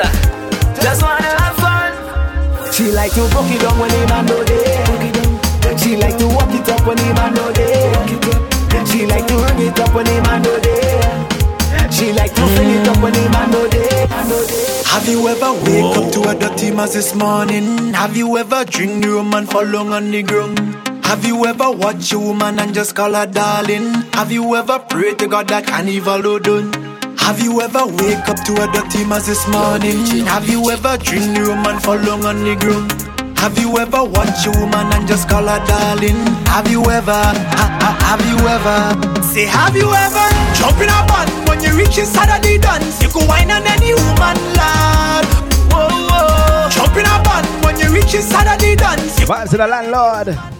just 0.81 1.01
wanna 1.01 1.31
have 1.41 1.55
fun. 1.57 2.71
She 2.71 2.91
like 2.91 3.11
to 3.13 3.27
broke 3.29 3.51
it 3.51 3.61
down 3.61 3.77
when 3.79 3.89
the 3.89 4.07
man 4.07 4.25
no 4.25 4.43
there. 4.43 5.77
She 5.77 5.95
like 5.95 6.17
to 6.17 6.27
walk 6.27 6.49
it 6.51 6.67
up 6.69 6.85
when 6.87 6.97
the 6.97 7.13
man 7.13 7.33
no 7.33 7.51
there. 7.51 8.85
She 8.87 9.05
like 9.05 9.27
to 9.27 9.35
ring 9.35 9.67
it 9.67 9.79
up 9.79 9.93
when 9.93 10.05
the 10.05 10.21
man 10.23 10.41
no 10.41 10.59
there. 10.59 11.91
She 11.91 12.13
like 12.13 12.33
to 12.35 12.41
fling 12.55 12.69
it 12.69 12.87
up 12.87 12.97
when 13.01 13.13
the 13.13 13.29
man 13.29 13.51
no 13.51 13.67
there. 13.67 14.07
Man 14.07 14.29
no 14.29 14.45
there. 14.45 14.83
Have 14.85 15.07
you 15.07 15.27
ever 15.27 15.53
wake 15.53 15.97
up 15.97 16.11
to 16.13 16.29
a 16.29 16.35
dirty 16.35 16.71
mess 16.71 16.93
this 16.93 17.13
morning? 17.15 17.93
Have 17.93 18.15
you 18.15 18.37
ever 18.37 18.65
drink 18.65 19.03
the 19.03 19.11
rum 19.11 19.33
and 19.33 19.49
fall 19.49 19.63
long 19.63 19.91
on 19.93 20.11
the 20.11 20.23
ground? 20.23 20.86
Have 21.07 21.23
you 21.25 21.45
ever 21.45 21.71
watched 21.71 22.11
a 22.11 22.19
woman 22.19 22.59
and 22.59 22.73
just 22.73 22.93
call 22.93 23.13
her 23.13 23.25
darling? 23.25 23.93
Have 24.11 24.29
you 24.29 24.55
ever 24.55 24.77
prayed 24.77 25.17
to 25.19 25.27
God 25.27 25.47
that 25.47 25.65
carnival 25.65 26.21
do 26.21 26.39
done? 26.39 26.73
Have 27.17 27.39
you 27.41 27.61
ever 27.61 27.87
wake 27.87 28.27
up 28.27 28.35
to 28.43 28.53
a 28.59 28.67
dirty 28.75 29.05
mess 29.05 29.25
this 29.25 29.47
morning? 29.47 30.03
Have 30.27 30.49
you 30.49 30.69
ever 30.69 30.97
dreamed 30.97 31.35
the 31.37 31.47
woman 31.47 31.79
for 31.79 31.95
long 31.95 32.25
on 32.25 32.43
the 32.43 32.55
ground? 32.59 32.91
Have 33.39 33.57
you 33.57 33.77
ever 33.79 34.03
watched 34.03 34.47
a 34.47 34.51
woman 34.59 34.91
and 34.91 35.07
just 35.07 35.29
call 35.29 35.47
her 35.47 35.63
darling? 35.65 36.19
Have 36.51 36.67
you 36.69 36.83
ever? 36.83 37.23
Ha, 37.55 37.65
ha, 37.79 37.91
have 38.03 38.23
you 38.27 38.37
ever? 38.43 39.23
Say, 39.31 39.45
have 39.45 39.75
you 39.79 39.87
ever? 39.87 40.27
Jump 40.59 40.75
in 40.83 40.91
a 40.91 40.99
bun 41.07 41.27
when 41.47 41.63
you 41.63 41.71
reach 41.71 41.97
inside 41.97 42.35
of 42.35 42.43
the 42.43 42.59
dance. 42.59 43.01
You 43.01 43.07
can 43.07 43.23
whine 43.31 43.49
on 43.49 43.63
any 43.63 43.95
woman, 43.95 44.35
lad. 44.59 45.23
Whoa, 45.71 45.87
whoa. 45.87 46.67
Jump 46.69 46.99
in 46.99 47.07
a 47.07 47.15
bun 47.23 47.45
when 47.63 47.79
you 47.79 47.95
reach 47.95 48.11
inside 48.11 48.51
of 48.51 48.59
the 48.59 48.75
dance. 48.75 49.19
Vibes 49.23 49.51
to 49.51 49.57
the 49.57 49.67
landlord. 49.67 50.56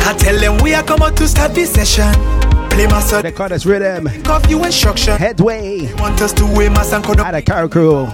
I 0.00 0.14
tell 0.18 0.38
them 0.38 0.58
we 0.62 0.74
are 0.74 0.82
out 0.88 1.16
to 1.16 1.28
start 1.28 1.54
this 1.54 1.70
session. 1.70 2.12
Play 2.70 2.86
my 2.86 3.00
son. 3.00 3.22
They 3.22 3.32
call 3.32 3.52
us 3.52 3.66
rhythm. 3.66 4.08
Coffee 4.22 4.54
instruction. 4.54 5.16
Headway. 5.18 5.92
Want 5.96 6.20
us 6.22 6.32
to 6.34 6.46
weigh 6.46 6.68
my 6.68 6.82
son. 6.82 7.02
At 7.20 7.34
a 7.34 7.42
car 7.42 7.68
crew. 7.68 8.06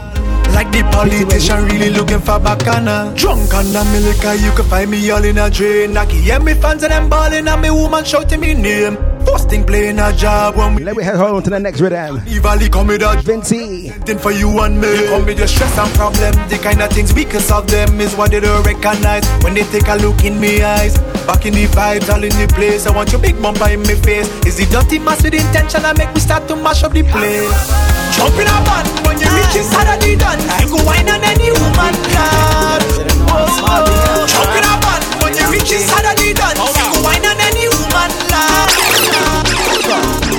Like 0.55 0.71
the 0.71 0.83
politician 0.93 1.65
really 1.67 1.91
looking 1.91 2.21
for 2.21 2.39
bacchanal. 2.39 3.13
Drunk 3.15 3.53
on 3.55 3.67
the 3.73 3.83
milk, 3.91 4.41
you 4.41 4.53
can 4.53 4.65
find 4.71 4.91
me 4.91 5.11
all 5.11 5.25
in 5.25 5.39
a 5.39 5.51
drain. 5.51 5.97
I 5.97 6.07
can 6.07 6.23
hear 6.23 6.41
me 6.41 6.55
fans 6.55 6.83
and 6.85 6.93
them 6.93 7.09
balling 7.09 7.49
and 7.49 7.61
me 7.61 7.71
woman 7.71 8.05
shouting 8.05 8.41
me 8.41 8.55
name. 8.55 8.97
First 9.27 9.49
thing 9.49 9.65
playing 9.65 9.99
a 9.99 10.13
job 10.13 10.57
when 10.57 10.75
we 10.75 10.85
Let 10.85 10.97
me 10.97 11.03
head 11.03 11.17
on 11.17 11.43
to 11.43 11.51
the 11.51 11.59
next 11.59 11.81
rhythm. 11.81 12.21
Valley 12.21 12.69
come 12.69 12.87
with 12.87 13.03
a 13.03 13.21
Vinci. 13.23 13.89
Then 14.07 14.19
for 14.19 14.31
you 14.31 14.61
and 14.61 14.81
me, 14.81 14.87
you 14.95 15.07
come 15.09 15.25
with 15.27 15.39
your 15.39 15.49
stress 15.49 15.77
and 15.79 15.93
problem. 15.95 16.33
The 16.49 16.59
kind 16.63 16.81
of 16.83 16.91
things 16.91 17.13
we 17.15 17.25
can 17.25 17.41
solve 17.41 17.67
them 17.67 18.01
is 18.01 18.15
what 18.15 18.31
they 18.31 18.41
don't 18.41 18.65
recognize 18.65 19.27
when 19.43 19.55
they 19.55 19.65
take 19.65 19.89
a 19.89 19.97
look 19.97 20.25
in 20.25 20.39
me 20.39 20.63
eyes. 20.63 20.99
Back 21.27 21.47
in 21.47 21.55
the 21.55 21.67
vibes, 21.67 22.13
all 22.13 22.23
in 22.23 22.31
the 22.31 22.53
place. 22.55 22.87
I 22.87 22.95
want 22.95 23.13
your 23.13 23.21
big 23.21 23.41
bumper 23.41 23.71
in 23.71 23.81
my 23.81 23.95
face. 23.95 24.29
Is 24.47 24.59
the 24.59 24.67
dirty 24.67 24.99
mass 24.99 25.23
with 25.23 25.35
intention 25.35 25.83
that 25.83 25.97
make 25.97 26.13
me 26.15 26.21
start 26.21 26.47
to 26.49 26.57
mash 26.57 26.85
up 26.85 26.93
the 26.93 27.03
place? 27.03 28.04
Jump 28.15 28.39
in 28.39 28.47
a 28.47 28.57
band 28.63 28.87
when 29.07 29.19
you 29.19 29.27
reach 29.35 29.57
inside 29.59 29.91
of 29.91 29.99
the 29.99 30.15
dance. 30.15 30.47
You 30.63 30.69
go 30.71 30.79
wine 30.87 31.09
on 31.11 31.23
any 31.25 31.51
woman, 31.51 31.95
God. 32.15 32.83
Whoa. 33.27 34.27
Jump 34.31 34.55
in 34.55 34.63
a 34.63 34.75
band 34.79 35.03
when 35.19 35.35
you 35.35 35.47
reach 35.51 35.73
inside 35.75 36.07
of 36.07 36.15
the 36.15 36.31
dance. 36.31 36.59
You 36.63 36.95
go 36.95 37.03
wine 37.03 37.27
on 37.27 37.39
any 37.43 37.67
woman, 37.75 38.11
God. 38.31 38.71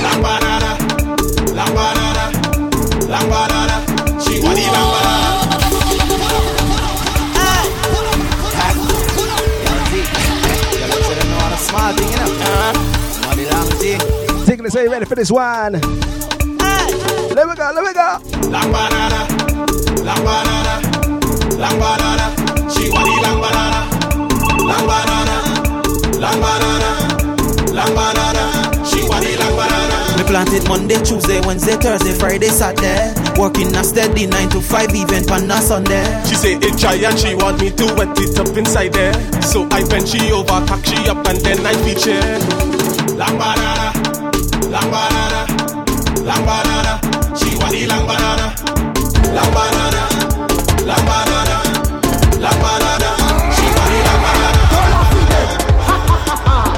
Lambarada, 0.05 0.71
lambarada, 1.51 2.25
lambarada. 3.11 3.77
She 4.23 4.39
want 4.41 4.57
lambarada. 4.57 5.35
Smart 11.57 11.95
you 14.83 14.91
ready 14.91 15.05
for 15.05 15.15
this 15.15 15.31
one? 15.31 16.34
Let 17.35 17.49
me 17.49 17.55
go, 17.55 17.69
let 17.75 17.83
me 17.83 17.91
go. 17.91 18.07
Lambarada, 18.47 19.27
lambarada, 20.07 20.75
lambarada. 21.59 22.25
She 22.71 22.89
want 22.89 23.05
the 23.11 23.15
lambarada, 23.27 23.81
lambarada, 24.63 25.37
lambarada, 26.15 26.91
lambarada. 27.75 28.45
She 28.87 29.03
want 29.09 29.25
the 29.25 29.35
lambarada. 29.35 30.17
Me 30.17 30.23
planted 30.23 30.65
Monday, 30.69 30.95
Tuesday, 31.03 31.41
Wednesday, 31.45 31.75
Thursday, 31.75 32.13
Friday, 32.13 32.47
Saturday. 32.47 33.13
Working 33.37 33.75
a 33.75 33.83
steady 33.83 34.27
9 34.27 34.49
to 34.51 34.61
5 34.61 34.95
event 34.95 35.29
on 35.29 35.51
a 35.51 35.61
Sunday. 35.61 36.05
She 36.25 36.35
say 36.35 36.53
it 36.55 36.77
dry 36.79 36.95
and 36.95 37.19
she 37.19 37.35
want 37.35 37.59
me 37.59 37.69
to 37.71 37.85
wet 37.95 38.17
it 38.17 38.39
up 38.39 38.55
inside 38.55 38.93
there. 38.93 39.13
So 39.41 39.67
I 39.71 39.83
bend 39.89 40.07
she 40.07 40.31
over, 40.31 40.65
cock 40.65 40.85
she 40.85 40.95
up 41.09 41.27
and 41.27 41.37
then 41.41 41.65
I 41.65 41.73
feature. 41.83 42.39
Lambarada, 43.19 43.91
lambarada, 44.71 45.45
lambarada. 46.23 47.04
She 47.37 47.55
want 47.57 47.71
the 47.71 47.85
lambarada, 47.87 48.47
lambarada, 49.35 50.03
lambarada, 50.89 51.57
lambarada. 52.43 53.09
She 53.55 53.65
want 53.75 53.89
the 53.91 53.99
lambarada. 54.07 54.63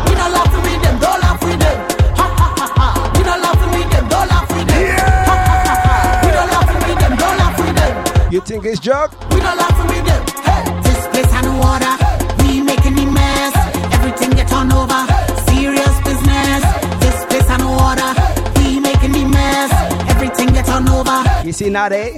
We 0.05 0.13
don't 0.15 0.33
laugh 0.33 0.53
with 0.63 0.81
them, 0.81 0.95
don't 0.99 1.19
laugh 1.21 1.43
with 1.43 1.59
them. 1.59 1.77
Ha 2.17 2.25
ha 2.39 2.47
ha 2.57 2.67
ha. 2.77 2.87
We 3.15 3.21
don't 3.23 3.41
laugh 3.41 3.61
with 3.73 3.89
them, 3.91 4.05
don't 4.09 4.29
laugh 4.29 4.49
with 4.49 4.67
them. 4.67 4.83
Ha 5.29 5.35
ha 5.47 5.57
ha 5.67 5.75
ha. 5.85 5.95
We 6.25 6.29
don't 6.31 6.51
laugh 6.51 6.71
with 6.87 6.99
them, 6.99 7.13
don't 7.17 7.37
laugh 7.37 7.57
with 7.59 7.75
them. 7.75 8.31
You 8.33 8.41
think 8.41 8.65
it's 8.65 8.79
joke? 8.79 9.11
We 9.31 9.39
don't 9.39 9.57
laugh 9.57 9.77
with 9.89 10.05
them. 10.05 10.21
Hey, 10.43 10.63
this 10.81 11.07
place 11.13 11.31
on 11.33 11.43
the 11.43 11.53
water. 11.61 11.93
We 12.43 12.61
making 12.61 12.95
the 12.95 13.05
mess. 13.05 13.53
Everything 13.93 14.31
get 14.31 14.51
on 14.53 14.71
over. 14.73 15.06
You 21.47 21.53
see 21.53 21.69
Nade? 21.69 22.15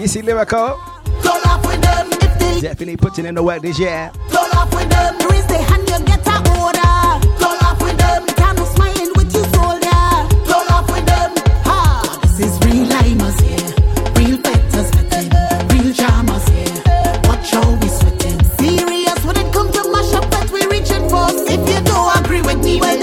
You 0.00 0.08
see 0.08 0.20
Lyrikal? 0.20 0.76
Them. 1.22 2.10
Definitely 2.60 2.96
putting 2.96 3.24
in 3.24 3.36
the 3.36 3.42
work 3.44 3.62
this 3.62 3.78
year. 3.78 4.10
Them. 4.28 5.18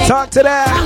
Comes 0.05 0.29
to 0.33 0.43
with 0.43 0.84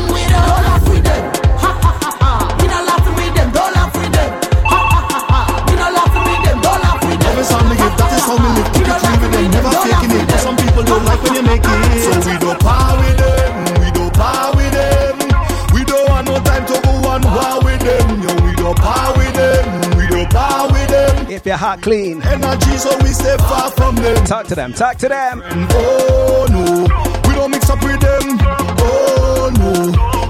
If 21.39 21.45
your 21.45 21.55
heart 21.55 21.81
clean. 21.81 22.21
Energy, 22.21 22.77
so 22.77 22.97
we 22.97 23.07
stay 23.07 23.37
far 23.37 23.71
from 23.71 23.95
them. 23.95 24.25
Talk 24.25 24.47
to 24.47 24.55
them, 24.55 24.73
talk 24.73 24.97
to 24.97 25.07
them. 25.07 25.41
Oh 25.71 26.45
no, 26.51 26.83
we 27.29 27.33
don't 27.33 27.49
mix 27.49 27.69
up 27.69 27.81
with 27.81 28.01
them. 28.01 28.37
Oh 28.81 29.49
no, 29.57 29.71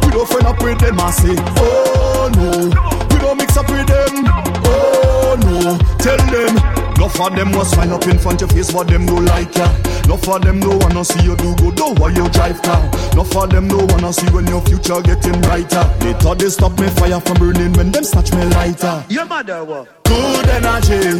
we 0.05 0.11
don't 0.13 0.29
friend 0.29 0.45
up 0.45 0.61
with 0.61 0.77
them. 0.77 0.99
I 0.99 1.09
say, 1.09 1.33
oh 1.35 2.29
no, 2.35 2.69
we 3.09 3.19
don't 3.21 3.37
mix 3.37 3.57
up 3.57 3.67
with 3.71 3.87
them. 3.87 4.23
Oh 4.27 4.88
no, 5.35 5.77
tell 5.99 6.17
them. 6.31 6.55
No 6.99 7.07
for 7.07 7.29
them 7.29 7.51
was 7.53 7.71
smile 7.71 7.93
up 7.93 8.05
in 8.07 8.19
front 8.19 8.41
of 8.41 8.51
your 8.51 8.65
face, 8.65 8.73
but 8.73 8.87
them 8.87 9.05
no 9.05 9.15
like 9.15 9.55
ya. 9.55 9.71
No 10.07 10.17
for 10.17 10.37
them 10.37 10.59
no 10.59 10.75
wanna 10.77 11.05
see 11.05 11.23
you 11.23 11.35
do 11.37 11.55
good, 11.55 11.77
no 11.77 11.93
while 11.93 12.11
you 12.11 12.27
drive 12.29 12.61
car. 12.61 12.81
No 13.15 13.23
for 13.23 13.47
them 13.47 13.67
no 13.69 13.77
wanna 13.77 14.11
see 14.11 14.27
when 14.31 14.45
your 14.47 14.61
future 14.61 15.01
getting 15.01 15.39
brighter. 15.41 15.83
They 15.99 16.13
thought 16.13 16.39
they 16.39 16.49
stop 16.49 16.77
me 16.77 16.89
fire 16.89 17.21
from 17.21 17.37
burning 17.37 17.71
when 17.73 17.91
them 17.91 18.03
snatch 18.03 18.33
me 18.33 18.43
lighter. 18.45 19.05
Your 19.07 19.25
mother 19.25 19.63
what? 19.63 20.03
Good 20.03 20.49
energy, 20.49 21.19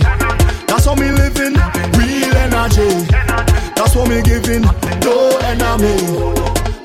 that's 0.68 0.86
what 0.86 1.00
me 1.00 1.12
living. 1.12 1.54
Real 1.96 2.36
energy, 2.36 3.06
that's 3.76 3.96
what 3.96 4.10
me 4.10 4.22
giving. 4.22 4.64
No 5.06 5.38
enemy, 5.48 5.96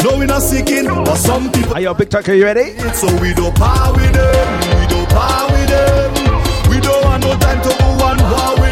no 0.04 0.18
we 0.18 0.26
not 0.26 0.42
seeking, 0.42 0.86
but 0.86 1.16
some 1.16 1.50
people. 1.50 1.74
Are 1.74 1.80
you 1.80 1.94
big 1.94 2.10
talker? 2.10 2.34
You 2.34 2.44
ready? 2.44 2.78
So 2.94 3.08
we 3.20 3.34
don't 3.34 3.56
power 3.56 3.92
with 3.92 4.12
them, 4.12 4.78
we 4.78 4.86
don't 4.86 5.08
power 5.08 5.50
with 5.50 5.68
them. 5.68 6.23
No 7.24 7.34
time 7.38 7.62
to 7.62 7.70
go 7.78 8.04
on 8.04 8.63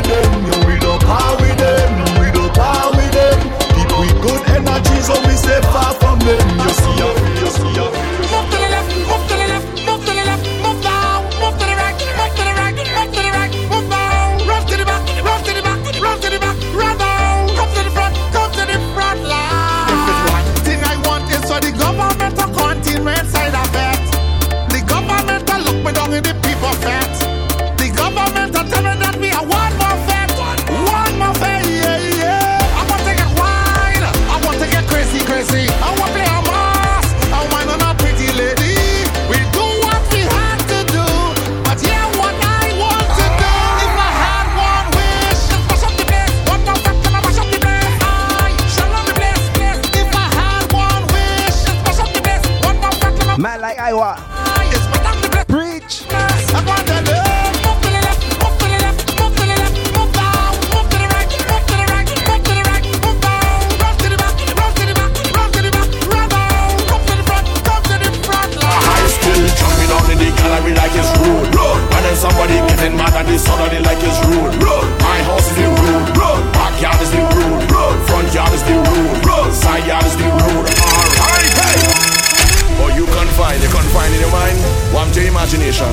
to 85.12 85.20
your 85.20 85.30
imagination. 85.30 85.86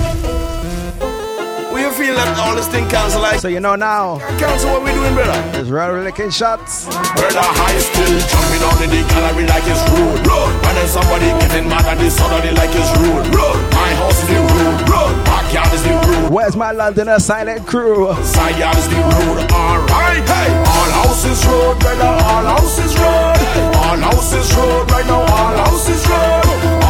We 1.73 1.81
you 1.81 1.91
feel 1.91 2.15
that 2.15 2.31
all 2.39 2.55
this 2.55 2.67
thing 2.67 2.87
cancel 2.89 3.21
like 3.21 3.39
So 3.39 3.47
you 3.47 3.59
know 3.59 3.75
now. 3.75 4.19
Cancel 4.39 4.71
what 4.71 4.83
we 4.83 4.91
doing, 4.91 5.13
brother. 5.13 5.35
It's 5.59 5.69
really 5.69 6.07
licking 6.07 6.31
shots. 6.31 6.87
Brother 6.87 7.43
high 7.43 7.77
still 7.83 8.15
jumping 8.15 8.63
on 8.63 8.77
in 8.83 8.89
the 8.95 9.01
gallery 9.11 9.45
like 9.45 9.67
it's 9.67 9.83
rude. 9.91 10.23
Road. 10.23 10.51
And 10.65 10.73
then 10.79 10.87
somebody 10.87 11.27
getting 11.43 11.67
mad 11.67 11.85
at 11.85 11.97
this 11.99 12.15
day 12.15 12.53
like 12.55 12.71
it's 12.71 12.91
rude. 12.95 13.27
Road. 13.35 13.59
My 13.75 13.91
house 13.99 14.23
is 14.23 14.27
the 14.31 14.39
rude. 14.39 14.81
Road. 14.87 15.13
Backyard 15.27 15.73
is 15.75 15.83
the 15.83 15.93
rude. 15.99 16.31
Where's 16.31 16.55
my 16.55 16.71
Londoner 16.71 17.19
silent 17.19 17.67
crew? 17.67 18.15
Side 18.23 18.57
yard 18.57 18.77
is 18.77 18.87
the 18.87 18.99
rude. 19.03 19.43
Alright, 19.51 20.23
hey. 20.23 20.49
All 20.63 20.91
houses 21.03 21.43
road, 21.45 21.75
brother. 21.79 22.11
All 22.23 22.45
houses 22.55 22.95
road. 22.95 23.39
All 23.83 23.99
houses 23.99 24.47
road 24.55 24.91
right 24.91 25.05
now. 25.05 25.21
All 25.21 25.55
houses 25.67 26.07
road. 26.07 26.48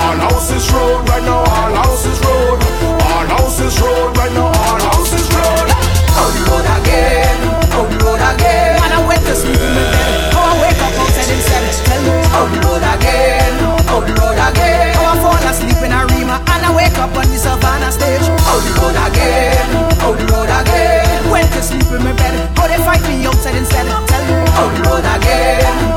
All 0.10 0.18
houses 0.18 0.66
road 0.74 1.06
right 1.06 1.22
now. 1.22 1.46
All 1.46 1.74
houses 1.86 2.18
road. 2.26 2.58
All 2.98 3.30
houses 3.30 3.78
road 3.78 4.18
right 4.18 4.34
now. 4.34 4.50
All 4.50 4.82
houses 4.90 5.30
road. 5.38 5.70
Out 6.18 6.34
the 6.34 6.42
road 6.50 6.66
again, 6.82 7.38
out 7.78 7.86
the 7.94 7.98
road 8.02 8.18
again. 8.18 8.82
Man, 8.82 8.90
I 8.90 9.06
went 9.06 9.22
to 9.30 9.38
sleep 9.38 9.54
in 9.54 9.70
my 9.70 9.86
bed. 9.86 10.34
Oh, 10.34 10.50
I 10.50 10.66
wake 10.66 10.82
up 10.82 10.98
outside 10.98 11.30
instead. 11.30 11.62
Tell 11.86 12.02
me, 12.02 12.10
out 12.34 12.50
the 12.50 12.58
road 12.66 12.82
again, 12.82 13.54
out 13.86 14.02
the 14.10 14.14
road 14.18 14.40
again. 14.50 14.98
Oh, 14.98 15.14
I 15.14 15.22
fall 15.22 15.46
asleep 15.46 15.78
in 15.86 15.94
Arima 15.94 16.42
and 16.42 16.66
I 16.66 16.74
wake 16.74 16.98
up 16.98 17.14
on 17.14 17.30
the 17.30 17.38
Savannah 17.38 17.94
stage. 17.94 18.26
Out 18.50 18.66
the 18.66 18.72
road 18.82 18.98
again, 19.14 19.62
out 20.02 20.18
the 20.18 20.26
road 20.34 20.50
again. 20.50 21.30
Went 21.30 21.54
to 21.54 21.62
sleep 21.62 21.86
in 21.94 22.02
my 22.02 22.18
bed. 22.18 22.34
Oh, 22.58 22.66
they 22.66 22.82
fight 22.82 23.06
me 23.06 23.30
outside 23.30 23.54
instead. 23.54 23.86
Tell 23.86 24.24
me, 24.26 24.42
out 24.58 24.74
the 24.74 24.82
road 24.90 25.06
again, 25.06 25.89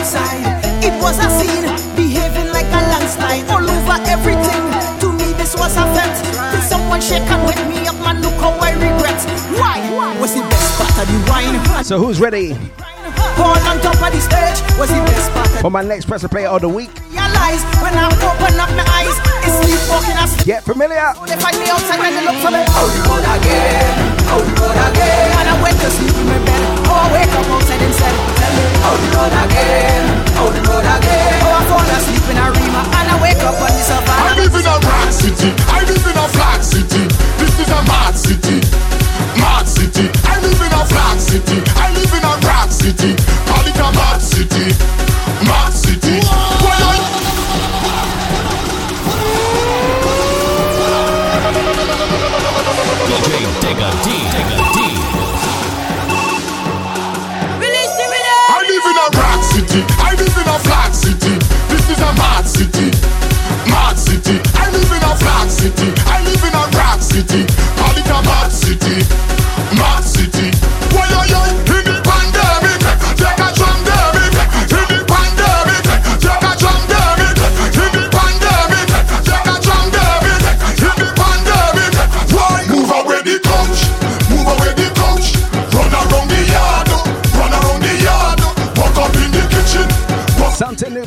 outside. 0.00 0.40
It 0.82 0.96
was 1.02 1.18
a 1.20 1.28
scene, 1.36 1.68
behaving 1.94 2.48
like 2.52 2.66
a 2.72 2.82
landslide 2.88 3.44
all 3.52 3.60
over 3.60 3.98
everything. 4.08 4.64
To 5.00 5.12
me, 5.12 5.32
this 5.36 5.54
was 5.54 5.76
a 5.76 5.84
fete. 5.92 6.18
Did 6.52 6.64
someone 6.64 7.00
shake 7.00 7.28
and 7.28 7.44
wake 7.46 7.60
me 7.68 7.86
up, 7.86 7.96
man? 8.00 8.22
Look 8.22 8.34
how 8.40 8.56
I 8.56 8.72
regret. 8.72 9.20
Why? 9.60 9.76
Was 10.20 10.34
the 10.34 10.40
best 10.40 10.78
part 10.78 10.96
of 11.00 11.06
the 11.12 11.18
wine? 11.30 11.84
So 11.84 11.98
who's 11.98 12.20
ready 12.20 12.56
on 13.40 13.80
top 13.80 13.96
of 14.02 14.12
the 14.12 14.20
stage 14.20 14.58
was 14.78 14.88
the 14.90 15.00
best 15.06 15.30
part. 15.32 15.48
for 15.60 15.70
my 15.70 15.82
next 15.82 16.06
pressure 16.06 16.28
player 16.28 16.48
of 16.48 16.60
the 16.60 16.68
week? 16.68 16.90
Realize 17.10 17.62
when 17.80 17.94
I 17.94 18.08
open 18.08 18.54
up 18.60 18.70
my 18.76 18.84
eyes, 18.98 19.16
it's 19.44 19.56
sleepwalking 19.64 20.16
as 20.16 20.44
Get 20.44 20.64
familiar. 20.64 21.12
they 21.28 21.36
find 21.36 21.56
me 21.58 21.68
outside 21.70 22.00
and 22.00 22.14
they 22.16 22.24
look 22.24 22.38
for 22.44 22.50
me. 22.50 22.62
Out 22.64 22.90
the 22.90 23.00
road 23.08 23.26
again, 23.36 23.96
out 24.32 24.44
the 24.44 24.52
road 24.60 24.78
again. 24.90 25.28
And 25.40 25.46
I 25.48 25.54
went 25.62 25.76
to 25.80 25.88
sleep 25.90 26.14
in 26.16 26.26
my 26.26 26.38
bed. 26.44 26.62
Oh, 26.88 27.00
I 27.00 27.06
wake 27.14 27.32
up 27.32 27.46
outside 27.48 27.82
instead. 27.82 28.14
Tell 28.14 28.29
again, 29.44 30.04
again. 30.84 31.40
I 31.40 31.62
fall 31.68 31.86
asleep 31.96 32.26
in 32.30 32.38
a 32.38 32.46
and 32.98 33.08
I 33.08 33.16
wake 33.22 33.42
up 33.44 33.56
I 33.60 34.34
live 34.36 34.54
in 34.54 34.66
a 34.66 34.76
rock 34.80 35.12
city. 35.12 35.50
I 35.68 35.84
live 35.84 36.04
in 36.04 36.16
a 36.16 36.26
flat 36.34 36.60
city. 36.64 37.04
This 37.38 37.54
is 37.58 37.68
a 37.68 37.80
mad 37.88 38.14
city. 38.16 38.60
Mad 39.40 39.66
city. 39.66 40.06
I 40.24 40.40
live 40.40 40.60
in 40.60 40.72
a 40.72 40.82
flat 40.86 41.18
city. 41.20 41.58
I 41.76 41.92
live 41.92 42.12
in 42.12 42.24
a 42.24 42.34
city. 42.72 43.16
Call 43.48 43.66
it 43.66 43.76
a 43.76 43.88
mad 43.96 44.20
city. 44.20 44.66
Mad 45.46 45.72
city. 45.72 46.09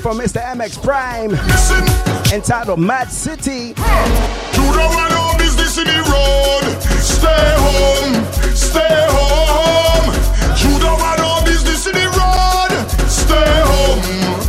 From 0.04 0.20
Mr. 0.20 0.44
MX 0.44 0.84
Prime. 0.84 1.30
Listen. 1.30 2.34
Entitled 2.36 2.78
Mad 2.80 3.10
City. 3.10 3.70
You 3.70 4.66
don't 4.76 4.94
want 4.94 5.12
no 5.16 5.34
business 5.38 5.78
in 5.78 5.86
the 5.86 6.00
road. 6.12 6.66
Stay 7.00 7.48
home, 7.64 8.14
stay 8.54 9.08
home. 9.16 10.12
You 10.60 10.78
don't 10.84 11.00
want 11.00 11.20
no 11.20 11.42
business 11.46 11.88
in 11.88 11.94
the 11.94 12.08
road. 12.20 12.72
Stay 13.08 13.62
home, 13.72 14.43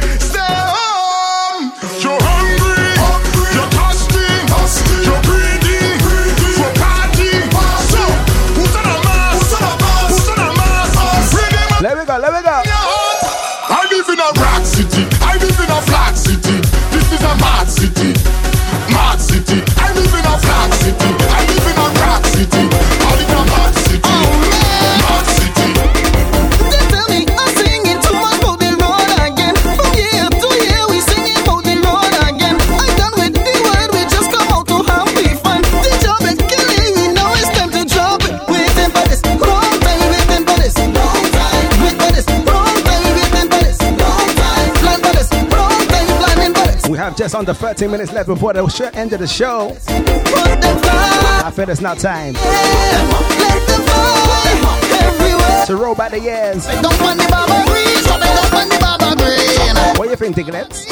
city. 14.75 15.07
I 15.23 15.54
just 47.25 47.35
under 47.35 47.55
13 47.55 47.91
minutes 47.91 48.13
left 48.13 48.27
before 48.27 48.53
the 48.53 48.91
end 48.93 49.15
of 49.15 49.19
the 49.19 49.27
show. 49.27 49.75
I 49.89 51.51
feel 51.57 51.71
it's 51.71 51.81
not 51.81 51.99
time 51.99 52.35
to 55.65 55.75
roll 55.75 55.95
back 55.95 56.11
the 56.11 56.21
years. 56.21 56.67
What 59.99 60.11
you 60.11 60.17
think, 60.17 60.37
Diglets? 60.37 60.85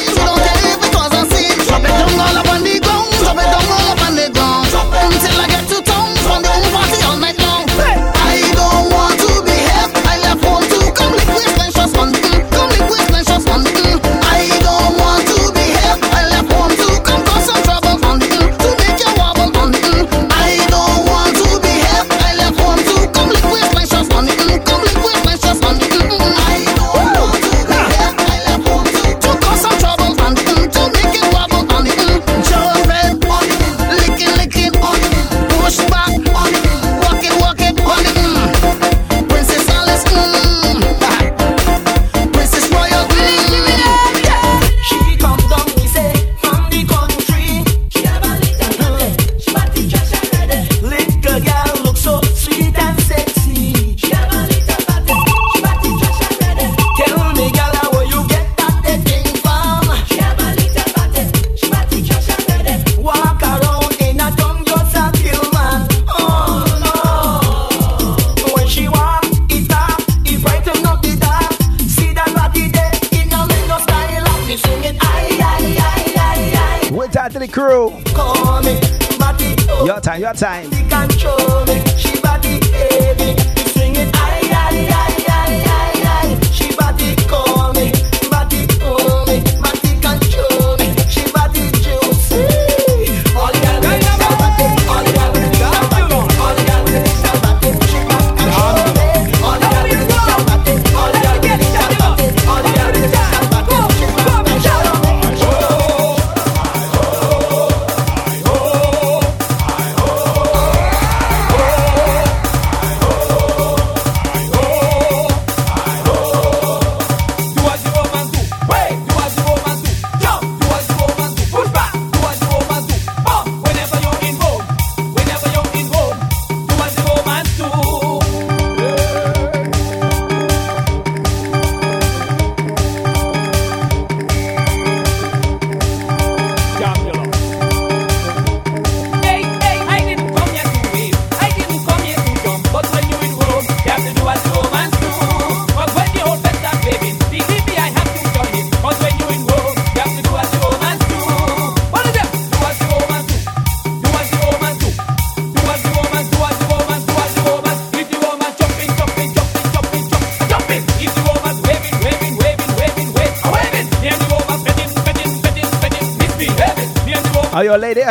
Time, 80.42 80.71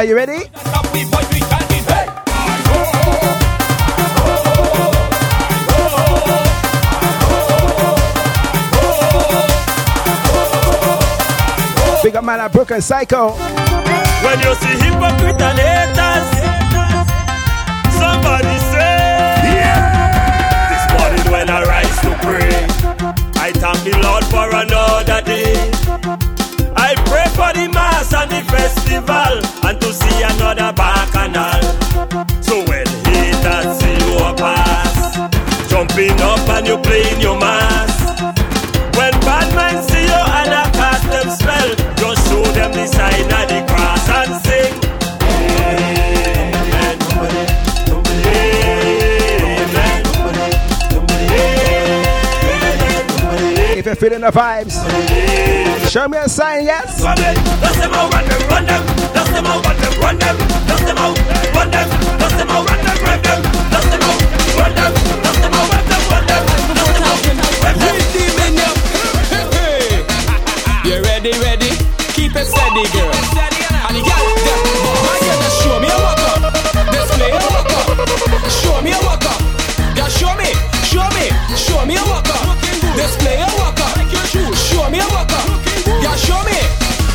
Are 0.02 0.04
you 0.04 0.16
lady? 0.16 0.32
Are 0.32 0.36
you 0.36 0.42
ready? 0.42 0.50
stop 0.56 0.94
me, 0.96 1.04
boy, 1.06 1.22
we 1.32 1.40
chanting, 1.42 1.86
hey. 1.86 2.08
Big 12.02 12.16
up 12.16 12.24
man 12.24 12.40
at 12.40 12.52
Brooklyn 12.52 12.82
Psycho. 12.82 13.30
When 14.26 14.40
you 14.40 14.56
see 14.56 14.74
hypocrite 14.82 15.40
and 15.40 15.60
haters, 15.62 16.30
somebody 17.94 18.58
say, 18.74 19.38
This 20.72 20.84
morning 20.98 21.26
when 21.32 21.48
I 21.48 21.62
rise 21.64 22.00
to 22.02 22.10
pray, 22.26 22.66
I 23.40 23.52
thank 23.54 23.84
the 23.84 24.00
Lord 24.02 24.26
for 24.26 24.50
another 24.50 25.22
day. 25.22 26.01
For 27.42 27.54
the 27.54 27.68
mass 27.70 28.14
and 28.14 28.30
the 28.30 28.42
festival, 28.54 29.34
and 29.68 29.82
to 29.82 29.92
see 29.92 30.22
another 30.22 30.72
bacchanal. 30.74 31.62
So 32.44 32.56
when 32.70 32.86
haters 32.86 33.80
see 33.80 33.98
you 33.98 34.36
pass, 34.38 35.18
jumping 35.68 36.22
up 36.22 36.48
and 36.50 36.68
you 36.68 36.78
playing 36.78 37.20
your 37.20 37.40
mass. 37.40 37.81
Feeling 54.02 54.22
the 54.22 54.32
vibes, 54.32 54.74
show 55.92 56.08
me 56.08 56.18
a 56.18 56.28
sign, 56.28 56.66
yes? 56.66 57.04
Dust 57.04 57.78
them 57.78 57.92
run 57.94 58.26
them, 58.26 58.42
run 58.50 58.66
them. 58.66 58.82
Run 59.14 59.30
them, 59.30 59.46
run 59.46 59.78
them. 59.78 59.94
Run 60.02 60.18
them. 60.18 60.38
Run 61.54 61.70
them, 61.70 62.50
run 62.50 63.22
them. 63.22 63.46
Run 63.62 64.02
them. 64.02 64.26
Run 64.58 64.74
them, 64.74 64.90
run 66.10 66.26
them. 66.26 66.42
Run 67.62 67.78
them. 67.78 68.82
You 70.84 70.98
ready, 71.04 71.34
ready? 71.38 71.70
Keep 72.18 72.34
it 72.36 72.48
steady, 72.50 72.90
girl. 72.98 73.14
Show 75.62 75.78
me 81.86 81.96
a 81.96 82.04
walk 82.10 82.28
up. 82.30 82.58
Display 82.96 83.36
a 83.38 83.46
walk 83.60 83.80
up. 83.80 83.81
Me 84.92 85.00
a 85.00 85.08
walk 85.08 85.32
up. 85.32 85.48
Uh. 85.48 86.04
Yeah, 86.04 86.16
show 86.20 86.42
me. 86.44 86.60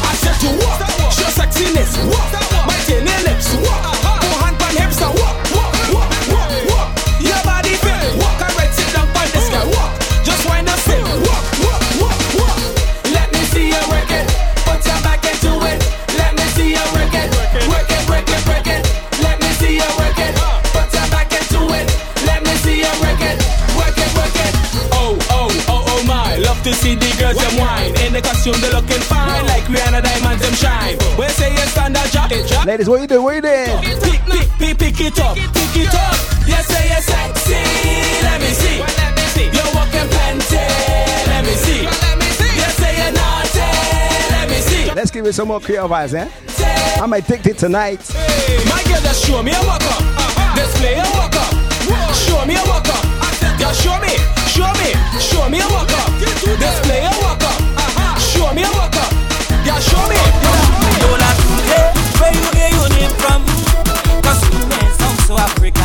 I 0.00 0.12
said 0.16 0.36
to 0.40 0.48
walk. 0.64 0.80
Show 1.12 1.28
sexiness. 1.28 1.92
Walk. 2.08 2.32
My 2.66 2.76
tail 2.88 3.04
lips. 3.04 3.52
Walk. 3.60 3.84
Go 4.22 4.28
hand 4.40 4.56
on 4.64 4.72
hips. 4.80 4.96
Uh, 5.02 5.12
walk, 5.12 5.18
walk, 5.20 5.25
to 26.66 26.74
see 26.74 26.94
the 26.96 27.06
girls 27.22 27.38
them 27.38 27.54
wine. 27.62 27.94
In 28.02 28.12
the 28.12 28.20
costume 28.20 28.58
they 28.58 28.70
looking 28.74 29.02
fine. 29.06 29.46
Like 29.46 29.62
Rihanna 29.70 30.02
diamonds 30.02 30.42
them 30.42 30.54
shine. 30.54 30.98
When 31.14 31.30
say 31.30 31.52
you 31.52 31.66
stand 31.70 31.96
up, 31.96 32.10
drop 32.10 32.32
it, 32.32 32.48
drop. 32.48 32.66
Ladies, 32.66 32.88
what 32.88 33.00
you 33.00 33.06
doing? 33.06 33.22
What 33.22 33.34
you 33.36 33.42
doing? 33.42 33.70
Pick, 34.02 34.20
pick, 34.26 34.48
pick, 34.58 34.78
pick 34.78 35.00
it 35.00 35.20
up, 35.20 35.36
pick 35.36 35.76
it 35.78 35.94
up. 35.94 36.16
You 36.42 36.58
say 36.66 36.84
you're 36.90 37.06
sexy, 37.06 37.62
let 38.26 38.40
me 38.42 38.50
see. 38.50 38.82
You're 39.54 39.70
walking 39.78 40.08
plenty, 40.10 40.66
let 41.30 41.46
me 41.46 41.54
see. 41.54 41.86
You 41.86 42.68
say 42.74 42.92
you're 42.98 43.14
naughty, 43.14 43.70
let 44.34 44.50
me 44.50 44.58
see. 44.58 44.90
Let's 44.90 45.10
give 45.12 45.24
it 45.26 45.34
some 45.34 45.48
more 45.48 45.60
Creole 45.60 45.88
vibes, 45.88 46.14
eh? 46.14 46.26
I'm 47.00 47.12
addicted 47.12 47.58
tonight. 47.58 48.02
My 48.66 48.82
girl, 48.90 49.00
just 49.06 49.24
show 49.24 49.40
me 49.42 49.52
a 49.52 49.60
walk 49.62 49.86
up. 49.86 50.02
Display 50.58 50.98
a 50.98 51.06
walk 51.14 51.36
up. 51.36 51.54
Show 52.26 52.44
me 52.44 52.56
a 52.56 52.64
walk 52.66 52.88
up. 52.90 53.04
Just 53.58 53.82
show 53.82 53.98
me, 54.00 54.10
show 54.56 54.72
me, 54.80 54.90
show 55.20 55.48
me 55.50 55.60
a 55.60 55.68
walk 55.68 55.92
up. 55.92 56.08
Display 56.18 57.00
a 57.04 57.12
walk 57.20 57.42
up. 57.44 58.18
Show 58.18 58.52
me 58.54 58.62
a 58.62 58.70
walk 58.72 58.96
up. 58.96 59.12
Yeah, 59.66 59.78
show 59.80 60.04
me. 60.08 60.16
Lola 61.02 61.30
today, 61.40 61.92
where 62.18 62.32
you 62.32 62.46
get 62.56 62.72
your 62.72 62.88
name 62.96 63.12
from? 63.20 63.44
Cause 64.24 64.40
you 64.52 64.90
sound 64.98 65.18
so 65.26 65.36
African. 65.38 65.75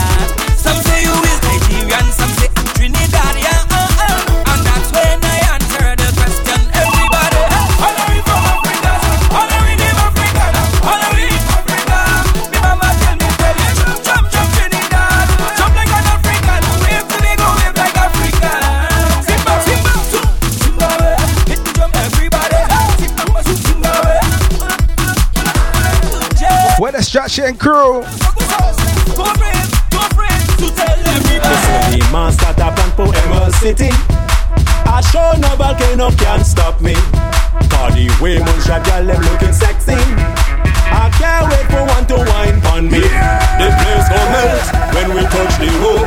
The 27.31 27.55
crew? 27.57 28.01
The 31.87 32.09
man 32.11 32.33
start 32.33 32.57
a 32.59 32.71
plan 32.75 32.91
for 32.91 33.15
Emerald 33.15 33.55
City. 33.55 33.89
I 34.85 34.99
sure 34.99 35.37
no 35.39 35.55
volcano 35.55 36.11
can 36.17 36.43
stop 36.43 36.81
me. 36.81 36.93
The 36.93 38.17
way 38.21 38.37
moonshot 38.39 38.83
girl 38.83 39.05
them 39.05 39.21
looking 39.21 39.53
sexy. 39.53 40.40
I 41.01 41.09
can't 41.17 41.49
wait 41.49 41.65
for 41.73 41.81
one 41.81 42.05
to 42.13 42.17
wine 42.29 42.61
on 42.77 42.85
me. 42.85 43.01
The 43.01 43.67
place 43.73 44.05
go 44.05 44.21
melt 44.21 44.65
when 44.93 45.09
we 45.17 45.25
touch 45.33 45.57
the 45.57 45.69
road. 45.81 46.05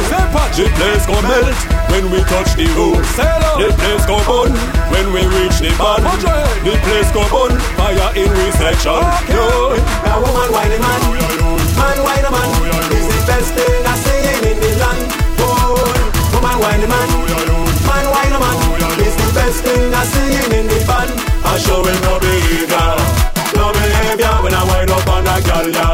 The 0.55 0.71
place 0.79 1.05
go 1.11 1.19
melt 1.19 1.59
when 1.91 2.05
we 2.15 2.23
touch 2.31 2.55
the 2.55 2.71
road. 2.79 3.03
The 3.59 3.75
place 3.75 4.07
go 4.07 4.23
burn 4.23 4.55
when 4.95 5.11
we 5.11 5.27
reach 5.35 5.59
the 5.59 5.75
band. 5.75 6.07
The 6.63 6.79
place 6.87 7.11
go 7.11 7.27
burn, 7.27 7.59
fire 7.75 8.11
in 8.15 8.31
we 8.39 8.47
section. 8.55 9.03
Yo, 9.35 9.75
now 10.07 10.23
woman 10.23 10.51
whining 10.55 10.79
man, 10.79 11.03
man 11.75 11.99
whine 12.07 12.23
a 12.23 12.31
man. 12.31 12.51
Is 12.95 13.07
the 13.11 13.19
best 13.27 13.51
thing 13.51 13.83
I 13.83 13.95
seen 13.99 14.47
in 14.47 14.59
the 14.63 14.73
land. 14.79 15.03
Oh, 15.43 15.75
woman 16.39 16.57
whining 16.63 16.87
man, 16.87 17.09
man 17.83 18.07
whine 18.15 18.31
a 18.31 18.39
man. 18.39 18.59
Is 19.03 19.15
the 19.19 19.29
best 19.35 19.59
thing 19.67 19.91
I 19.91 20.07
seen 20.07 20.55
in 20.55 20.67
the 20.71 20.79
band. 20.87 21.11
I 21.43 21.59
showing 21.59 21.99
no 22.07 22.19
behavior, 22.23 22.95
no 23.65 23.73
behavior 23.73 24.35
when 24.45 24.55
I 24.55 24.63
wind 24.69 24.91
up 24.91 25.09
on 25.09 25.25
a 25.25 25.37
gal 25.41 25.69
ya, 25.77 25.89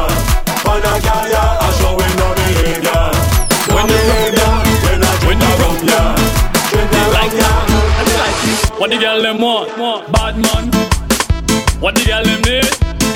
on 0.67 0.83
a 0.83 0.93
gal 1.05 1.25
ya. 1.31 1.43
I 1.63 1.69
showing 1.79 2.15
no 2.19 2.27
behavior, 2.35 3.03
no 3.71 3.81
behavior 3.87 4.51
when 4.83 5.03
I 5.07 5.11
when 5.27 5.39
I 5.39 5.51
rum 5.61 5.79
ya, 5.87 6.03
when 6.75 6.91
I 6.91 7.03
rum 7.15 7.31
ya. 7.39 7.51
What 8.79 8.89
the 8.89 8.97
girl 8.97 9.21
them 9.21 9.39
want? 9.39 9.69
Bad 10.11 10.35
man. 10.43 10.65
What 11.79 11.95
the 11.95 12.03
girl 12.03 12.23
them 12.23 12.41
need? 12.43 12.71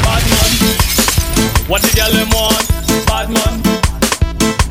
Bad 0.06 0.24
man. 0.32 0.52
What 1.68 1.82
the 1.82 1.92
girl 1.98 2.14
them 2.16 2.30
want? 2.32 2.66
Bad 3.10 3.28
man. 3.36 3.54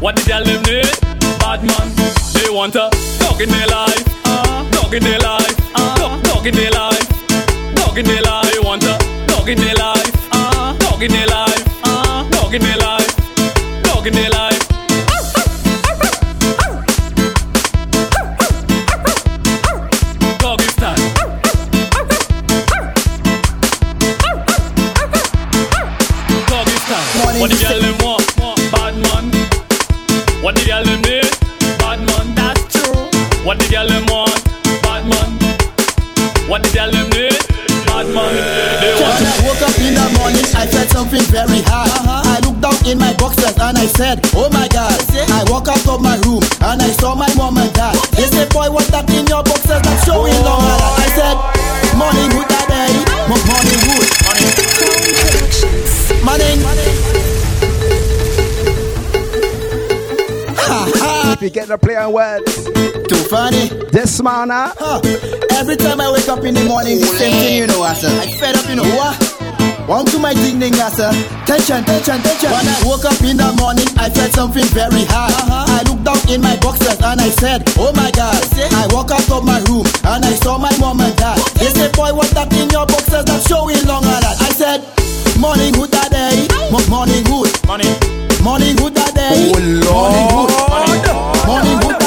What 0.01 0.17
the 0.17 0.23
girl 0.25 0.45
them 0.45 0.63
need? 0.65 0.95
Bad 1.43 1.61
man. 1.69 1.89
They 2.33 2.49
want 2.49 2.77
a 2.77 2.89
dog 3.21 3.41
in 3.41 3.51
their 3.51 3.67
life. 3.67 4.05
Dog 4.71 4.95
in 4.95 5.03
their 5.03 5.19
life. 5.19 5.57
Dog 6.25 6.47
in 6.47 6.55
their 6.55 6.71
life. 6.71 7.07
Dog 7.75 7.99
in 7.99 8.05
their 8.07 8.23
life. 8.23 8.53
They 8.53 8.61
want 8.61 8.85
a 8.85 9.14
dog 9.45 9.51
in 9.51 9.59
their 9.59 9.75
life. 9.75 10.29
Ah, 10.33 10.75
dog 10.79 11.03
in 11.03 11.11
their 11.13 11.27
life. 11.27 11.65
Ah, 11.85 12.27
dog 12.31 12.55
in 12.55 12.63
their 12.63 12.79
life. 12.79 12.94
Something 40.95 41.27
very 41.35 41.59
hard. 41.67 41.91
Uh-huh. 41.91 42.23
I 42.23 42.39
looked 42.47 42.63
down 42.63 42.79
in 42.87 42.99
my 43.03 43.11
boxers 43.19 43.59
and 43.59 43.75
I 43.77 43.87
said, 43.99 44.23
Oh 44.39 44.47
my 44.55 44.69
God. 44.71 44.95
I 45.35 45.43
walk 45.51 45.67
out 45.67 45.83
of 45.91 45.99
my 46.01 46.15
room 46.23 46.39
and 46.63 46.79
I 46.79 46.91
saw 47.03 47.19
my 47.19 47.27
mom 47.35 47.59
and 47.59 47.75
dad. 47.75 47.99
They 48.15 48.31
said, 48.31 48.47
Boy, 48.55 48.71
what's 48.71 48.87
that 48.95 49.11
in 49.11 49.27
your 49.27 49.43
boxers 49.43 49.83
that's 49.83 50.07
showing 50.07 50.39
long? 50.47 50.63
Oh. 50.63 51.03
I 51.03 51.09
said, 51.19 51.35
Morning 51.99 52.31
wood 52.39 52.47
that 52.47 52.67
day, 52.71 52.95
Mo- 53.27 53.43
morning 53.51 53.81
wood. 53.91 54.07
Morning. 54.23 54.55
If 61.35 61.43
you 61.43 61.51
get 61.51 61.67
the 61.69 61.77
play 61.77 61.97
on 61.97 62.13
words, 62.13 62.65
too 63.09 63.17
funny. 63.29 63.69
This 63.91 64.23
man, 64.23 64.49
huh? 64.51 65.01
Every 65.59 65.77
time 65.77 66.01
I 66.01 66.11
wake 66.13 66.29
up 66.29 66.45
in 66.45 66.55
the 66.55 66.65
morning, 66.65 67.01
the 67.01 67.07
same 67.07 67.33
thing, 67.33 67.57
you 67.59 67.67
know, 67.67 67.83
Asa. 67.83 68.07
I 68.09 68.31
fed 68.39 68.57
up, 68.57 68.69
you 68.69 68.77
know 68.77 68.85
what? 68.97 69.34
One 69.87 70.07
to 70.07 70.19
my 70.19 70.33
ding 70.33 70.59
ding, 70.59 70.73
Asa. 70.81 71.13
Tension, 71.45 71.85
tension, 71.85 72.17
tension. 72.25 72.49
When 72.51 72.65
I 72.65 72.77
woke 72.89 73.05
up 73.05 73.21
in 73.21 73.37
the 73.37 73.53
morning, 73.61 73.85
I 74.01 74.09
felt 74.09 74.33
something 74.33 74.65
very 74.73 75.05
hard. 75.13 75.29
I 75.45 75.85
looked 75.85 76.05
down 76.09 76.17
in 76.33 76.41
my 76.41 76.57
boxers 76.57 76.97
and 77.05 77.21
I 77.21 77.29
said, 77.29 77.69
Oh 77.77 77.93
my 77.93 78.11
God. 78.17 78.33
I 78.73 78.89
walk 78.97 79.11
out 79.13 79.29
of 79.31 79.45
my 79.45 79.61
room 79.69 79.85
and 80.09 80.25
I 80.25 80.33
saw 80.41 80.57
my 80.57 80.73
mom 80.81 81.01
and 81.05 81.15
dad. 81.21 81.37
They 81.61 81.69
said, 81.69 81.93
Boy, 81.93 82.17
what's 82.17 82.33
that 82.33 82.49
in 82.57 82.71
your 82.73 82.87
boxers 82.89 83.25
that's 83.29 83.45
showing 83.47 83.77
long 83.85 84.05
and 84.09 84.25
that? 84.25 84.41
I 84.41 84.51
said, 84.57 84.81
Morning 85.37 85.75
hood 85.77 85.93
that 85.93 86.09
day. 86.09 86.49
Mo- 86.73 86.81
Morning 86.89 87.21
hood. 87.29 87.53
Morning. 87.69 87.93
Morning 88.41 88.77
hood 88.81 88.95
that 88.97 89.13
day. 89.13 89.53
Oh 89.53 90.01
Morning 90.01 90.29
hood. 90.33 90.49
Morning 91.45 91.77
hood 91.85 92.01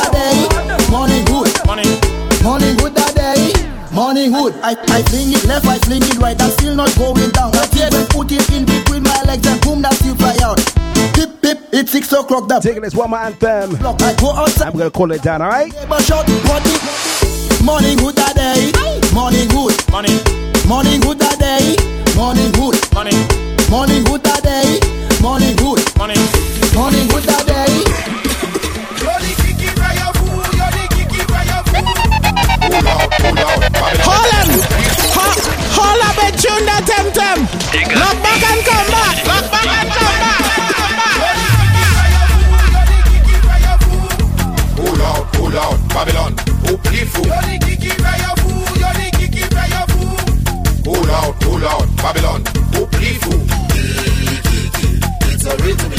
Morning 3.97 4.31
hood. 4.31 4.53
I, 4.61 4.77
I 4.93 5.01
fling 5.09 5.33
it 5.33 5.43
left, 5.45 5.65
I 5.65 5.79
fling 5.79 6.03
it 6.03 6.19
right. 6.19 6.39
I'm 6.39 6.51
still 6.51 6.75
not 6.75 6.93
going 7.01 7.31
down. 7.31 7.49
I 7.57 7.65
even 7.73 8.05
put 8.13 8.31
it 8.31 8.45
in 8.53 8.63
between 8.63 9.01
my 9.01 9.23
legs 9.25 9.47
and 9.47 9.59
boom, 9.61 9.81
that 9.81 9.95
still 9.95 10.13
fly 10.13 10.37
out. 10.45 10.61
Pip, 11.17 11.41
pip, 11.41 11.57
it's 11.73 11.93
six 11.93 12.13
o'clock. 12.13 12.47
The 12.47 12.59
Taking 12.59 12.83
this 12.83 12.93
one 12.93 13.09
more 13.09 13.17
anthem. 13.17 13.73
I 13.81 14.13
go 14.21 14.37
outside. 14.37 14.67
I'm 14.67 14.77
gonna 14.77 14.91
call 14.91 15.11
it 15.13 15.23
down, 15.23 15.41
alright? 15.41 15.73
But 15.89 16.03
shot 16.03 16.27
body. 16.45 16.77
Morning 17.65 17.97
hood 17.97 18.13
that 18.21 18.37
day. 18.37 18.69
Morning 19.17 19.49
hood. 19.49 19.73
Morning. 19.89 20.21
Morning 20.69 21.01
hood 21.01 21.17
that 21.17 21.41
day. 21.41 21.73
Morning 22.13 22.53
hood. 22.53 22.77
Morning. 22.93 23.17
Morning 23.65 24.05
hood 24.05 24.21
that 24.29 24.45
day. 24.45 24.77
Morning 25.25 25.57
hood. 25.57 25.81
Morning. 25.97 26.21
Morning 26.77 27.09
hood 27.09 27.23
that 27.25 27.49
day. 27.49 27.97
Holland! 34.05 34.53
Hold 35.73 36.01
up 36.05 36.17
and 36.23 36.37
tune 36.37 36.65
that 36.69 36.83
temtem! 36.85 37.41
Look 37.73 38.17
back 38.21 38.43
and 38.45 38.61
come 38.61 38.87
back! 38.93 39.17
Look 39.25 39.45
back 39.49 39.65
and 39.65 39.89
come 39.97 40.17
back! 40.21 40.45
Pull 44.75 45.01
out, 45.01 45.25
pull 45.33 45.57
out, 45.57 45.79
Babylon, 45.89 46.33
oublie 46.69 47.05
fou. 47.05 47.23
Pull 50.83 51.09
out, 51.09 51.33
pull 51.39 51.65
out, 51.65 51.87
Babylon, 51.97 52.43
oublie 52.77 53.15
fou. 53.21 53.37
It's 55.33 55.45
a 55.45 55.55
rhythm. 55.63 55.93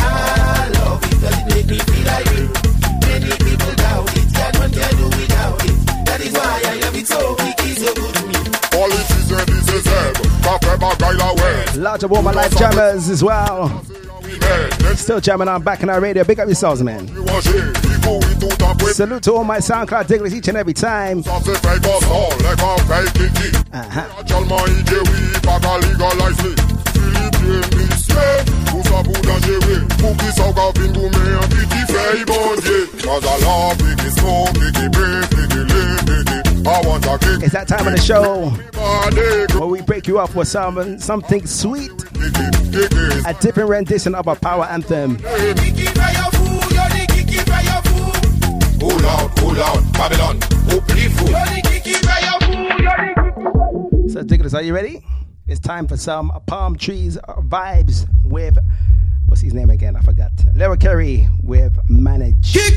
I 0.00 0.68
love 0.74 1.04
it 1.04 1.14
'cause 1.20 1.38
it 1.38 1.46
make 1.54 1.66
me 1.66 1.78
feel 1.78 2.04
like 2.06 2.26
it. 2.26 2.61
Is 6.22 6.32
why 6.32 6.62
I 6.64 6.74
love 6.80 6.96
it 6.96 7.06
so. 7.06 7.36
Good 12.02 12.10
of 12.18 12.24
my 12.24 12.32
life 12.32 12.56
jammers 12.56 13.08
as 13.08 13.24
well. 13.24 13.82
Still 14.94 15.20
jamming 15.20 15.48
on 15.48 15.62
Bacchanal 15.62 16.00
Radio. 16.00 16.24
Big 16.24 16.38
up 16.38 16.46
yourselves, 16.46 16.82
man. 16.82 17.08
Salute 18.92 19.22
to 19.22 19.32
all 19.32 19.44
my 19.44 19.58
SoundCloud 19.58 20.06
diggers 20.06 20.34
each 20.34 20.48
and 20.48 20.56
every 20.56 20.74
time. 20.74 21.22
Ça 21.22 21.32
se 27.42 27.62
fait 27.62 27.82
comme 27.82 27.98
ça, 27.98 28.22
les 28.22 28.50
gars 28.62 28.70
payent 28.70 28.70
Kiki. 28.70 28.70
Actuellement, 28.70 28.70
il 28.70 28.70
dit 28.70 28.70
oui, 28.70 28.70
pas 28.70 28.70
qu'à 28.70 28.70
légaliser. 28.70 28.70
Philippe 28.70 28.70
Missier, 28.70 28.70
tout 28.70 28.82
ça 28.84 29.02
pour 29.02 29.20
dangerer. 29.22 29.80
Pour 29.98 30.16
qui 30.16 30.32
ça 30.32 30.46
va 30.50 30.70
venir 30.74 30.92
gommer 30.92 31.32
un 31.34 31.48
petit 31.48 31.84
fait, 31.92 32.24
bon 32.26 32.46
Dieu. 32.62 32.88
Cause 33.02 33.24
I 33.24 33.36
love 33.44 33.78
Kiki 33.78 34.10
smoke, 34.10 34.52
Kiki 34.54 34.88
breathe, 34.88 35.28
Kiki 35.30 35.58
live, 35.58 36.04
Kiki. 36.06 36.38
I 36.64 36.80
want 36.86 37.06
a 37.06 37.18
Kiki. 37.18 37.44
It's 37.44 37.52
that 37.52 37.68
time 37.68 37.86
of 37.86 37.94
the 37.94 38.00
show 38.00 38.52
where 39.58 39.66
we 39.66 39.80
break 39.82 40.06
you 40.06 40.18
off 40.18 40.34
with 40.34 40.48
some 40.48 40.98
something 40.98 41.46
sweet, 41.46 41.90
a 43.26 43.34
different 43.40 43.68
rendition 43.68 44.14
of 44.14 44.26
a 44.28 44.34
power 44.36 44.64
anthem. 44.64 45.18
Pull 48.78 49.06
out, 49.06 49.36
pull 49.36 49.60
out, 49.62 49.92
Babylon. 49.92 50.40
So, 54.08 54.22
diggers, 54.22 54.54
are 54.54 54.62
you 54.62 54.74
ready? 54.74 55.02
It's 55.46 55.60
time 55.60 55.86
for 55.88 55.96
some 55.96 56.30
palm 56.46 56.76
trees 56.76 57.18
vibes 57.26 58.06
with 58.24 58.56
what's 59.26 59.40
his 59.42 59.52
name 59.54 59.70
again? 59.70 59.96
I 59.96 60.00
forgot. 60.00 60.30
Larry 60.54 60.78
Curry 60.78 61.28
with 61.42 61.76
Manage. 61.88 62.56
Yeah, 62.56 62.68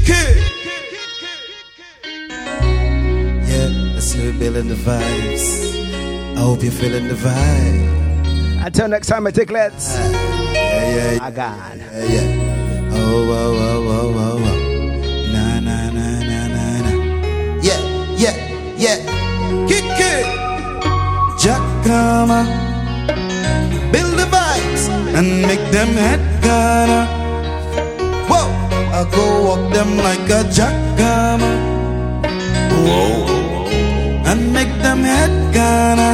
that's 3.93 4.13
who 4.13 4.33
building 4.39 4.67
the 4.67 4.75
vibes. 4.75 6.35
I 6.35 6.39
hope 6.39 6.63
you're 6.63 6.71
feeling 6.71 7.07
the 7.07 7.13
vibe. 7.13 8.65
Until 8.65 8.87
next 8.87 9.07
time, 9.07 9.25
Ticklets. 9.25 9.95
Ah, 9.97 10.11
yeah, 10.53 11.11
yeah, 11.13 11.19
I 11.21 11.31
got. 11.31 11.77
yeah, 11.77 12.03
yeah. 12.03 12.89
Oh, 12.93 13.29
oh, 13.29 13.55
oh, 13.57 13.87
oh, 13.87 14.13
oh, 14.15 14.17
oh. 14.17 14.43
oh. 14.43 15.31
Na, 15.31 15.59
na, 15.59 15.89
na, 15.91 16.19
na, 16.19 16.47
na, 16.47 16.81
na. 16.81 16.89
Yeah, 17.61 17.79
yeah, 18.17 18.35
yeah. 18.75 19.67
Kick 19.67 19.83
it. 19.85 20.44
Jackama. 21.95 22.41
Build 23.91 24.13
the 24.19 24.27
vibes 24.35 24.83
and 25.17 25.41
make 25.49 25.65
them 25.71 25.91
head 26.05 26.21
gonna. 26.43 27.01
Whoa, 28.29 28.47
I 28.99 29.01
go 29.15 29.25
walk 29.47 29.73
them 29.73 29.97
like 30.07 30.27
a 30.39 30.43
jackama. 30.57 31.51
Whoa, 32.85 33.25
and 34.29 34.41
make 34.51 34.73
them 34.85 34.99
head 35.03 35.33
gonna. 35.55 36.11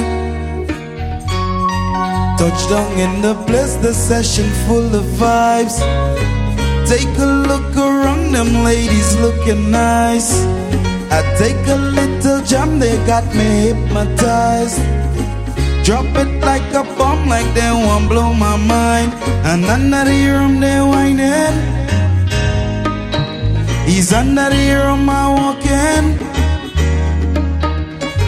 Touchdown 2.37 2.91
in 2.99 3.21
the 3.21 3.35
place, 3.47 3.75
the 3.77 3.93
session 3.93 4.47
full 4.67 4.95
of 4.95 5.05
vibes. 5.21 5.77
Take 6.87 7.17
a 7.17 7.31
look 7.49 7.75
around, 7.75 8.33
them 8.33 8.63
ladies 8.63 9.15
looking 9.17 9.71
nice. 9.71 10.31
I 11.09 11.21
take 11.41 11.63
a 11.67 11.79
little 11.99 12.41
jam, 12.43 12.79
they 12.79 12.95
got 13.07 13.25
me 13.33 13.47
hypnotized. 13.65 14.79
Drop 15.83 16.05
it 16.15 16.31
like 16.45 16.73
a 16.73 16.83
bomb, 16.95 17.27
like 17.27 17.51
they 17.55 17.71
want 17.71 18.07
blow 18.07 18.33
my 18.33 18.55
mind. 18.55 19.13
And 19.49 19.65
under 19.65 20.03
the 20.05 20.19
room 20.29 20.59
they 20.59 20.79
whining. 20.79 21.57
He's 23.87 24.13
under 24.13 24.49
the 24.49 24.65
room 24.83 25.09
I 25.09 25.27
walking. 25.39 26.05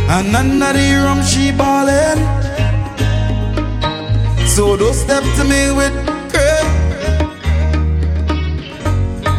And 0.10 0.36
under 0.36 0.74
the 0.74 0.88
room 1.04 1.22
she 1.24 1.52
ballin'. 1.52 2.22
So 4.48 4.76
don't 4.76 4.96
step 4.96 5.24
to 5.38 5.44
me 5.44 5.72
with 5.78 5.94
crap. 6.32 6.66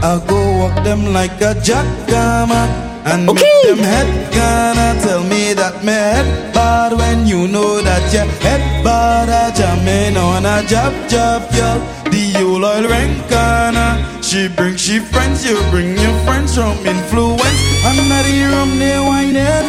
I 0.03 0.25
go 0.29 0.59
walk 0.59 0.85
them 0.85 1.13
like 1.13 1.41
a 1.41 1.55
jackhammer 1.67 2.84
and 3.05 3.27
make 3.27 3.63
them 3.65 3.79
head 3.79 4.09
gonna 4.33 5.01
tell 5.03 5.23
me 5.25 5.53
that 5.53 5.85
me 5.85 5.93
head 5.93 6.55
bad 6.55 6.93
when 6.93 7.27
you 7.27 7.47
know 7.47 7.81
that 7.83 8.13
your 8.13 8.25
head 8.41 8.83
bad. 8.83 9.29
I 9.29 9.51
jamming 9.55 10.17
on 10.17 10.47
a 10.47 10.67
job 10.67 10.95
job, 11.09 11.43
yo. 11.53 11.71
The 12.11 12.43
old 12.43 12.65
oil 12.65 12.89
rank 12.89 13.29
corner. 13.29 14.23
She 14.23 14.49
bring 14.49 14.77
she 14.77 14.99
friends, 15.01 15.45
you 15.45 15.57
bring 15.71 15.99
your 15.99 16.17
friends 16.25 16.55
from 16.55 16.77
influence. 16.87 17.61
Under 17.85 18.23
the 18.29 18.37
rum 18.53 18.79
they 18.79 18.99
whining. 19.09 19.67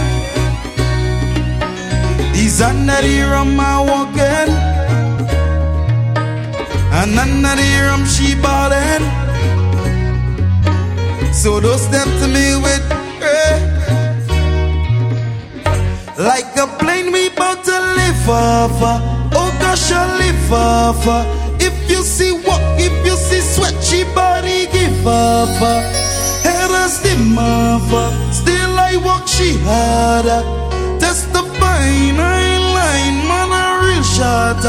He's 2.33 2.61
under 2.61 3.01
the 3.01 3.21
rum 3.31 3.59
I 3.59 3.79
walking. 3.91 4.51
And 6.99 7.19
under 7.19 7.55
the 7.61 7.69
rum 7.87 8.05
she 8.05 8.35
ballin'. 8.35 9.03
So 11.33 11.59
don't 11.59 11.77
step 11.77 12.07
to 12.21 12.27
me 12.27 12.55
with 12.63 12.94
Like 16.17 16.55
a 16.57 16.65
plane 16.79 17.11
we 17.11 17.29
bout 17.29 17.63
to 17.65 17.71
live 17.71 18.29
off. 18.29 18.79
Oh 19.33 19.51
gosh 19.59 19.91
I 19.91 20.17
live 20.17 20.53
off. 20.53 21.05
If 21.61 21.75
you 21.89 22.01
see 22.01 22.31
what, 22.31 22.61
if 22.79 22.93
you 23.05 23.15
see 23.15 23.41
sweat 23.41 23.75
She 23.83 24.03
body 24.15 24.67
give 24.71 25.05
up. 25.05 25.49
Head 26.43 26.71
stim 26.89 27.37
off 27.37 27.91
uh. 27.91 28.31
Still 28.31 28.79
I 28.79 28.97
walk 28.97 29.27
she 29.27 29.57
harder 29.63 30.41
Testifying 30.99 32.17
I 32.19 32.39
ain't 32.53 32.63
lying 32.77 33.19
Man 33.27 33.51
a 33.51 33.85
real 33.85 34.03
shot. 34.03 34.63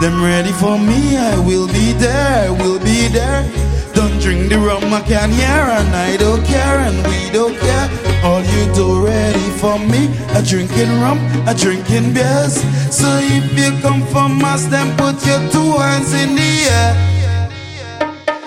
Them 0.00 0.22
ready 0.22 0.52
for 0.52 0.78
me 0.78 1.16
I 1.16 1.38
will 1.38 1.66
be 1.66 1.92
there 1.94 2.52
will 2.52 2.78
be 2.78 3.08
there 3.08 3.61
don't 3.94 4.18
drink 4.20 4.50
the 4.50 4.58
rum, 4.58 4.92
I 4.92 5.00
can 5.02 5.30
hear, 5.30 5.64
and 5.78 5.94
I 5.94 6.16
don't 6.16 6.44
care, 6.44 6.78
and 6.86 6.96
we 7.06 7.30
don't 7.30 7.56
care. 7.58 7.88
All 8.24 8.42
you 8.42 8.72
do 8.74 9.04
ready 9.04 9.48
for 9.60 9.78
me, 9.78 10.08
a 10.38 10.42
drinking 10.42 11.00
rum, 11.00 11.18
a 11.46 11.54
drinking 11.54 12.14
beers. 12.14 12.54
So 12.90 13.08
if 13.36 13.46
you 13.58 13.70
come 13.80 14.06
from 14.06 14.44
us, 14.44 14.66
then 14.66 14.96
put 14.96 15.24
your 15.26 15.42
two 15.50 15.72
hands 15.78 16.12
in 16.14 16.34
the 16.34 16.52
air. 16.78 16.92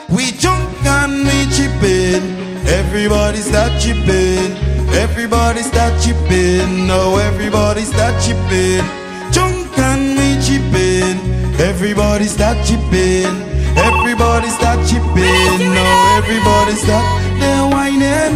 We 0.10 0.32
junk 0.32 0.70
and 0.86 1.26
we 1.28 1.38
chip 1.56 1.84
in, 1.84 2.24
everybody 2.68 3.40
start 3.40 3.72
chipping. 3.82 4.76
Everybody 4.96 5.62
start 5.62 6.00
chipping, 6.02 6.88
no, 6.88 7.18
everybody 7.18 7.82
start 7.82 8.16
chipping. 8.24 8.86
Junk 9.32 9.78
and 9.78 10.18
we 10.18 10.40
chipping, 10.42 11.20
everybody 11.60 12.26
start 12.26 12.58
chipping. 12.66 13.55
Everybody 13.78 14.50
start 14.50 14.80
chipping, 14.88 15.74
no, 15.74 15.86
everybody 16.18 16.76
start 16.76 17.06
they're 17.40 17.68
whining. 17.68 18.36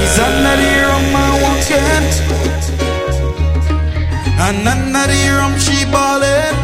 He's 0.00 0.16
the 0.16 0.70
rum, 0.88 1.16
I 1.16 1.28
walking, 1.44 2.04
and 4.44 4.66
the 4.66 4.74
rum 5.38 5.54
she 5.58 5.84
ballin'. 5.90 6.54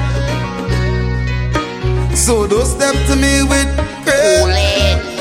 So 2.17 2.47
don't 2.47 2.67
step 2.67 2.95
to 3.09 3.15
me 3.17 3.43
with 3.51 3.71
crazy. 4.05 5.17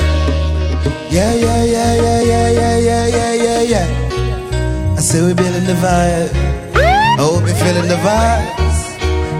Yeah, 1.08 1.32
yeah, 1.34 1.64
yeah, 1.64 1.94
yeah, 1.94 2.20
yeah, 2.20 2.48
yeah, 2.50 2.78
yeah, 2.78 3.06
yeah, 3.06 3.32
yeah, 3.44 3.60
yeah. 3.72 4.96
I 4.98 5.00
say 5.00 5.20
we're 5.22 5.34
feeling 5.34 5.64
the 5.64 5.76
vibe. 5.84 6.30
I 6.74 7.22
hope 7.22 7.46
you're 7.46 7.56
feeling 7.56 7.88
the 7.88 8.00
vibes. 8.06 8.75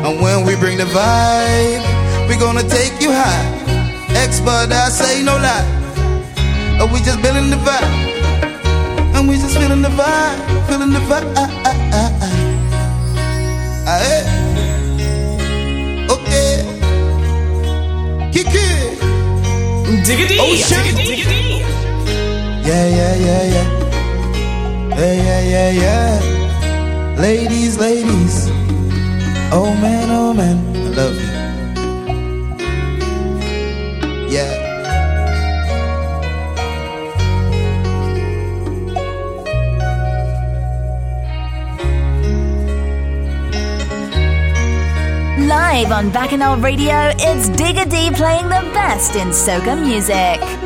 And 0.07 0.20
when 0.23 0.47
we 0.47 0.55
bring 0.55 0.78
the 0.78 0.85
vibe, 0.85 2.28
we 2.28 2.37
gonna 2.37 2.62
take 2.62 3.01
you 3.01 3.11
high. 3.11 3.45
Expert, 4.15 4.70
I 4.70 4.89
say 4.89 5.20
no 5.24 5.35
lie. 5.37 5.66
And 6.81 6.93
we 6.93 7.01
just 7.01 7.19
feeling 7.19 7.51
the 7.51 7.57
vibe. 7.57 7.91
And 9.16 9.28
we 9.28 9.35
just 9.35 9.59
feeling 9.59 9.83
the 9.83 9.89
vibe, 9.89 10.69
feeling 10.69 10.93
the 10.93 11.01
vibe. 11.01 11.27
Ah, 11.37 11.51
ah, 11.65 11.74
ah, 11.93 12.12
ah. 13.89 13.99
Eh. 13.99 14.23
Okay. 16.15 16.62
Kiki. 18.31 18.69
Diggity. 20.07 20.39
Oh, 20.39 20.55
shit. 20.55 20.95
Diggity. 20.95 21.65
Yeah, 22.62 22.87
yeah, 22.99 23.15
yeah, 23.27 23.43
yeah. 23.55 23.69
Yeah, 25.01 25.15
yeah, 25.27 25.41
yeah, 25.43 25.70
yeah. 25.83 27.16
Ladies, 27.19 27.77
ladies. 27.81 28.65
Oh 29.52 29.73
man, 29.81 30.10
oh 30.10 30.35
man, 30.35 30.56
I 30.77 30.89
love 30.90 31.14
you. 31.14 31.31
Yeah. 34.28 34.64
Live 45.47 45.93
on 45.93 46.10
Bacchanal 46.10 46.56
Radio, 46.59 47.12
it's 47.18 47.48
Digga 47.51 47.89
D 47.89 48.10
playing 48.14 48.48
the 48.48 48.68
best 48.74 49.14
in 49.14 49.28
soca 49.28 49.81
music. 49.81 50.65